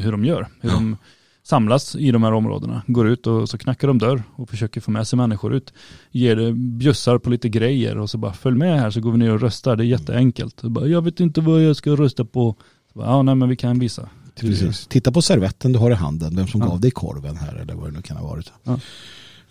hur 0.03 0.13
de 0.13 0.25
gör. 0.25 0.49
Hur 0.61 0.71
de 0.71 0.97
samlas 1.43 1.97
i 1.97 2.11
de 2.11 2.23
här 2.23 2.33
områdena. 2.33 2.83
Går 2.87 3.09
ut 3.09 3.27
och 3.27 3.49
så 3.49 3.59
knackar 3.59 3.89
de 3.89 3.99
dörr 3.99 4.23
och 4.37 4.49
försöker 4.51 4.81
få 4.81 4.91
med 4.91 5.07
sig 5.07 5.17
människor 5.17 5.55
ut. 5.55 5.73
Ger 6.11 6.37
det 6.37 6.53
bjussar 6.53 7.19
på 7.19 7.31
lite 7.31 7.49
grejer 7.49 7.99
och 7.99 8.11
så 8.11 8.19
bara 8.19 8.33
följ 8.33 8.57
med 8.59 8.81
här 8.81 8.91
så 8.91 9.01
går 9.01 9.13
vi 9.13 9.19
ner 9.19 9.31
och 9.31 9.41
röstar. 9.41 9.77
Det 9.77 9.85
är 9.85 9.87
jätteenkelt. 9.87 10.63
Bara, 10.63 10.87
jag 10.87 11.05
vet 11.05 11.21
inte 11.21 11.41
vad 11.41 11.63
jag 11.63 11.77
ska 11.77 11.91
rösta 11.91 12.25
på. 12.25 12.57
Bara, 12.95 13.07
ja, 13.07 13.23
nej 13.23 13.35
men 13.35 13.49
vi 13.49 13.57
kan 13.57 13.79
visa. 13.79 14.09
Precis. 14.41 14.87
Titta 14.87 15.13
på 15.13 15.23
servetten 15.23 15.73
du 15.73 15.79
har 15.79 15.91
i 15.91 15.95
handen, 15.95 16.37
vem 16.37 16.47
som 16.47 16.61
Ja. 16.61 16.67
gav 16.67 16.81
dig 16.81 16.91
korven 16.91 17.37
här 17.37 17.55
eller 17.55 17.75
vad 17.75 17.89
det 17.89 17.97
nu 17.97 18.03
kan 18.03 18.17
ha 18.17 18.27
varit. 18.29 18.53
Ja. 18.65 18.81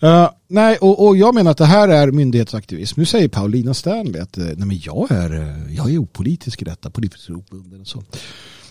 Uh, 0.02 0.30
nej, 0.48 0.76
och, 0.76 1.06
och 1.06 1.16
jag 1.16 1.34
menar 1.34 1.50
att 1.50 1.58
det 1.58 1.64
här 1.64 1.88
är 1.88 2.10
myndighetsaktivism. 2.10 3.00
Nu 3.00 3.06
säger 3.06 3.28
Paulina 3.28 3.74
Stanley 3.74 4.20
att 4.20 4.38
eh, 4.38 4.44
nej, 4.44 4.66
men 4.66 4.80
jag, 4.84 5.10
är, 5.10 5.32
eh, 5.40 5.74
jag 5.76 5.90
är 5.90 5.98
opolitisk 5.98 6.62
i 6.62 6.64
detta, 6.64 6.90
politiskt 6.90 7.30
obunden 7.30 7.80
och 7.80 7.86
så. 7.86 8.02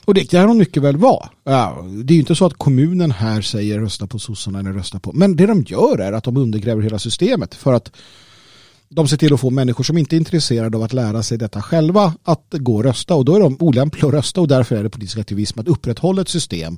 Och 0.06 0.14
det 0.14 0.26
kan 0.26 0.48
hon 0.48 0.58
mycket 0.58 0.84
väl 0.84 0.98
vara. 0.98 1.30
Uh, 1.50 1.86
det 1.86 2.14
är 2.14 2.16
ju 2.16 2.20
inte 2.20 2.36
så 2.36 2.46
att 2.46 2.54
kommunen 2.54 3.12
här 3.12 3.42
säger 3.42 3.80
rösta 3.80 4.08
på 4.08 4.20
sossarna 4.20 4.60
eller 4.60 4.74
rösta 4.74 5.00
på. 5.00 5.14
Men 5.14 5.36
det 5.36 5.46
de 5.46 5.62
gör 5.62 5.98
är 5.98 6.14
att 6.14 6.24
de 6.24 6.38
undergräver 6.38 6.82
hela 6.82 7.00
systemet 7.00 7.56
för 7.56 7.74
att 7.74 7.92
de 8.90 9.08
ser 9.08 9.18
till 9.18 9.34
att 9.34 9.40
få 9.40 9.50
människor 9.50 9.84
som 9.84 9.98
inte 9.98 10.16
är 10.16 10.18
intresserade 10.18 10.78
av 10.78 10.84
att 10.84 10.94
lära 10.94 11.24
sig 11.24 11.38
detta 11.38 11.62
själva 11.62 12.14
att 12.24 12.46
gå 12.52 12.76
och 12.76 12.84
rösta 12.84 13.16
och 13.16 13.26
då 13.26 13.36
är 13.36 13.40
de 13.40 13.58
olämpliga 13.60 14.08
att 14.08 14.14
rösta 14.14 14.42
och 14.42 14.48
därför 14.48 14.76
är 14.76 14.84
det 14.84 14.90
politisk 14.90 15.18
aktivism 15.18 15.60
att 15.60 15.68
upprätthålla 15.68 16.22
ett 16.22 16.30
system 16.30 16.78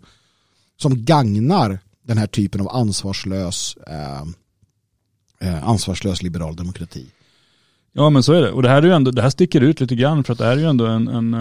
som 0.78 1.06
gagnar 1.06 1.80
den 2.08 2.18
här 2.18 2.28
typen 2.28 2.62
av 2.62 2.70
ansvarslös 2.70 3.78
eh, 3.88 4.26
eh, 5.42 5.68
ansvarslös 5.68 6.24
liberal 6.24 6.56
demokrati. 6.56 7.06
Ja 7.94 8.10
men 8.10 8.24
så 8.24 8.34
är 8.34 8.42
det. 8.42 8.52
Och 8.52 8.62
det 8.62 8.70
här, 8.70 8.82
är 8.82 8.88
ju 8.88 8.94
ändå, 8.94 9.12
det 9.12 9.22
här 9.22 9.30
sticker 9.30 9.62
ut 9.62 9.80
lite 9.80 9.96
grann 9.96 10.24
för 10.24 10.34
att 10.34 10.40
det 10.40 10.46
här 10.46 10.52
är 10.52 10.58
ju 10.58 10.70
ändå 10.70 10.86
en, 10.86 11.08
en, 11.08 11.34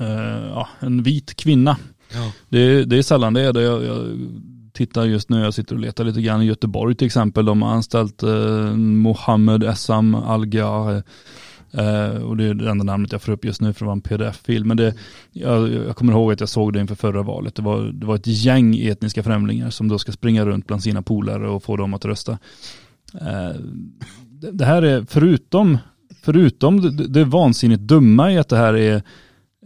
uh, 0.00 0.06
ja, 0.48 0.68
en 0.80 1.02
vit 1.02 1.34
kvinna. 1.34 1.76
Ja. 2.12 2.32
Det, 2.48 2.84
det, 2.84 2.98
är 2.98 3.02
sällan 3.02 3.34
det 3.34 3.40
är 3.40 3.52
det. 3.52 3.62
Jag, 3.62 3.84
jag, 3.84 4.18
tittar 4.72 5.04
just 5.04 5.28
nu, 5.28 5.40
jag 5.40 5.54
sitter 5.54 5.74
och 5.74 5.80
letar 5.80 6.04
lite 6.04 6.22
grann 6.22 6.42
i 6.42 6.46
Göteborg 6.46 6.94
till 6.94 7.06
exempel. 7.06 7.44
De 7.44 7.62
har 7.62 7.70
anställt 7.70 8.22
uh, 8.22 8.74
Mohammed 8.76 9.64
Essam 9.64 10.14
Alga 10.14 11.02
Uh, 11.74 12.22
och 12.22 12.36
det 12.36 12.44
är 12.44 12.54
det 12.54 12.70
enda 12.70 12.84
namnet 12.84 13.12
jag 13.12 13.22
får 13.22 13.32
upp 13.32 13.44
just 13.44 13.60
nu 13.60 13.72
för 13.72 13.84
att 13.84 13.86
vara 13.86 13.92
en 13.92 14.00
pdf-fil. 14.00 14.64
Men 14.64 14.76
det, 14.76 14.94
jag, 15.32 15.72
jag, 15.72 15.96
kommer 15.96 16.12
ihåg 16.12 16.32
att 16.32 16.40
jag 16.40 16.48
såg 16.48 16.72
det 16.72 16.80
inför 16.80 16.94
förra 16.94 17.22
valet. 17.22 17.54
Det 17.54 17.62
var, 17.62 17.80
det 17.82 18.06
var 18.06 18.14
ett 18.14 18.26
gäng 18.26 18.76
etniska 18.76 19.22
främlingar 19.22 19.70
som 19.70 19.88
då 19.88 19.98
ska 19.98 20.12
springa 20.12 20.44
runt 20.46 20.66
bland 20.66 20.82
sina 20.82 21.02
polare 21.02 21.48
och 21.48 21.62
få 21.62 21.76
dem 21.76 21.94
att 21.94 22.04
rösta. 22.04 22.32
Uh, 23.14 23.60
det, 24.24 24.50
det, 24.50 24.64
här 24.64 24.82
är 24.82 25.06
förutom, 25.08 25.78
förutom 26.22 26.80
det, 26.80 27.08
det 27.08 27.24
vansinnigt 27.24 27.82
dumma 27.82 28.32
i 28.32 28.38
att 28.38 28.48
det 28.48 28.56
här 28.56 28.74
är 28.74 29.02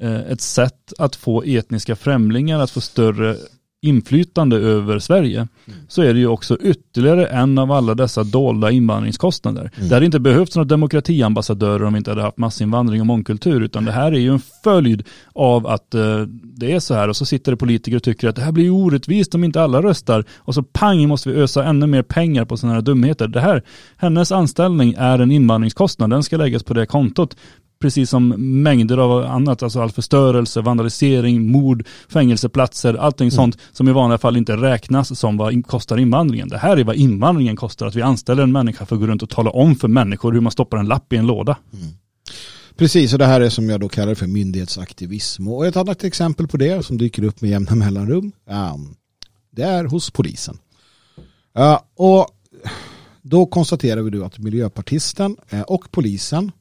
uh, 0.02 0.20
ett 0.20 0.40
sätt 0.40 0.92
att 0.98 1.16
få 1.16 1.42
etniska 1.42 1.96
främlingar 1.96 2.60
att 2.60 2.70
få 2.70 2.80
större 2.80 3.36
inflytande 3.82 4.56
över 4.56 4.98
Sverige 4.98 5.36
mm. 5.38 5.78
så 5.88 6.02
är 6.02 6.14
det 6.14 6.20
ju 6.20 6.26
också 6.26 6.56
ytterligare 6.60 7.26
en 7.26 7.58
av 7.58 7.72
alla 7.72 7.94
dessa 7.94 8.24
dolda 8.24 8.70
invandringskostnader. 8.70 9.70
Mm. 9.76 9.88
Det 9.88 9.94
hade 9.94 10.06
inte 10.06 10.20
behövts 10.20 10.56
några 10.56 10.68
demokratiambassadörer 10.68 11.84
om 11.84 11.92
vi 11.92 11.98
inte 11.98 12.10
hade 12.10 12.22
haft 12.22 12.38
massinvandring 12.38 13.00
och 13.00 13.06
mångkultur 13.06 13.60
utan 13.60 13.84
det 13.84 13.92
här 13.92 14.12
är 14.12 14.18
ju 14.18 14.32
en 14.32 14.40
följd 14.64 15.08
av 15.32 15.66
att 15.66 15.94
uh, 15.94 16.22
det 16.42 16.72
är 16.72 16.80
så 16.80 16.94
här 16.94 17.08
och 17.08 17.16
så 17.16 17.26
sitter 17.26 17.52
det 17.52 17.56
politiker 17.56 17.96
och 17.96 18.02
tycker 18.02 18.28
att 18.28 18.36
det 18.36 18.42
här 18.42 18.52
blir 18.52 18.70
orättvist 18.70 19.34
om 19.34 19.44
inte 19.44 19.62
alla 19.62 19.82
röstar 19.82 20.24
och 20.38 20.54
så 20.54 20.62
pang 20.62 21.08
måste 21.08 21.28
vi 21.28 21.40
ösa 21.40 21.64
ännu 21.64 21.86
mer 21.86 22.02
pengar 22.02 22.44
på 22.44 22.56
sådana 22.56 22.74
här 22.74 22.82
dumheter. 22.82 23.28
Det 23.28 23.40
här, 23.40 23.62
hennes 23.96 24.32
anställning 24.32 24.94
är 24.98 25.18
en 25.18 25.30
invandringskostnad, 25.30 26.10
den 26.10 26.22
ska 26.22 26.36
läggas 26.36 26.62
på 26.62 26.74
det 26.74 26.86
kontot 26.86 27.36
precis 27.82 28.10
som 28.10 28.28
mängder 28.62 28.98
av 28.98 29.24
annat, 29.24 29.62
alltså 29.62 29.80
all 29.80 29.90
förstörelse, 29.90 30.60
vandalisering, 30.60 31.50
mord, 31.50 31.86
fängelseplatser, 32.08 32.94
allting 32.94 33.24
mm. 33.24 33.30
sånt 33.30 33.58
som 33.72 33.88
i 33.88 33.92
vanliga 33.92 34.18
fall 34.18 34.36
inte 34.36 34.56
räknas 34.56 35.18
som 35.18 35.36
vad 35.36 35.66
kostar 35.66 35.96
invandringen. 35.96 36.48
Det 36.48 36.58
här 36.58 36.76
är 36.76 36.84
vad 36.84 36.96
invandringen 36.96 37.56
kostar, 37.56 37.86
att 37.86 37.94
vi 37.94 38.02
anställer 38.02 38.42
en 38.42 38.52
människa 38.52 38.86
för 38.86 38.96
att 38.96 39.00
gå 39.00 39.06
runt 39.06 39.22
och 39.22 39.30
tala 39.30 39.50
om 39.50 39.74
för 39.74 39.88
människor 39.88 40.32
hur 40.32 40.40
man 40.40 40.52
stoppar 40.52 40.78
en 40.78 40.86
lapp 40.86 41.12
i 41.12 41.16
en 41.16 41.26
låda. 41.26 41.56
Mm. 41.72 41.86
Precis, 42.76 43.12
och 43.12 43.18
det 43.18 43.26
här 43.26 43.40
är 43.40 43.48
som 43.48 43.70
jag 43.70 43.80
då 43.80 43.88
kallar 43.88 44.14
för 44.14 44.26
myndighetsaktivism. 44.26 45.48
Och 45.48 45.66
ett 45.66 45.76
annat 45.76 46.04
exempel 46.04 46.48
på 46.48 46.56
det 46.56 46.86
som 46.86 46.98
dyker 46.98 47.24
upp 47.24 47.40
med 47.40 47.50
jämna 47.50 47.74
mellanrum, 47.74 48.32
um, 48.46 48.94
det 49.50 49.62
är 49.62 49.84
hos 49.84 50.10
polisen. 50.10 50.58
Uh, 51.58 51.78
och 51.96 52.26
då 53.22 53.46
konstaterar 53.46 54.02
vi 54.02 54.10
då 54.10 54.24
att 54.24 54.38
miljöpartisten 54.38 55.36
uh, 55.52 55.60
och 55.60 55.90
polisen 55.90 56.52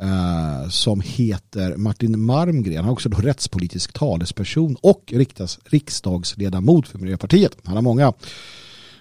Uh, 0.00 0.68
som 0.68 1.00
heter 1.00 1.76
Martin 1.76 2.20
Marmgren. 2.24 2.76
Han 2.76 2.86
är 2.86 2.92
också 2.92 3.08
då 3.08 3.18
rättspolitisk 3.18 3.92
talesperson 3.92 4.76
och 4.80 5.12
riksdags, 5.12 5.58
riksdagsledamot 5.64 6.88
för 6.88 6.98
Miljöpartiet. 6.98 7.56
Han 7.64 7.74
har 7.74 7.82
många, 7.82 8.12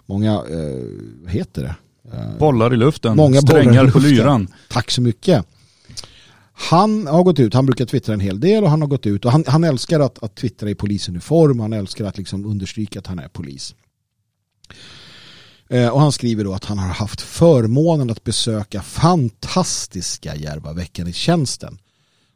många 0.06 0.44
uh, 0.44 0.84
vad 1.24 1.32
heter 1.32 1.62
det? 1.62 1.76
Uh, 2.18 2.38
bollar 2.40 2.74
i 2.74 2.78
luften, 2.78 3.18
många 3.18 3.42
strängar 3.42 3.88
på 3.88 4.00
lyran. 4.00 4.48
Tack 4.70 4.92
så 4.92 5.02
mycket. 5.02 5.46
Han 6.54 7.08
har 7.08 7.24
gått 7.24 7.40
ut, 7.40 7.54
han 7.54 7.66
brukar 7.66 7.86
twittra 7.86 8.14
en 8.14 8.20
hel 8.20 8.40
del 8.40 8.64
och 8.64 8.70
han 8.70 8.82
har 8.82 8.88
gått 8.88 9.06
ut 9.06 9.26
och 9.26 9.32
han, 9.32 9.44
han 9.48 9.64
älskar 9.64 10.00
att, 10.00 10.24
att 10.24 10.36
twittra 10.36 10.70
i 10.70 10.76
polisuniform, 10.76 11.60
han 11.60 11.74
älskar 11.74 12.06
att 12.06 12.18
liksom 12.18 12.46
understryka 12.46 13.00
att 13.00 13.08
han 13.08 13.20
är 13.20 13.28
polis. 13.28 13.76
Eh, 15.72 15.90
och 15.90 16.02
han 16.02 16.12
skriver 16.12 16.44
då 16.44 16.54
att 16.54 16.66
han 16.66 16.78
har 16.78 16.88
haft 16.88 17.22
förmånen 17.22 18.10
att 18.10 18.24
besöka 18.24 18.82
fantastiska 18.82 20.36
Järvaveckan 20.36 21.08
i 21.08 21.14
tjänsten. 21.14 21.78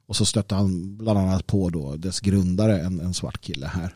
Och 0.08 0.16
så 0.16 0.26
stötte 0.26 0.56
han 0.56 0.98
bland 0.98 1.20
annat 1.20 1.48
på 1.48 1.70
då 1.70 1.96
dess 1.96 2.20
grundare, 2.20 2.80
en, 2.80 3.00
en 3.00 3.14
svart 3.14 3.42
kille 3.42 3.68
här. 3.68 3.96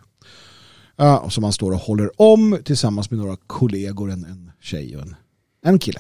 Uh, 1.02 1.30
som 1.30 1.44
han 1.44 1.54
står 1.54 1.72
och 1.72 1.80
håller 1.80 2.22
om 2.22 2.60
tillsammans 2.66 3.12
med 3.12 3.20
några 3.20 3.38
kollegor, 3.48 4.12
en, 4.12 4.26
en 4.26 4.52
tjej 4.62 4.98
och 4.98 5.02
en, 5.02 5.16
en 5.66 5.80
kille. 5.80 6.00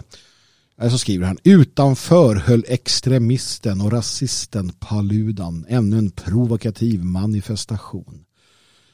Eh, 0.82 0.90
så 0.90 0.98
skriver 0.98 1.26
han, 1.26 1.38
utanför 1.44 2.36
höll 2.36 2.64
extremisten 2.68 3.82
och 3.82 3.92
rasisten 3.92 4.72
Paludan 4.80 5.66
ännu 5.70 5.98
en 5.98 6.12
provokativ 6.12 7.04
manifestation. 7.04 8.26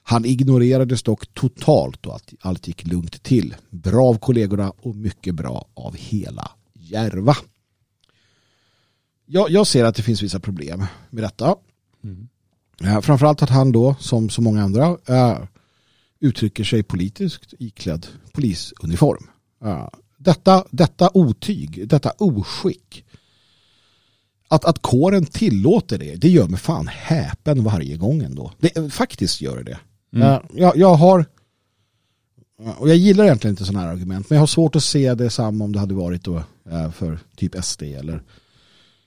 Han 0.08 0.26
ignorerades 0.26 1.04
dock 1.04 1.34
totalt 1.34 2.06
och 2.06 2.22
allt 2.40 2.68
gick 2.68 2.88
lugnt 2.88 3.24
till. 3.24 3.56
Bra 3.70 4.06
av 4.06 4.18
kollegorna 4.18 4.74
och 4.82 4.96
mycket 4.96 5.36
bra 5.36 5.68
av 5.74 5.96
hela 5.96 6.52
Järva. 6.74 7.36
Jag, 9.26 9.50
jag 9.50 9.68
ser 9.68 9.86
att 9.86 9.96
det 9.96 10.04
finns 10.04 10.24
vissa 10.24 10.40
problem 10.40 10.86
med 11.10 11.24
detta. 11.24 11.56
Mm. 12.04 12.28
Uh, 12.84 13.02
framförallt 13.02 13.42
att 13.42 13.50
han 13.50 13.72
då, 13.72 13.96
som 14.00 14.30
så 14.30 14.42
många 14.42 14.64
andra, 14.64 14.90
uh, 15.10 15.44
uttrycker 16.20 16.64
sig 16.64 16.84
politiskt 16.84 17.54
iklädd 17.60 18.08
polisuniform. 18.32 19.28
Uh, 19.66 19.90
detta, 20.18 20.66
detta 20.72 21.10
otyg, 21.14 21.88
detta 21.88 22.12
oskick. 22.18 23.06
Att, 24.48 24.66
att 24.66 24.82
kåren 24.82 25.26
tillåter 25.26 25.98
det, 25.98 26.16
det 26.16 26.30
gör 26.30 26.48
mig 26.48 26.60
fan 26.60 26.88
häpen 26.88 27.64
varje 27.64 27.98
gång 27.98 28.24
ändå. 28.24 28.52
Det, 28.60 28.94
faktiskt 28.94 29.42
gör 29.42 29.64
det. 29.64 29.80
Mm. 30.16 30.42
Jag, 30.54 30.78
jag 30.78 30.94
har 30.94 31.26
och 32.78 32.90
jag 32.90 32.98
gillar 32.98 33.26
egentligen 33.26 33.52
inte 33.52 33.66
sådana 33.66 33.86
här 33.86 33.94
argument 33.94 34.30
men 34.30 34.36
jag 34.36 34.42
har 34.42 34.48
svårt 34.48 34.76
att 34.76 34.84
se 34.84 35.14
det 35.14 35.30
samma 35.30 35.66
om 35.66 35.72
det 35.72 35.80
hade 35.80 35.94
varit 35.94 36.24
då 36.24 36.44
eh, 36.72 36.92
för 36.92 37.20
typ 37.36 37.64
SD 37.64 37.84
eller 37.84 38.22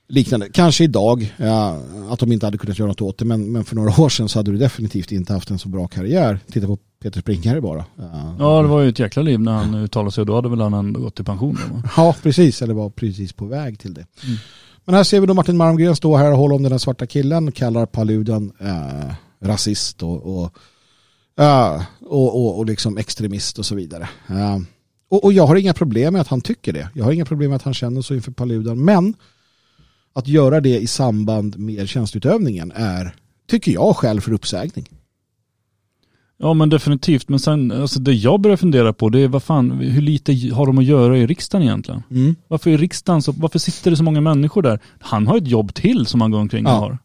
liknande. 0.07 0.49
Kanske 0.49 0.83
idag 0.83 1.35
att 2.09 2.19
de 2.19 2.31
inte 2.31 2.45
hade 2.45 2.57
kunnat 2.57 2.79
göra 2.79 2.87
något 2.87 3.01
åt 3.01 3.17
det 3.17 3.25
men, 3.25 3.51
men 3.51 3.63
för 3.63 3.75
några 3.75 4.01
år 4.01 4.09
sedan 4.09 4.29
så 4.29 4.39
hade 4.39 4.51
du 4.51 4.57
definitivt 4.57 5.11
inte 5.11 5.33
haft 5.33 5.49
en 5.49 5.59
så 5.59 5.69
bra 5.69 5.87
karriär. 5.87 6.39
Titta 6.51 6.67
på 6.67 6.77
Peter 7.01 7.21
Springare 7.21 7.61
bara. 7.61 7.85
Ja, 7.95 8.35
ja 8.39 8.61
det 8.61 8.67
var 8.67 8.81
ju 8.81 8.89
ett 8.89 8.99
jäkla 8.99 9.21
liv 9.21 9.39
när 9.39 9.51
han 9.51 9.75
uttalade 9.75 10.11
sig 10.11 10.21
och 10.21 10.25
då 10.25 10.35
hade 10.35 10.49
väl 10.49 10.61
han 10.61 10.73
ändå 10.73 10.99
gått 10.99 11.19
i 11.19 11.23
pension. 11.23 11.57
Då, 11.69 11.81
ja 11.97 12.15
precis 12.23 12.61
eller 12.61 12.73
var 12.73 12.89
precis 12.89 13.33
på 13.33 13.45
väg 13.45 13.79
till 13.79 13.93
det. 13.93 14.05
Mm. 14.23 14.37
Men 14.85 14.95
här 14.95 15.03
ser 15.03 15.19
vi 15.19 15.27
då 15.27 15.33
Martin 15.33 15.57
Malmgren 15.57 15.95
stå 15.95 16.17
här 16.17 16.31
och 16.31 16.37
hålla 16.37 16.55
om 16.55 16.63
den 16.63 16.71
här 16.71 16.79
svarta 16.79 17.07
killen, 17.07 17.51
kallar 17.51 17.85
Paludan 17.85 18.51
eh, 18.59 19.13
rasist 19.47 20.03
och, 20.03 20.43
och 20.43 20.57
Uh, 21.39 21.83
och, 22.01 22.45
och, 22.45 22.59
och 22.59 22.65
liksom 22.65 22.97
extremist 22.97 23.59
och 23.59 23.65
så 23.65 23.75
vidare. 23.75 24.09
Uh, 24.29 24.57
och, 25.09 25.23
och, 25.23 25.33
jag 25.33 25.47
har 25.47 25.55
inga 25.55 25.73
problem 25.73 26.13
med 26.13 26.21
att 26.21 26.27
han 26.27 26.41
tycker 26.41 26.73
det. 26.73 26.89
Jag 26.93 27.05
har 27.05 27.11
inga 27.11 27.25
problem 27.25 27.49
med 27.49 27.55
att 27.55 27.63
han 27.63 27.73
känner 27.73 28.01
så 28.01 28.13
inför 28.13 28.31
Paludan. 28.31 28.85
Men 28.85 29.13
att 30.13 30.27
göra 30.27 30.61
det 30.61 30.79
i 30.79 30.87
samband 30.87 31.59
med 31.59 31.89
tjänstutövningen 31.89 32.71
är, 32.75 33.15
tycker 33.47 33.71
jag, 33.71 33.95
skäl 33.95 34.21
för 34.21 34.33
uppsägning. 34.33 34.89
Ja 36.41 36.53
men 36.53 36.69
definitivt. 36.69 37.29
Men 37.29 37.39
sen, 37.39 37.71
alltså 37.71 37.99
det 37.99 38.13
jag 38.13 38.39
börjar 38.39 38.57
fundera 38.57 38.93
på 38.93 39.09
det 39.09 39.19
är 39.19 39.27
vad 39.27 39.43
fan, 39.43 39.71
hur 39.71 40.01
lite 40.01 40.31
har 40.53 40.65
de 40.65 40.77
att 40.77 40.85
göra 40.85 41.17
i 41.17 41.27
riksdagen 41.27 41.67
egentligen? 41.67 42.03
Mm. 42.11 42.35
Varför 42.47 42.69
i 42.69 42.77
riksdagen 42.77 43.21
så, 43.21 43.31
varför 43.31 43.59
sitter 43.59 43.91
det 43.91 43.97
så 43.97 44.03
många 44.03 44.21
människor 44.21 44.61
där? 44.61 44.79
Han 44.99 45.27
har 45.27 45.37
ett 45.37 45.47
jobb 45.47 45.73
till 45.73 46.05
som 46.05 46.21
han 46.21 46.31
går 46.31 46.39
omkring 46.39 46.65
och 46.65 46.71
ja. 46.71 46.75
har. 46.75 46.97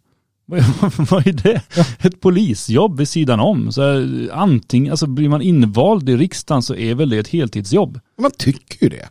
Vad 1.10 1.26
är 1.26 1.32
det? 1.32 1.62
Ja. 1.76 1.84
Ett 1.98 2.20
polisjobb 2.20 2.98
vid 2.98 3.08
sidan 3.08 3.40
om. 3.40 3.72
Så 3.72 3.82
här, 3.82 4.28
anting, 4.32 4.88
alltså 4.88 5.06
blir 5.06 5.28
man 5.28 5.42
invald 5.42 6.08
i 6.08 6.16
riksdagen 6.16 6.62
så 6.62 6.74
är 6.74 6.94
väl 6.94 7.08
det 7.08 7.18
ett 7.18 7.28
heltidsjobb. 7.28 8.00
Man 8.20 8.30
tycker 8.38 8.82
ju 8.84 8.88
det. 8.88 9.08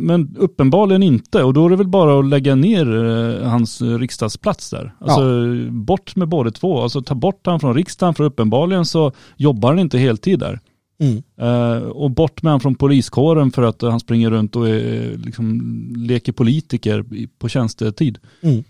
Men 0.00 0.36
uppenbarligen 0.38 1.02
inte 1.02 1.42
och 1.42 1.54
då 1.54 1.66
är 1.66 1.70
det 1.70 1.76
väl 1.76 1.88
bara 1.88 2.18
att 2.18 2.26
lägga 2.26 2.54
ner 2.54 3.04
eh, 3.04 3.48
hans 3.48 3.82
riksdagsplats 3.82 4.70
där. 4.70 4.94
Alltså 5.00 5.22
ja. 5.22 5.70
bort 5.70 6.16
med 6.16 6.28
båda 6.28 6.50
två. 6.50 6.82
Alltså 6.82 7.02
ta 7.02 7.14
bort 7.14 7.46
han 7.46 7.60
från 7.60 7.74
riksdagen 7.74 8.14
för 8.14 8.24
uppenbarligen 8.24 8.86
så 8.86 9.12
jobbar 9.36 9.68
han 9.68 9.78
inte 9.78 9.98
heltid 9.98 10.38
där. 10.38 10.60
Mm. 11.00 11.22
Uh, 11.42 11.82
och 11.82 12.10
bort 12.10 12.42
med 12.42 12.52
han 12.52 12.60
från 12.60 12.74
poliskåren 12.74 13.50
för 13.52 13.62
att 13.62 13.82
han 13.82 14.00
springer 14.00 14.30
runt 14.30 14.56
och 14.56 14.68
är, 14.68 15.16
liksom, 15.16 15.60
leker 15.96 16.32
politiker 16.32 17.04
på 17.38 17.48
tjänstetid. 17.48 18.18
Mm. 18.40 18.64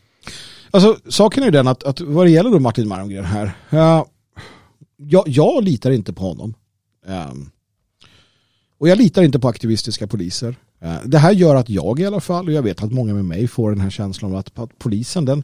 Alltså 0.70 0.96
saken 1.08 1.42
är 1.42 1.46
ju 1.46 1.50
den 1.50 1.68
att, 1.68 1.84
att 1.84 2.00
vad 2.00 2.26
det 2.26 2.30
gäller 2.30 2.50
då 2.50 2.58
Martin 2.58 2.88
Marmgren 2.88 3.24
här. 3.24 3.46
Uh, 3.72 4.04
jag, 4.96 5.28
jag 5.28 5.64
litar 5.64 5.90
inte 5.90 6.12
på 6.12 6.22
honom. 6.24 6.54
Um, 7.06 7.50
och 8.78 8.88
jag 8.88 8.98
litar 8.98 9.22
inte 9.22 9.38
på 9.38 9.48
aktivistiska 9.48 10.06
poliser. 10.06 10.56
Uh, 10.84 10.98
det 11.04 11.18
här 11.18 11.32
gör 11.32 11.54
att 11.54 11.68
jag 11.68 12.00
i 12.00 12.06
alla 12.06 12.20
fall, 12.20 12.46
och 12.46 12.52
jag 12.52 12.62
vet 12.62 12.82
att 12.82 12.92
många 12.92 13.14
med 13.14 13.24
mig 13.24 13.48
får 13.48 13.70
den 13.70 13.80
här 13.80 13.90
känslan 13.90 14.32
av 14.32 14.38
att, 14.38 14.58
att 14.58 14.78
polisen 14.78 15.24
den, 15.24 15.42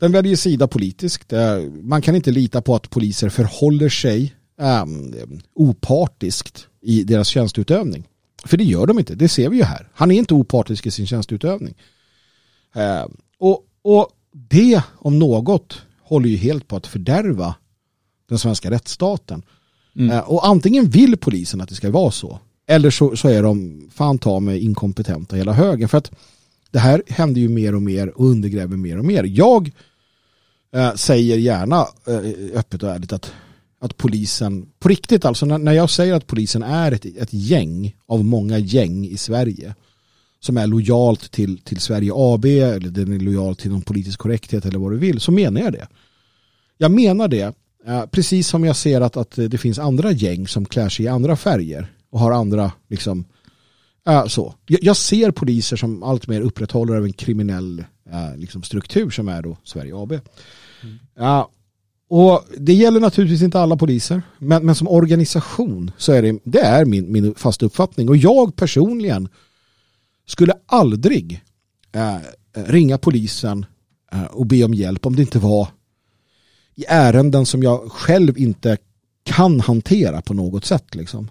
Den 0.00 0.12
väljer 0.12 0.36
sida 0.36 0.68
politiskt. 0.68 1.32
Ehm, 1.32 1.88
man 1.88 2.02
kan 2.02 2.16
inte 2.16 2.30
lita 2.30 2.62
på 2.62 2.74
att 2.74 2.90
poliser 2.90 3.28
förhåller 3.28 3.88
sig 3.88 4.34
um, 4.56 5.14
opartiskt 5.54 6.66
i 6.80 7.04
deras 7.04 7.28
tjänsteutövning. 7.28 8.08
För 8.44 8.56
det 8.56 8.64
gör 8.64 8.86
de 8.86 8.98
inte, 8.98 9.14
det 9.14 9.28
ser 9.28 9.48
vi 9.48 9.56
ju 9.56 9.62
här. 9.62 9.88
Han 9.94 10.10
är 10.10 10.18
inte 10.18 10.34
opartisk 10.34 10.86
i 10.86 10.90
sin 10.90 11.06
tjänsteutövning. 11.06 11.74
Uh, 12.76 13.06
och, 13.38 13.64
och 13.82 14.10
det 14.32 14.82
om 14.94 15.18
något 15.18 15.82
håller 16.02 16.28
ju 16.28 16.36
helt 16.36 16.68
på 16.68 16.76
att 16.76 16.86
fördärva 16.86 17.54
den 18.28 18.38
svenska 18.38 18.70
rättsstaten. 18.70 19.42
Mm. 19.96 20.10
Uh, 20.10 20.18
och 20.18 20.46
antingen 20.46 20.90
vill 20.90 21.16
polisen 21.16 21.60
att 21.60 21.68
det 21.68 21.74
ska 21.74 21.90
vara 21.90 22.10
så 22.10 22.38
eller 22.66 22.90
så, 22.90 23.16
så 23.16 23.28
är 23.28 23.42
de 23.42 23.82
fan 23.94 24.18
ta 24.18 24.40
med 24.40 24.62
inkompetenta 24.62 25.36
hela 25.36 25.52
högen. 25.52 25.88
För 25.88 25.98
att 25.98 26.10
det 26.70 26.78
här 26.78 27.02
händer 27.08 27.40
ju 27.40 27.48
mer 27.48 27.74
och 27.74 27.82
mer 27.82 28.08
och 28.08 28.26
undergräver 28.26 28.76
mer 28.76 28.98
och 28.98 29.04
mer. 29.04 29.24
Jag 29.24 29.70
eh, 30.74 30.94
säger 30.94 31.36
gärna 31.36 31.86
eh, 32.06 32.58
öppet 32.58 32.82
och 32.82 32.90
ärligt 32.90 33.12
att, 33.12 33.32
att 33.80 33.96
polisen, 33.96 34.66
på 34.78 34.88
riktigt 34.88 35.24
alltså, 35.24 35.46
när, 35.46 35.58
när 35.58 35.72
jag 35.72 35.90
säger 35.90 36.14
att 36.14 36.26
polisen 36.26 36.62
är 36.62 36.92
ett, 36.92 37.04
ett 37.04 37.32
gäng 37.32 37.96
av 38.06 38.24
många 38.24 38.58
gäng 38.58 39.06
i 39.06 39.16
Sverige 39.16 39.74
som 40.44 40.56
är 40.56 40.66
lojalt 40.66 41.30
till, 41.30 41.58
till 41.58 41.80
Sverige 41.80 42.12
AB 42.14 42.44
eller 42.44 42.90
den 42.90 43.12
är 43.12 43.18
lojal 43.18 43.56
till 43.56 43.70
någon 43.70 43.82
politisk 43.82 44.18
korrekthet 44.18 44.66
eller 44.66 44.78
vad 44.78 44.92
du 44.92 44.98
vill, 44.98 45.20
så 45.20 45.32
menar 45.32 45.60
jag 45.60 45.72
det. 45.72 45.88
Jag 46.78 46.90
menar 46.90 47.28
det, 47.28 47.54
eh, 47.86 48.06
precis 48.06 48.48
som 48.48 48.64
jag 48.64 48.76
ser 48.76 49.00
att, 49.00 49.16
att 49.16 49.30
det 49.30 49.58
finns 49.58 49.78
andra 49.78 50.10
gäng 50.10 50.48
som 50.48 50.64
klär 50.64 50.88
sig 50.88 51.04
i 51.04 51.08
andra 51.08 51.36
färger 51.36 51.92
och 52.10 52.20
har 52.20 52.32
andra 52.32 52.72
liksom, 52.88 53.24
äh, 54.08 54.26
så. 54.26 54.54
Jag, 54.66 54.82
jag, 54.82 54.96
ser 54.96 55.30
poliser 55.30 55.76
som 55.76 56.02
allt 56.02 56.28
mer 56.28 56.40
upprätthåller 56.40 56.96
av 56.96 57.04
en 57.04 57.12
kriminell 57.12 57.84
äh, 58.10 58.36
liksom 58.36 58.62
struktur 58.62 59.10
som 59.10 59.28
är 59.28 59.42
då 59.42 59.56
Sverige 59.64 59.96
AB. 59.96 60.12
Mm. 60.12 60.98
Ja, 61.16 61.50
och 62.08 62.44
det 62.58 62.72
gäller 62.72 63.00
naturligtvis 63.00 63.42
inte 63.42 63.60
alla 63.60 63.76
poliser, 63.76 64.22
men, 64.38 64.66
men 64.66 64.74
som 64.74 64.88
organisation 64.88 65.90
så 65.96 66.12
är 66.12 66.22
det, 66.22 66.38
det 66.44 66.60
är 66.60 66.84
min, 66.84 67.12
min 67.12 67.34
fasta 67.34 67.66
uppfattning. 67.66 68.08
Och 68.08 68.16
jag 68.16 68.56
personligen 68.56 69.28
skulle 70.26 70.52
aldrig 70.66 71.42
äh, 71.92 72.16
ringa 72.54 72.98
polisen 72.98 73.66
äh, 74.12 74.24
och 74.24 74.46
be 74.46 74.64
om 74.64 74.74
hjälp 74.74 75.06
om 75.06 75.16
det 75.16 75.22
inte 75.22 75.38
var 75.38 75.68
i 76.74 76.84
ärenden 76.88 77.46
som 77.46 77.62
jag 77.62 77.92
själv 77.92 78.38
inte 78.38 78.76
kan 79.24 79.60
hantera 79.60 80.22
på 80.22 80.34
något 80.34 80.64
sätt. 80.64 80.94
Liksom. 80.94 81.28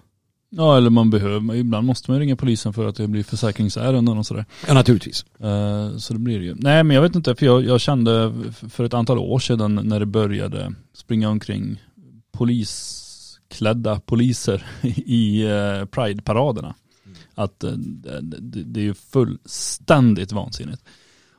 Ja 0.49 0.77
eller 0.77 0.89
man 0.89 1.09
behöver, 1.09 1.55
ibland 1.55 1.87
måste 1.87 2.11
man 2.11 2.19
ringa 2.19 2.35
polisen 2.35 2.73
för 2.73 2.85
att 2.85 2.95
det 2.95 3.07
blir 3.07 3.23
försäkringsärenden 3.23 4.17
och 4.17 4.25
sådär. 4.25 4.45
Ja 4.67 4.73
naturligtvis. 4.73 5.25
Uh, 5.43 5.97
så 5.97 6.13
det 6.13 6.19
blir 6.19 6.39
det 6.39 6.45
ju. 6.45 6.55
Nej 6.55 6.83
men 6.83 6.95
jag 6.95 7.01
vet 7.01 7.15
inte, 7.15 7.35
för 7.35 7.45
jag, 7.45 7.65
jag 7.65 7.81
kände 7.81 8.33
för 8.69 8.83
ett 8.83 8.93
antal 8.93 9.17
år 9.17 9.39
sedan 9.39 9.75
när 9.83 9.99
det 9.99 10.05
började 10.05 10.73
springa 10.93 11.29
omkring 11.29 11.83
polisklädda 12.31 13.99
poliser 13.99 14.65
i 15.05 15.43
uh, 15.43 15.85
Pride-paraderna. 15.85 16.75
Att 17.41 17.63
eh, 17.63 17.71
det, 17.71 18.63
det 18.63 18.79
är 18.79 18.83
ju 18.83 18.93
fullständigt 18.93 20.31
vansinnigt. 20.31 20.81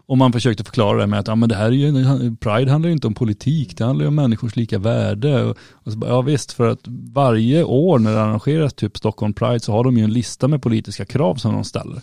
Och 0.07 0.18
man 0.18 0.32
försökte 0.32 0.64
förklara 0.64 1.00
det 1.00 1.07
med 1.07 1.18
att 1.18 1.28
ja, 1.28 1.34
men 1.34 1.48
det 1.48 1.55
här 1.55 1.66
är 1.66 1.70
ju, 1.70 2.36
Pride 2.36 2.70
handlar 2.70 2.88
ju 2.88 2.92
inte 2.92 3.07
om 3.07 3.14
politik, 3.14 3.76
det 3.76 3.84
handlar 3.84 4.05
ju 4.05 4.09
om 4.09 4.14
människors 4.14 4.57
lika 4.57 4.78
värde. 4.78 5.44
Och, 5.44 5.57
och 5.72 5.92
så, 5.92 5.98
ja 6.07 6.20
visst, 6.22 6.53
för 6.53 6.68
att 6.68 6.80
varje 7.12 7.64
år 7.64 7.98
när 7.98 8.12
det 8.12 8.22
arrangeras 8.22 8.74
typ 8.74 8.96
Stockholm 8.96 9.34
Pride 9.34 9.61
så 9.61 9.72
har 9.72 9.84
de 9.84 9.98
ju 9.98 10.05
en 10.05 10.12
lista 10.12 10.48
med 10.48 10.62
politiska 10.62 11.05
krav 11.05 11.34
som 11.34 11.53
de 11.53 11.64
ställer. 11.64 12.03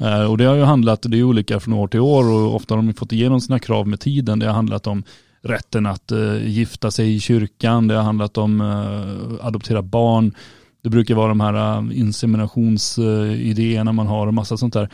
Eh, 0.00 0.30
och 0.30 0.38
det 0.38 0.44
har 0.44 0.54
ju 0.54 0.62
handlat, 0.62 1.02
det 1.02 1.18
är 1.18 1.22
olika 1.22 1.60
från 1.60 1.74
år 1.74 1.88
till 1.88 2.00
år 2.00 2.30
och 2.30 2.54
ofta 2.54 2.74
har 2.74 2.82
de 2.82 2.94
fått 2.94 3.12
igenom 3.12 3.40
sina 3.40 3.58
krav 3.58 3.88
med 3.88 4.00
tiden. 4.00 4.38
Det 4.38 4.46
har 4.46 4.54
handlat 4.54 4.86
om 4.86 5.02
rätten 5.42 5.86
att 5.86 6.12
eh, 6.12 6.48
gifta 6.48 6.90
sig 6.90 7.14
i 7.14 7.20
kyrkan, 7.20 7.88
det 7.88 7.94
har 7.94 8.02
handlat 8.02 8.38
om 8.38 8.60
eh, 8.60 9.46
adoptera 9.46 9.82
barn, 9.82 10.34
det 10.82 10.90
brukar 10.90 11.14
vara 11.14 11.28
de 11.28 11.40
här 11.40 11.78
äh, 11.78 11.98
inseminationsidéerna 11.98 13.92
man 13.92 14.06
har 14.06 14.26
och 14.26 14.34
massa 14.34 14.56
sånt 14.56 14.74
där 14.74 14.88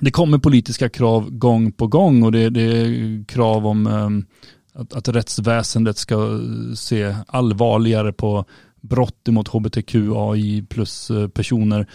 det 0.00 0.10
kommer 0.10 0.38
politiska 0.38 0.88
krav 0.88 1.30
gång 1.30 1.72
på 1.72 1.86
gång 1.86 2.22
och 2.22 2.32
det, 2.32 2.50
det 2.50 2.62
är 2.62 3.24
krav 3.24 3.66
om 3.66 3.86
ähm, 3.86 4.26
att, 4.74 4.92
att 4.92 5.08
rättsväsendet 5.08 5.96
ska 5.96 6.14
äh, 6.14 6.74
se 6.74 7.16
allvarligare 7.26 8.12
på 8.12 8.44
brott 8.80 9.26
mot 9.26 9.48
hbtqai 9.48 10.66
plus 10.68 11.10
äh, 11.10 11.28
personer 11.28 11.86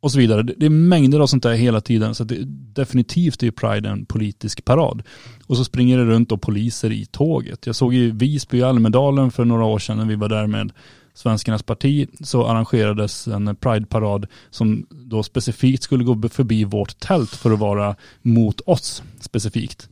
och 0.00 0.12
så 0.12 0.18
vidare. 0.18 0.42
Det, 0.42 0.66
är 0.66 0.70
mängder 0.70 1.20
av 1.20 1.26
sånt 1.26 1.42
där 1.42 1.54
hela 1.54 1.80
tiden 1.80 2.14
så 2.14 2.24
det, 2.24 2.44
definitivt 2.74 3.42
är 3.42 3.50
Pride 3.50 3.88
en 3.88 4.04
politisk 4.06 4.64
parad. 4.64 5.02
Och 5.46 5.56
så 5.56 5.64
springer 5.64 5.98
det 5.98 6.04
runt 6.04 6.32
och 6.32 6.42
poliser 6.42 6.92
i 6.92 7.06
tåget. 7.06 7.66
Jag 7.66 7.76
såg 7.76 7.94
i 7.94 8.10
Visby 8.10 8.58
i 8.58 8.62
Almedalen 8.62 9.30
för 9.30 9.44
några 9.44 9.64
år 9.64 9.78
sedan 9.78 9.96
när 9.96 10.04
vi 10.04 10.14
var 10.14 10.28
där 10.28 10.46
med 10.46 10.72
Svenskarnas 11.14 11.62
parti 11.62 12.08
så 12.20 12.46
arrangerades 12.46 13.28
en 13.28 13.56
Pride-parad 13.56 14.26
som 14.50 14.86
då 14.90 15.22
specifikt 15.22 15.82
skulle 15.82 16.04
gå 16.04 16.28
förbi 16.28 16.64
vårt 16.64 17.00
tält 17.00 17.30
för 17.30 17.50
att 17.50 17.58
vara 17.58 17.96
mot 18.22 18.60
oss 18.60 19.02
specifikt. 19.20 19.88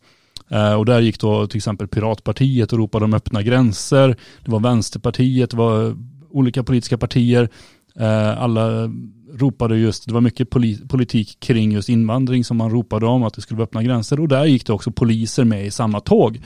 Eh, 0.49 0.75
och 0.75 0.85
där 0.85 1.01
gick 1.01 1.21
då 1.21 1.47
till 1.47 1.57
exempel 1.57 1.89
Piratpartiet 1.89 2.73
och 2.73 2.79
ropade 2.79 3.05
om 3.05 3.15
öppna 3.15 3.43
gränser. 3.43 4.17
Det 4.45 4.51
var 4.51 4.61
Vänsterpartiet, 4.61 5.51
det 5.51 5.57
var 5.57 5.97
olika 6.31 6.63
politiska 6.63 6.99
partier. 6.99 7.49
Eh, 7.97 8.43
alla 8.43 8.91
ropade 9.33 9.79
just, 9.79 10.07
det 10.07 10.15
var 10.15 10.21
mycket 10.21 10.51
politik 10.89 11.41
kring 11.41 11.73
just 11.73 11.89
invandring 11.89 12.45
som 12.45 12.57
man 12.57 12.71
ropade 12.71 13.07
om, 13.07 13.23
att 13.23 13.35
det 13.35 13.41
skulle 13.41 13.59
vara 13.59 13.65
öppna 13.65 13.83
gränser. 13.83 14.21
Och 14.21 14.29
där 14.29 14.45
gick 14.45 14.67
det 14.67 14.73
också 14.73 14.91
poliser 14.91 15.45
med 15.45 15.67
i 15.67 15.71
samma 15.71 16.01
tåg. 16.01 16.41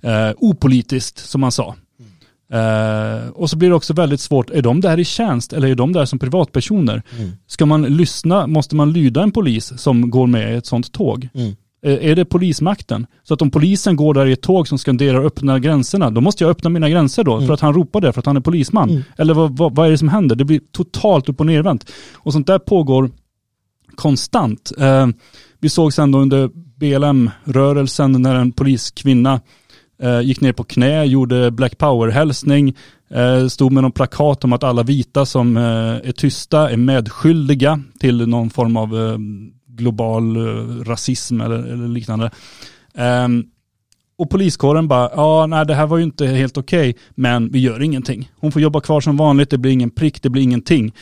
Eh, 0.00 0.30
opolitiskt 0.36 1.18
som 1.18 1.40
man 1.40 1.52
sa. 1.52 1.74
Uh, 2.54 3.28
och 3.28 3.50
så 3.50 3.56
blir 3.56 3.68
det 3.68 3.74
också 3.74 3.92
väldigt 3.92 4.20
svårt, 4.20 4.50
är 4.50 4.62
de 4.62 4.80
där 4.80 4.98
i 4.98 5.04
tjänst 5.04 5.52
eller 5.52 5.68
är 5.68 5.74
de 5.74 5.92
där 5.92 6.04
som 6.04 6.18
privatpersoner? 6.18 7.02
Mm. 7.18 7.32
Ska 7.46 7.66
man 7.66 7.82
lyssna, 7.82 8.46
måste 8.46 8.76
man 8.76 8.92
lyda 8.92 9.22
en 9.22 9.32
polis 9.32 9.72
som 9.76 10.10
går 10.10 10.26
med 10.26 10.54
i 10.54 10.56
ett 10.56 10.66
sånt 10.66 10.92
tåg? 10.92 11.28
Mm. 11.34 11.48
Uh, 11.86 12.10
är 12.10 12.14
det 12.14 12.24
polismakten? 12.24 13.06
Så 13.22 13.34
att 13.34 13.42
om 13.42 13.50
polisen 13.50 13.96
går 13.96 14.14
där 14.14 14.26
i 14.26 14.32
ett 14.32 14.42
tåg 14.42 14.68
som 14.68 14.78
skanderar 14.78 15.24
öppna 15.24 15.58
gränserna, 15.58 16.10
då 16.10 16.20
måste 16.20 16.44
jag 16.44 16.50
öppna 16.50 16.70
mina 16.70 16.90
gränser 16.90 17.24
då 17.24 17.34
mm. 17.34 17.46
för 17.46 17.54
att 17.54 17.60
han 17.60 17.74
ropar 17.74 18.00
det, 18.00 18.12
för 18.12 18.20
att 18.20 18.26
han 18.26 18.36
är 18.36 18.40
polisman. 18.40 18.90
Mm. 18.90 19.02
Eller 19.18 19.34
vad, 19.34 19.56
vad, 19.56 19.74
vad, 19.74 19.86
är 19.86 19.90
det 19.90 19.98
som 19.98 20.08
händer? 20.08 20.36
Det 20.36 20.44
blir 20.44 20.60
totalt 20.72 21.28
upp 21.28 21.40
och 21.40 21.46
nervänt. 21.46 21.90
Och 22.14 22.32
sånt 22.32 22.46
där 22.46 22.58
pågår 22.58 23.10
konstant. 23.94 24.72
Uh, 24.80 25.06
vi 25.60 25.68
såg 25.68 25.92
sen 25.92 26.10
då 26.10 26.18
under 26.18 26.50
BLM-rörelsen 26.76 28.12
när 28.12 28.34
en 28.34 28.52
poliskvinna 28.52 29.40
Eh, 30.02 30.20
gick 30.20 30.40
ner 30.40 30.52
på 30.52 30.64
knä, 30.64 31.04
gjorde 31.04 31.50
Black 31.50 31.78
Power-hälsning, 31.78 32.76
eh, 33.10 33.46
stod 33.46 33.72
med 33.72 33.82
någon 33.82 33.92
plakat 33.92 34.44
om 34.44 34.52
att 34.52 34.64
alla 34.64 34.82
vita 34.82 35.26
som 35.26 35.56
eh, 35.56 35.62
är 36.08 36.12
tysta 36.12 36.70
är 36.70 36.76
medskyldiga 36.76 37.80
till 37.98 38.28
någon 38.28 38.50
form 38.50 38.76
av 38.76 38.96
eh, 38.96 39.18
global 39.68 40.36
eh, 40.36 40.84
rasism 40.84 41.40
eller, 41.40 41.58
eller 41.58 41.88
liknande. 41.88 42.30
Ehm, 42.94 43.44
och 44.18 44.30
poliskåren 44.30 44.88
bara, 44.88 45.10
ja 45.16 45.46
nej 45.46 45.66
det 45.66 45.74
här 45.74 45.86
var 45.86 45.98
ju 45.98 46.04
inte 46.04 46.26
helt 46.26 46.58
okej, 46.58 46.90
okay, 46.90 47.02
men 47.14 47.52
vi 47.52 47.58
gör 47.58 47.82
ingenting. 47.82 48.30
Hon 48.36 48.52
får 48.52 48.62
jobba 48.62 48.80
kvar 48.80 49.00
som 49.00 49.16
vanligt, 49.16 49.50
det 49.50 49.58
blir 49.58 49.72
ingen 49.72 49.90
prick, 49.90 50.22
det 50.22 50.30
blir 50.30 50.42
ingenting. 50.42 50.92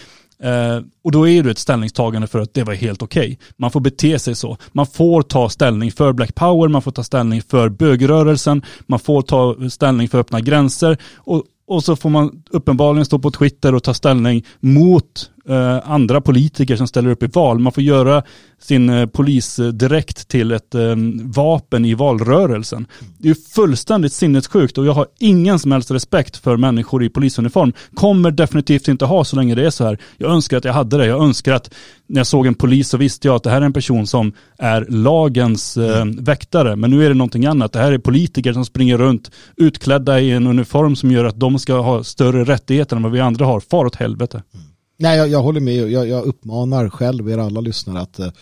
Eh, 0.44 0.80
och 1.04 1.12
då 1.12 1.28
är 1.28 1.42
det 1.42 1.50
ett 1.50 1.58
ställningstagande 1.58 2.28
för 2.28 2.38
att 2.38 2.54
det 2.54 2.64
var 2.64 2.74
helt 2.74 3.02
okej. 3.02 3.24
Okay. 3.24 3.36
Man 3.56 3.70
får 3.70 3.80
bete 3.80 4.18
sig 4.18 4.34
så. 4.34 4.56
Man 4.72 4.86
får 4.86 5.22
ta 5.22 5.48
ställning 5.48 5.92
för 5.92 6.12
Black 6.12 6.34
Power, 6.34 6.68
man 6.68 6.82
får 6.82 6.90
ta 6.90 7.04
ställning 7.04 7.42
för 7.42 7.68
bögrörelsen, 7.68 8.62
man 8.86 8.98
får 8.98 9.22
ta 9.22 9.56
ställning 9.70 10.08
för 10.08 10.18
öppna 10.18 10.40
gränser 10.40 10.98
och, 11.14 11.42
och 11.66 11.84
så 11.84 11.96
får 11.96 12.10
man 12.10 12.42
uppenbarligen 12.50 13.04
stå 13.04 13.18
på 13.18 13.30
Twitter 13.30 13.74
och 13.74 13.82
ta 13.82 13.94
ställning 13.94 14.44
mot 14.60 15.30
eh, 15.48 15.90
andra 15.90 16.20
politiker 16.20 16.76
som 16.76 16.86
ställer 16.88 17.10
upp 17.10 17.22
i 17.22 17.26
val. 17.26 17.58
Man 17.58 17.72
får 17.72 17.82
göra 17.82 18.22
sin 18.60 18.88
eh, 18.88 19.06
polis 19.06 19.60
direkt 19.72 20.28
till 20.28 20.52
ett 20.52 20.74
eh, 20.74 20.96
vapen 21.22 21.84
i 21.84 21.94
valrörelsen. 21.94 22.86
Det 23.18 23.30
är 23.30 23.36
fullständigt 23.54 24.12
sinnessjukt 24.12 24.78
och 24.78 24.86
jag 24.86 24.92
har 24.92 25.06
ingen 25.18 25.58
som 25.58 25.72
helst 25.72 25.90
respekt 25.90 26.36
för 26.36 26.56
människor 26.56 27.04
i 27.04 27.08
polisuniform. 27.08 27.72
Kommer 27.94 28.30
definitivt 28.30 28.88
inte 28.88 29.04
ha 29.04 29.24
så 29.24 29.36
länge 29.36 29.54
det 29.54 29.66
är 29.66 29.70
så 29.70 29.84
här. 29.84 29.98
Jag 30.16 30.30
önskar 30.30 30.56
att 30.56 30.64
jag 30.64 30.72
hade 30.72 30.98
det. 30.98 31.06
Jag 31.06 31.22
önskar 31.22 31.52
att 31.52 31.74
när 32.06 32.20
jag 32.20 32.26
såg 32.26 32.46
en 32.46 32.54
polis 32.54 32.88
så 32.88 32.96
visste 32.96 33.28
jag 33.28 33.36
att 33.36 33.42
det 33.42 33.50
här 33.50 33.60
är 33.60 33.66
en 33.66 33.72
person 33.72 34.06
som 34.06 34.32
är 34.58 34.86
lagens 34.88 35.76
eh, 35.76 36.04
väktare. 36.18 36.76
Men 36.76 36.90
nu 36.90 37.04
är 37.04 37.08
det 37.08 37.14
någonting 37.14 37.46
annat. 37.46 37.72
Det 37.72 37.78
här 37.78 37.92
är 37.92 37.98
politiker 37.98 38.52
som 38.52 38.64
springer 38.64 38.98
runt 38.98 39.30
utklädda 39.56 40.20
i 40.20 40.30
en 40.30 40.46
uniform 40.46 40.96
som 40.96 41.10
gör 41.10 41.24
att 41.24 41.40
de 41.40 41.58
ska 41.58 41.80
ha 41.80 42.04
större 42.04 42.44
rättigheter 42.44 42.96
än 42.96 43.02
vad 43.02 43.12
vi 43.12 43.20
andra 43.20 43.46
har. 43.46 43.60
Far 43.60 43.84
åt 43.84 43.96
helvete. 43.96 44.42
Mm. 44.54 44.73
Nej, 44.96 45.18
jag, 45.18 45.28
jag 45.28 45.42
håller 45.42 45.60
med. 45.60 45.74
Jag, 45.74 46.08
jag, 46.08 46.24
uppmanar 46.24 46.88
själv 46.88 47.30
er 47.30 47.38
alla 47.38 47.60
lyssnare 47.60 48.00
att, 48.00 48.18
eh, 48.18 48.32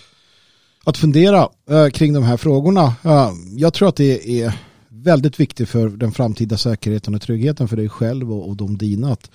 att 0.85 0.97
fundera 0.97 1.49
eh, 1.71 1.89
kring 1.89 2.13
de 2.13 2.23
här 2.23 2.37
frågorna. 2.37 2.95
Eh, 3.03 3.31
jag 3.57 3.75
tror 3.75 3.89
att 3.89 3.97
det 3.97 4.41
är 4.43 4.59
väldigt 4.89 5.41
viktigt 5.41 5.69
för 5.69 5.89
den 5.89 6.13
framtida 6.13 6.57
säkerheten 6.57 7.15
och 7.15 7.23
tryggheten 7.23 7.69
för 7.69 7.77
dig 7.77 7.89
själv 7.89 8.33
och, 8.33 8.49
och 8.49 8.57
de 8.57 8.79
dina 8.79 9.13
att, 9.13 9.31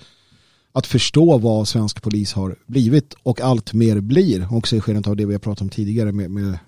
att 0.72 0.86
förstå 0.86 1.38
vad 1.38 1.68
svensk 1.68 2.02
polis 2.02 2.32
har 2.32 2.56
blivit 2.66 3.14
och 3.22 3.40
allt 3.40 3.72
mer 3.72 4.00
blir. 4.00 4.48
Också 4.50 4.76
i 4.76 4.80
skenet 4.80 5.06
av 5.06 5.16
det 5.16 5.26
vi 5.26 5.34
har 5.34 5.40
pratat 5.40 5.62
om 5.62 5.68
tidigare 5.68 6.12
med, 6.12 6.30
med 6.30 6.58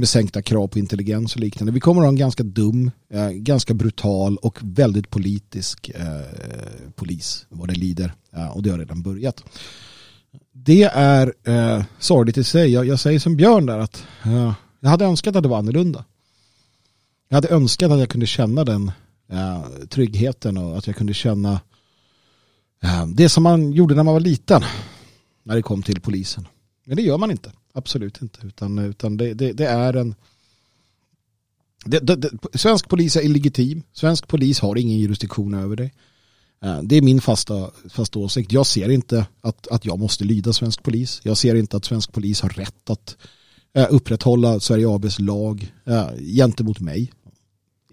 med 0.00 0.08
sänkta 0.08 0.42
krav 0.42 0.68
på 0.68 0.78
intelligens 0.78 1.34
och 1.34 1.40
liknande. 1.40 1.72
Vi 1.72 1.80
kommer 1.80 2.00
att 2.00 2.04
ha 2.04 2.08
en 2.08 2.16
ganska 2.16 2.42
dum, 2.42 2.90
eh, 3.12 3.30
ganska 3.30 3.74
brutal 3.74 4.36
och 4.36 4.58
väldigt 4.62 5.10
politisk 5.10 5.88
eh, 5.88 6.20
polis 6.94 7.46
vad 7.48 7.68
det 7.68 7.74
lider. 7.74 8.14
Eh, 8.32 8.48
och 8.48 8.62
det 8.62 8.70
har 8.70 8.78
redan 8.78 9.02
börjat. 9.02 9.44
Det 10.52 10.82
är 10.82 11.34
eh, 11.44 11.84
sorgligt 11.98 12.38
i 12.38 12.44
sig. 12.44 12.72
Jag, 12.72 12.86
jag 12.86 13.00
säger 13.00 13.18
som 13.18 13.36
Björn 13.36 13.66
där 13.66 13.78
att 13.78 14.06
eh, 14.24 14.52
jag 14.80 14.90
hade 14.90 15.04
önskat 15.04 15.36
att 15.36 15.42
det 15.42 15.48
var 15.48 15.58
annorlunda. 15.58 16.04
Jag 17.28 17.34
hade 17.34 17.48
önskat 17.48 17.92
att 17.92 17.98
jag 17.98 18.08
kunde 18.08 18.26
känna 18.26 18.64
den 18.64 18.92
eh, 19.32 19.64
tryggheten 19.88 20.56
och 20.56 20.78
att 20.78 20.86
jag 20.86 20.96
kunde 20.96 21.14
känna 21.14 21.60
eh, 22.82 23.06
det 23.06 23.28
som 23.28 23.42
man 23.42 23.72
gjorde 23.72 23.94
när 23.94 24.02
man 24.02 24.14
var 24.14 24.20
liten. 24.20 24.62
När 25.42 25.54
det 25.54 25.62
kom 25.62 25.82
till 25.82 26.00
polisen. 26.00 26.46
Men 26.86 26.96
det 26.96 27.02
gör 27.02 27.18
man 27.18 27.30
inte. 27.30 27.52
Absolut 27.72 28.22
inte. 28.22 28.46
Utan, 28.46 28.78
utan 28.78 29.16
det, 29.16 29.34
det, 29.34 29.52
det 29.52 29.66
är 29.66 29.96
en... 29.96 30.14
Det, 31.84 32.30
svensk 32.54 32.88
polis 32.88 33.16
är 33.16 33.20
illegitim. 33.20 33.82
Svensk 33.92 34.28
polis 34.28 34.60
har 34.60 34.78
ingen 34.78 34.98
jurisdiktion 34.98 35.54
över 35.54 35.76
dig. 35.76 35.92
Eh, 36.64 36.82
det 36.82 36.96
är 36.96 37.02
min 37.02 37.20
fasta, 37.20 37.70
fasta 37.90 38.18
åsikt. 38.18 38.52
Jag 38.52 38.66
ser 38.66 38.88
inte 38.88 39.26
att, 39.40 39.68
att 39.68 39.84
jag 39.84 39.98
måste 39.98 40.24
lyda 40.24 40.52
svensk 40.52 40.82
polis. 40.82 41.20
Jag 41.24 41.36
ser 41.36 41.54
inte 41.54 41.76
att 41.76 41.84
svensk 41.84 42.12
polis 42.12 42.40
har 42.40 42.48
rätt 42.48 42.90
att 42.90 43.16
eh, 43.72 43.86
upprätthålla 43.90 44.60
Sverige 44.60 44.88
ABs 44.88 45.18
lag 45.18 45.72
äh, 45.84 46.06
gentemot 46.36 46.80
mig. 46.80 47.12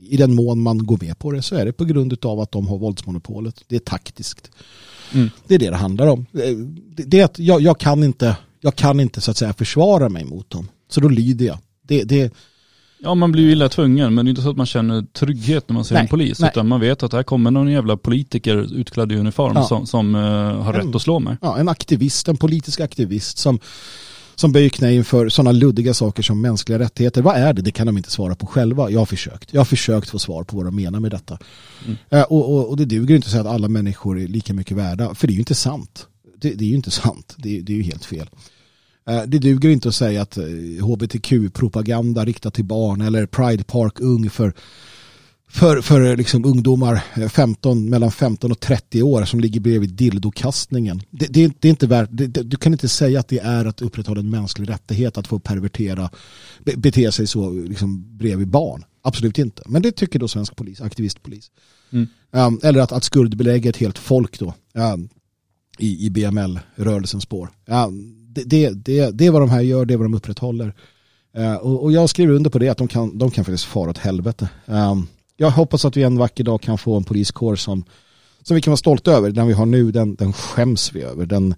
I 0.01 0.17
den 0.17 0.36
mån 0.36 0.61
man 0.61 0.86
går 0.86 0.97
med 1.01 1.19
på 1.19 1.32
det 1.32 1.41
så 1.41 1.55
är 1.55 1.65
det 1.65 1.73
på 1.73 1.86
grund 1.86 2.25
av 2.25 2.39
att 2.39 2.51
de 2.51 2.67
har 2.67 2.78
våldsmonopolet. 2.78 3.63
Det 3.67 3.75
är 3.75 3.80
taktiskt. 3.80 4.51
Mm. 5.13 5.30
Det 5.47 5.55
är 5.55 5.59
det 5.59 5.69
det 5.69 5.75
handlar 5.75 6.07
om. 6.07 6.25
Det, 6.32 7.03
det 7.03 7.39
jag, 7.39 7.61
jag, 7.61 7.80
kan 7.80 8.03
inte, 8.03 8.38
jag 8.68 8.76
kan 8.76 8.99
inte 8.99 9.22
så 9.22 9.32
att 9.32 9.38
säga 9.38 9.53
försvara 9.53 10.09
mig 10.09 10.26
mot 10.26 10.49
dem. 10.49 10.68
Så 10.89 11.01
då 11.01 11.09
lyder 11.09 11.45
jag. 11.45 11.57
Det, 11.82 12.03
det, 12.03 12.34
Ja 12.99 13.15
man 13.15 13.32
blir 13.32 13.43
ju 13.43 13.51
illa 13.51 13.70
tvungen 13.70 14.15
men 14.15 14.26
det 14.26 14.30
är 14.30 14.32
inte 14.32 14.41
så 14.41 14.49
att 14.49 14.57
man 14.57 14.65
känner 14.65 15.01
trygghet 15.01 15.70
när 15.70 15.74
man 15.74 15.86
ser 15.86 15.95
nej, 15.95 16.01
en 16.01 16.07
polis. 16.07 16.39
Nej. 16.39 16.49
Utan 16.53 16.68
man 16.68 16.80
vet 16.80 17.03
att 17.03 17.13
här 17.13 17.24
kommer 17.24 17.51
någon 17.51 17.72
jävla 17.72 17.97
politiker 17.97 18.80
utklädd 18.80 19.11
i 19.11 19.15
uniform 19.15 19.53
ja. 19.55 19.63
som, 19.63 19.86
som 19.86 20.15
uh, 20.15 20.61
har 20.61 20.74
rätt 20.74 20.95
att 20.95 21.01
slå 21.01 21.20
mig. 21.20 21.38
Ja, 21.41 21.57
en 21.57 21.70
aktivist, 21.70 22.28
en 22.28 22.38
politisk 22.38 22.80
aktivist 22.80 23.38
som, 23.38 23.59
som 24.36 24.51
böjer 24.51 24.70
knä 24.70 24.93
inför 24.93 25.30
sådana 25.30 25.51
luddiga 25.51 25.93
saker 25.93 26.24
som 26.24 26.41
mänskliga 26.41 26.80
rättigheter. 26.80 27.22
Vad 27.22 27.36
är 27.36 27.53
det? 27.53 27.61
Det 27.61 27.72
kan 27.72 27.88
de 27.88 27.97
inte 27.97 28.11
svara 28.11 28.36
på 28.36 28.45
själva. 28.45 28.89
Jag 28.89 28.99
har 28.99 29.05
försökt. 29.05 29.53
Jag 29.53 29.59
har 29.59 29.65
försökt 29.65 30.09
få 30.09 30.20
svar 30.20 30.43
på 30.43 30.57
vad 30.57 30.65
de 30.65 30.76
menar 30.76 30.99
med 30.99 31.11
detta. 31.11 31.38
Mm. 31.86 31.97
Uh, 32.13 32.22
och, 32.22 32.53
och, 32.53 32.70
och, 32.70 32.78
det 32.78 32.86
duger 32.86 33.15
inte 33.15 33.26
att 33.26 33.32
säga 33.32 33.41
att 33.41 33.47
alla 33.47 33.68
människor 33.68 34.20
är 34.20 34.28
lika 34.28 34.53
mycket 34.53 34.78
värda. 34.78 35.15
För 35.15 35.28
det 35.28 35.32
är 35.32 35.36
ju 35.36 35.39
inte 35.39 35.55
sant. 35.55 36.07
Det, 36.38 36.49
det 36.49 36.65
är 36.65 36.70
ju 36.70 36.76
inte 36.76 36.91
sant. 36.91 37.36
Det, 37.38 37.61
det 37.61 37.74
är 37.74 37.78
ju 37.78 37.84
helt 37.84 38.05
fel. 38.05 38.30
Eh, 39.08 39.24
det 39.28 39.39
duger 39.39 39.70
inte 39.70 39.89
att 39.89 39.95
säga 39.95 40.22
att 40.22 40.38
hbtq-propaganda 40.82 42.22
eh, 42.22 42.26
riktat 42.26 42.53
till 42.53 42.66
barn 42.66 43.01
eller 43.01 43.26
Pride 43.26 43.64
Park 43.64 43.99
Ung 43.99 44.30
för, 44.30 44.53
för, 45.49 45.82
för 45.82 46.18
liksom 46.18 46.45
ungdomar 46.45 47.03
15, 47.30 47.78
eh, 47.78 47.89
mellan 47.89 48.12
15 48.12 48.51
och 48.51 48.60
30 48.60 49.03
år 49.03 49.26
som 49.26 49.39
ligger 49.39 49.60
bredvid 49.60 49.89
dildokastningen. 49.89 51.01
Det, 51.12 51.26
det, 51.26 51.53
det 51.60 51.68
är 51.68 51.70
inte 51.70 51.88
värt, 51.88 52.10
det, 52.12 52.28
du 52.28 52.58
kan 52.58 52.74
inte 52.74 52.88
säga 52.88 53.20
att 53.20 53.28
det 53.28 53.39
är 53.39 53.66
att 53.66 53.82
upprätthålla 53.82 54.20
en 54.20 54.30
mänsklig 54.30 54.70
rättighet 54.70 55.18
att 55.18 55.28
få 55.28 55.39
pervertera, 55.39 56.10
be, 56.64 56.78
bete 56.78 57.12
sig 57.12 57.28
så 57.28 57.51
liksom 57.51 58.18
bredvid 58.18 58.47
barn. 58.47 58.84
Absolut 59.01 59.39
inte. 59.39 59.64
Men 59.66 59.82
det 59.82 59.91
tycker 59.91 60.20
då 60.20 60.28
svensk 60.28 60.55
polis, 60.55 60.82
aktivistpolis. 60.82 61.51
Mm. 61.91 62.08
Um, 62.32 62.60
eller 62.64 62.80
att, 62.80 62.91
att 62.91 63.03
skuldbelägga 63.03 63.70
ett 63.70 63.78
helt 63.78 63.97
folk 63.97 64.39
då 64.39 64.53
um, 64.74 65.10
i, 65.78 66.05
i 66.05 66.10
BML-rörelsens 66.10 67.24
spår. 67.24 67.49
Um, 67.66 68.16
det, 68.46 68.70
det, 68.70 69.12
det 69.12 69.26
är 69.26 69.32
vad 69.32 69.42
de 69.42 69.50
här 69.50 69.62
gör, 69.62 69.86
det 69.86 69.94
är 69.94 69.98
vad 69.98 70.06
de 70.06 70.14
upprätthåller. 70.14 70.74
Uh, 71.38 71.56
och, 71.56 71.84
och, 71.84 71.92
jag 71.92 72.10
skriver 72.10 72.34
under 72.34 72.50
på 72.50 72.60
det 72.60 72.70
att 72.70 72.78
de 72.78 72.88
kan, 72.88 73.18
de 73.18 73.32
kan 73.32 73.46
faktiskt 73.46 73.64
fara 73.64 73.90
åt 73.90 73.98
helvete. 73.98 74.50
Um, 74.66 75.08
jag 75.38 75.52
hoppas 75.52 75.86
att 75.86 75.98
vi 75.98 76.04
en 76.04 76.18
vacker 76.18 76.44
dag 76.44 76.62
kan 76.62 76.78
få 76.78 76.98
en 76.98 77.04
poliskår 77.04 77.56
som, 77.56 77.84
som 78.44 78.56
vi 78.56 78.62
kan 78.62 78.72
vara 78.72 78.78
stolta 78.78 79.12
över. 79.12 79.32
Den 79.32 79.48
vi 79.48 79.54
har 79.54 79.66
nu, 79.66 79.92
den, 79.92 80.16
den 80.16 80.34
skäms 80.34 80.92
vi 80.94 81.02
över. 81.02 81.26
Den, 81.26 81.56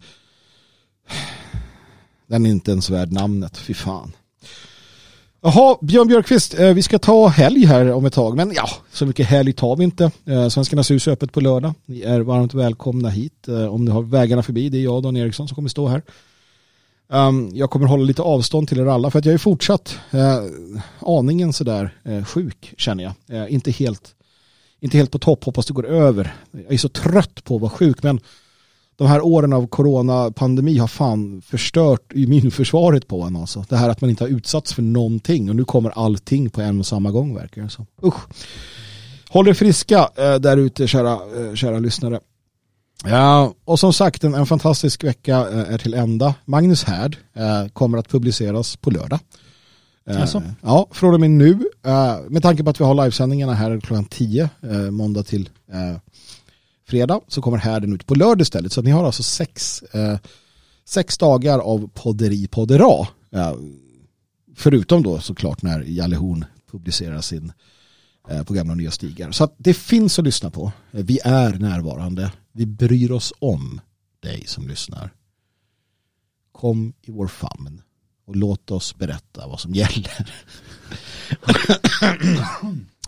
den 2.28 2.46
är 2.46 2.50
inte 2.50 2.72
ens 2.72 2.90
värd 2.90 3.12
namnet, 3.12 3.58
fy 3.58 3.74
fan. 3.74 4.12
Jaha, 5.42 5.78
Björn 5.82 6.08
Björkqvist, 6.08 6.60
eh, 6.60 6.74
vi 6.74 6.82
ska 6.82 7.00
ta 7.00 7.28
helg 7.28 7.66
här 7.66 7.92
om 7.92 8.06
ett 8.06 8.14
tag. 8.14 8.36
Men 8.36 8.52
ja, 8.56 8.70
så 8.92 9.06
mycket 9.06 9.28
helg 9.28 9.54
tar 9.54 9.76
vi 9.76 9.84
inte. 9.84 10.12
Eh, 10.26 10.48
svenskarnas 10.48 10.92
hus 10.92 11.08
är 11.08 11.12
öppet 11.12 11.32
på 11.32 11.42
lördag. 11.42 11.74
Ni 11.86 12.02
är 12.02 12.20
varmt 12.20 12.54
välkomna 12.54 13.10
hit. 13.10 13.48
Om 13.70 13.86
ni 13.86 13.92
har 13.92 14.02
vägarna 14.02 14.44
förbi, 14.44 14.70
det 14.70 14.78
är 14.78 14.84
jag 14.84 14.96
och 14.96 15.02
Dan 15.02 15.18
Eriksson 15.18 15.48
som 15.48 15.56
kommer 15.56 15.70
stå 15.70 15.88
här. 15.88 16.02
Um, 17.14 17.51
jag 17.53 17.70
kommer 17.70 17.88
hålla 17.88 18.03
lite 18.03 18.22
avstånd 18.22 18.68
till 18.68 18.80
er 18.80 18.86
alla 18.86 19.12
för 19.12 19.20
att 19.20 19.26
jag 19.26 19.34
är 19.34 19.38
fortsatt 19.38 19.99
uh, 20.14 20.82
aningen 20.99 21.53
sådär 21.53 21.97
uh, 22.07 22.24
sjuk 22.24 22.74
känner 22.78 23.03
jag. 23.03 23.14
Uh, 23.39 23.53
inte, 23.53 23.72
helt, 23.72 24.16
inte 24.80 24.97
helt 24.97 25.12
på 25.12 25.20
topp, 25.20 25.43
hoppas 25.43 25.66
det 25.66 25.74
går 25.74 25.86
över. 25.86 26.36
Jag 26.51 26.74
är 26.74 26.78
så 26.78 26.89
trött 26.89 27.43
på 27.43 27.55
att 27.55 27.62
vara 27.62 27.72
sjuk 27.72 28.03
men 28.03 28.20
de 28.95 29.07
här 29.07 29.26
åren 29.26 29.53
av 29.53 29.68
coronapandemi 29.68 30.78
har 30.78 30.88
fan 30.88 31.41
förstört 31.41 32.14
immunförsvaret 32.14 33.07
på 33.07 33.22
en 33.22 33.36
alltså. 33.36 33.66
Det 33.70 33.78
här 33.78 33.89
att 33.89 34.01
man 34.01 34.10
inte 34.10 34.24
har 34.24 34.30
utsatts 34.30 34.74
för 34.74 34.82
någonting 34.82 35.49
och 35.49 35.55
nu 35.55 35.66
kommer 35.66 35.89
allting 35.89 36.49
på 36.49 36.62
en 36.62 36.80
och 36.80 36.86
samma 36.86 37.12
gång 37.12 37.36
verkar 37.36 37.62
det 37.62 37.70
som. 37.70 37.86
Usch. 38.03 38.20
Håll 39.30 39.47
er 39.47 39.53
friska 39.53 40.10
där 40.16 40.57
ute 40.57 40.88
kära, 40.88 41.20
kära 41.55 41.80
lyssnare. 41.80 42.20
Ja, 43.06 43.54
och 43.66 43.80
som 43.80 43.93
sagt 43.93 44.24
en, 44.24 44.34
en 44.34 44.45
fantastisk 44.45 45.04
vecka 45.04 45.38
eh, 45.38 45.74
är 45.74 45.78
till 45.78 45.93
ända. 45.93 46.36
Magnus 46.45 46.84
Härd 46.84 47.18
eh, 47.34 47.68
kommer 47.68 47.97
att 47.97 48.10
publiceras 48.10 48.76
på 48.76 48.91
lördag. 48.91 49.20
Eh, 50.10 50.22
alltså. 50.22 50.43
Ja, 50.62 50.88
från 50.91 51.14
och 51.14 51.20
med 51.20 51.32
nu. 51.32 51.60
Eh, 51.86 52.18
med 52.30 52.43
tanke 52.43 52.64
på 52.64 52.70
att 52.70 52.80
vi 52.80 52.84
har 52.84 53.04
livesändningarna 53.04 53.54
här 53.54 53.80
klockan 53.80 54.06
10, 54.06 54.50
eh, 54.64 54.91
måndag 54.91 55.24
till 55.24 55.50
eh, 55.72 55.97
fredag, 56.88 57.20
så 57.28 57.41
kommer 57.41 57.58
härden 57.58 57.93
ut 57.93 58.06
på 58.06 58.16
lördag 58.16 58.41
istället. 58.41 58.72
Så 58.72 58.82
ni 58.82 58.91
har 58.91 59.06
alltså 59.06 59.24
sex, 59.24 59.84
sex 60.86 61.18
dagar 61.18 61.60
av 61.60 61.89
podderi 61.93 62.47
poddera. 62.47 63.08
förutom 64.56 65.04
då 65.04 65.20
såklart 65.20 65.62
när 65.62 65.84
Jalle 65.88 66.16
Horn 66.16 66.45
publicerar 66.72 67.22
sin 67.22 67.52
på 68.46 68.54
gamla 68.54 68.72
och 68.72 68.78
nya 68.78 68.92
stigar. 68.92 69.32
Så 69.32 69.50
det 69.58 69.74
finns 69.74 70.20
att 70.20 70.26
lyssna 70.26 70.50
på. 70.50 70.72
Vi 70.92 71.20
är 71.24 71.54
närvarande. 71.54 72.32
Vi 72.52 72.66
bryr 72.66 73.12
oss 73.12 73.34
om 73.40 73.82
dig 74.20 74.44
som 74.48 74.68
lyssnar. 74.68 75.14
Kom 76.52 76.94
i 77.02 77.12
vår 77.12 77.28
famn 77.28 77.82
och 78.26 78.36
låt 78.36 78.72
oss 78.72 78.96
berätta 78.96 79.48
vad 79.48 79.60
som 79.60 79.74
gäller. 79.74 80.32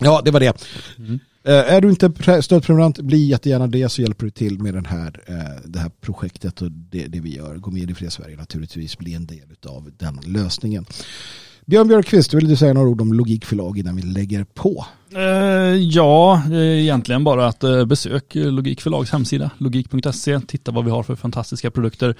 ja, 0.00 0.22
det 0.24 0.30
var 0.30 0.40
det. 0.40 0.64
Mm. 0.98 1.20
Är 1.44 1.80
du 1.80 1.90
inte 1.90 2.42
stödprenumerant, 2.42 2.98
bli 2.98 3.26
jättegärna 3.26 3.66
det 3.66 3.88
så 3.88 4.02
hjälper 4.02 4.24
du 4.24 4.30
till 4.30 4.58
med 4.58 4.74
den 4.74 4.84
här, 4.84 5.20
eh, 5.26 5.62
det 5.64 5.78
här 5.78 5.90
projektet 6.00 6.62
och 6.62 6.72
det, 6.72 7.06
det 7.06 7.20
vi 7.20 7.36
gör. 7.36 7.56
Gå 7.56 7.70
med 7.70 7.90
i 7.90 7.94
Fria 7.94 8.10
Sverige 8.10 8.36
naturligtvis, 8.36 8.98
bli 8.98 9.14
en 9.14 9.26
del 9.26 9.56
av 9.66 9.90
den 9.96 10.20
lösningen. 10.26 10.86
Björn 11.66 11.88
Björkqvist, 11.88 12.34
vill 12.34 12.48
du 12.48 12.56
säga 12.56 12.72
några 12.72 12.88
ord 12.88 13.00
om 13.00 13.12
Logikförlag 13.12 13.78
innan 13.78 13.96
vi 13.96 14.02
lägger 14.02 14.44
på? 14.44 14.86
Eh, 15.14 15.22
ja, 15.76 16.42
egentligen 16.52 17.24
bara 17.24 17.46
att 17.46 17.64
eh, 17.64 17.84
besök 17.84 18.34
Logikförlags 18.34 19.10
hemsida, 19.10 19.50
logik.se, 19.58 20.40
titta 20.40 20.72
vad 20.72 20.84
vi 20.84 20.90
har 20.90 21.02
för 21.02 21.16
fantastiska 21.16 21.70
produkter. 21.70 22.14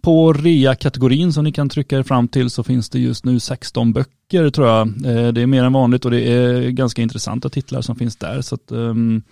På 0.00 0.32
rea-kategorin 0.32 1.32
som 1.32 1.44
ni 1.44 1.52
kan 1.52 1.68
trycka 1.68 1.98
er 1.98 2.02
fram 2.02 2.28
till 2.28 2.50
så 2.50 2.62
finns 2.62 2.88
det 2.88 2.98
just 2.98 3.24
nu 3.24 3.40
16 3.40 3.92
böcker 3.92 4.50
tror 4.50 4.68
jag. 4.68 4.88
Eh, 4.88 5.32
det 5.32 5.42
är 5.42 5.46
mer 5.46 5.64
än 5.64 5.72
vanligt 5.72 6.04
och 6.04 6.10
det 6.10 6.20
är 6.20 6.70
ganska 6.70 7.02
intressanta 7.02 7.48
titlar 7.48 7.80
som 7.80 7.96
finns 7.96 8.16
där. 8.16 8.40
Så 8.40 8.54
att, 8.54 8.72
um, 8.72 9.22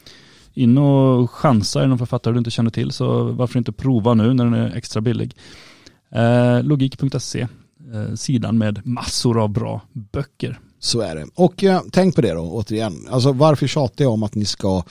in 0.55 0.78
och 0.78 1.30
chansa 1.30 1.82
är 1.82 1.86
någon 1.86 1.99
författare 1.99 2.34
du 2.34 2.38
inte 2.38 2.51
känner 2.51 2.70
till 2.70 2.92
så 2.92 3.22
varför 3.22 3.59
inte 3.59 3.72
prova 3.72 4.14
nu 4.14 4.34
när 4.34 4.44
den 4.44 4.55
är 4.55 4.76
extra 4.76 5.01
billig. 5.01 5.36
Logik.se 6.62 7.47
Eh, 7.95 8.14
sidan 8.14 8.59
med 8.59 8.87
massor 8.87 9.43
av 9.43 9.49
bra 9.49 9.82
böcker. 9.93 10.61
Så 10.78 11.01
är 11.01 11.16
det. 11.16 11.26
Och 11.34 11.64
eh, 11.64 11.82
tänk 11.93 12.14
på 12.14 12.20
det 12.20 12.32
då 12.32 12.41
återigen. 12.41 13.09
Alltså 13.11 13.32
varför 13.32 13.66
tjatar 13.66 14.05
jag 14.05 14.12
om 14.12 14.22
att 14.22 14.34
ni 14.34 14.45
ska 14.45 14.82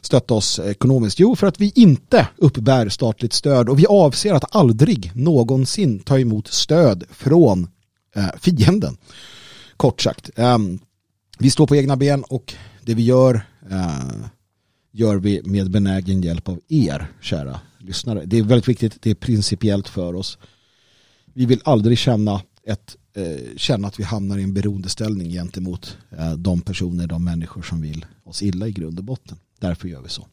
stötta 0.00 0.34
oss 0.34 0.58
ekonomiskt? 0.58 1.18
Jo, 1.18 1.36
för 1.36 1.46
att 1.46 1.60
vi 1.60 1.72
inte 1.74 2.28
uppbär 2.36 2.88
statligt 2.88 3.32
stöd 3.32 3.68
och 3.68 3.78
vi 3.78 3.86
avser 3.86 4.34
att 4.34 4.56
aldrig 4.56 5.12
någonsin 5.14 5.98
ta 5.98 6.18
emot 6.18 6.48
stöd 6.48 7.04
från 7.10 7.68
eh, 8.16 8.28
fienden. 8.40 8.96
Kort 9.76 10.00
sagt. 10.00 10.30
eh, 10.36 10.58
vi 11.38 11.50
står 11.50 11.66
på 11.66 11.76
egna 11.76 11.96
ben 11.96 12.22
och 12.22 12.54
det 12.82 12.94
vi 12.94 13.02
gör 13.02 13.46
eh, 13.70 14.14
gör 14.92 15.16
vi 15.16 15.42
med 15.44 15.70
benägen 15.70 16.22
hjälp 16.22 16.48
av 16.48 16.60
er, 16.68 17.06
kära 17.20 17.60
lyssnare. 17.78 18.22
Det 18.24 18.38
är 18.38 18.42
väldigt 18.42 18.68
viktigt, 18.68 19.02
det 19.02 19.10
är 19.10 19.14
principiellt 19.14 19.88
för 19.88 20.14
oss 20.14 20.38
vi 21.34 21.46
vill 21.46 21.60
aldrig 21.64 21.98
känna, 21.98 22.42
ett, 22.66 22.96
eh, 23.14 23.56
känna 23.56 23.88
att 23.88 24.00
vi 24.00 24.04
hamnar 24.04 24.38
i 24.38 24.42
en 24.42 24.54
beroendeställning 24.54 25.30
gentemot 25.30 25.96
eh, 26.18 26.32
de 26.32 26.60
personer, 26.60 27.06
de 27.06 27.24
människor 27.24 27.62
som 27.62 27.80
vill 27.80 28.06
oss 28.24 28.42
illa 28.42 28.68
i 28.68 28.72
grund 28.72 28.98
och 28.98 29.04
botten. 29.04 29.38
Därför 29.60 29.88
gör 29.88 30.02
vi 30.02 30.08
så. 30.08 30.26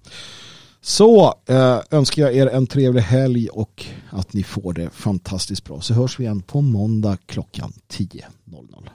Så 0.81 1.33
eh, 1.45 1.79
önskar 1.91 2.21
jag 2.21 2.35
er 2.35 2.47
en 2.47 2.67
trevlig 2.67 3.01
helg 3.01 3.49
och 3.49 3.85
att 4.09 4.33
ni 4.33 4.43
får 4.43 4.73
det 4.73 4.89
fantastiskt 4.89 5.63
bra. 5.63 5.81
Så 5.81 5.93
hörs 5.93 6.19
vi 6.19 6.23
igen 6.23 6.41
på 6.41 6.61
måndag 6.61 7.17
klockan 7.25 7.73
10.00. 7.89 8.89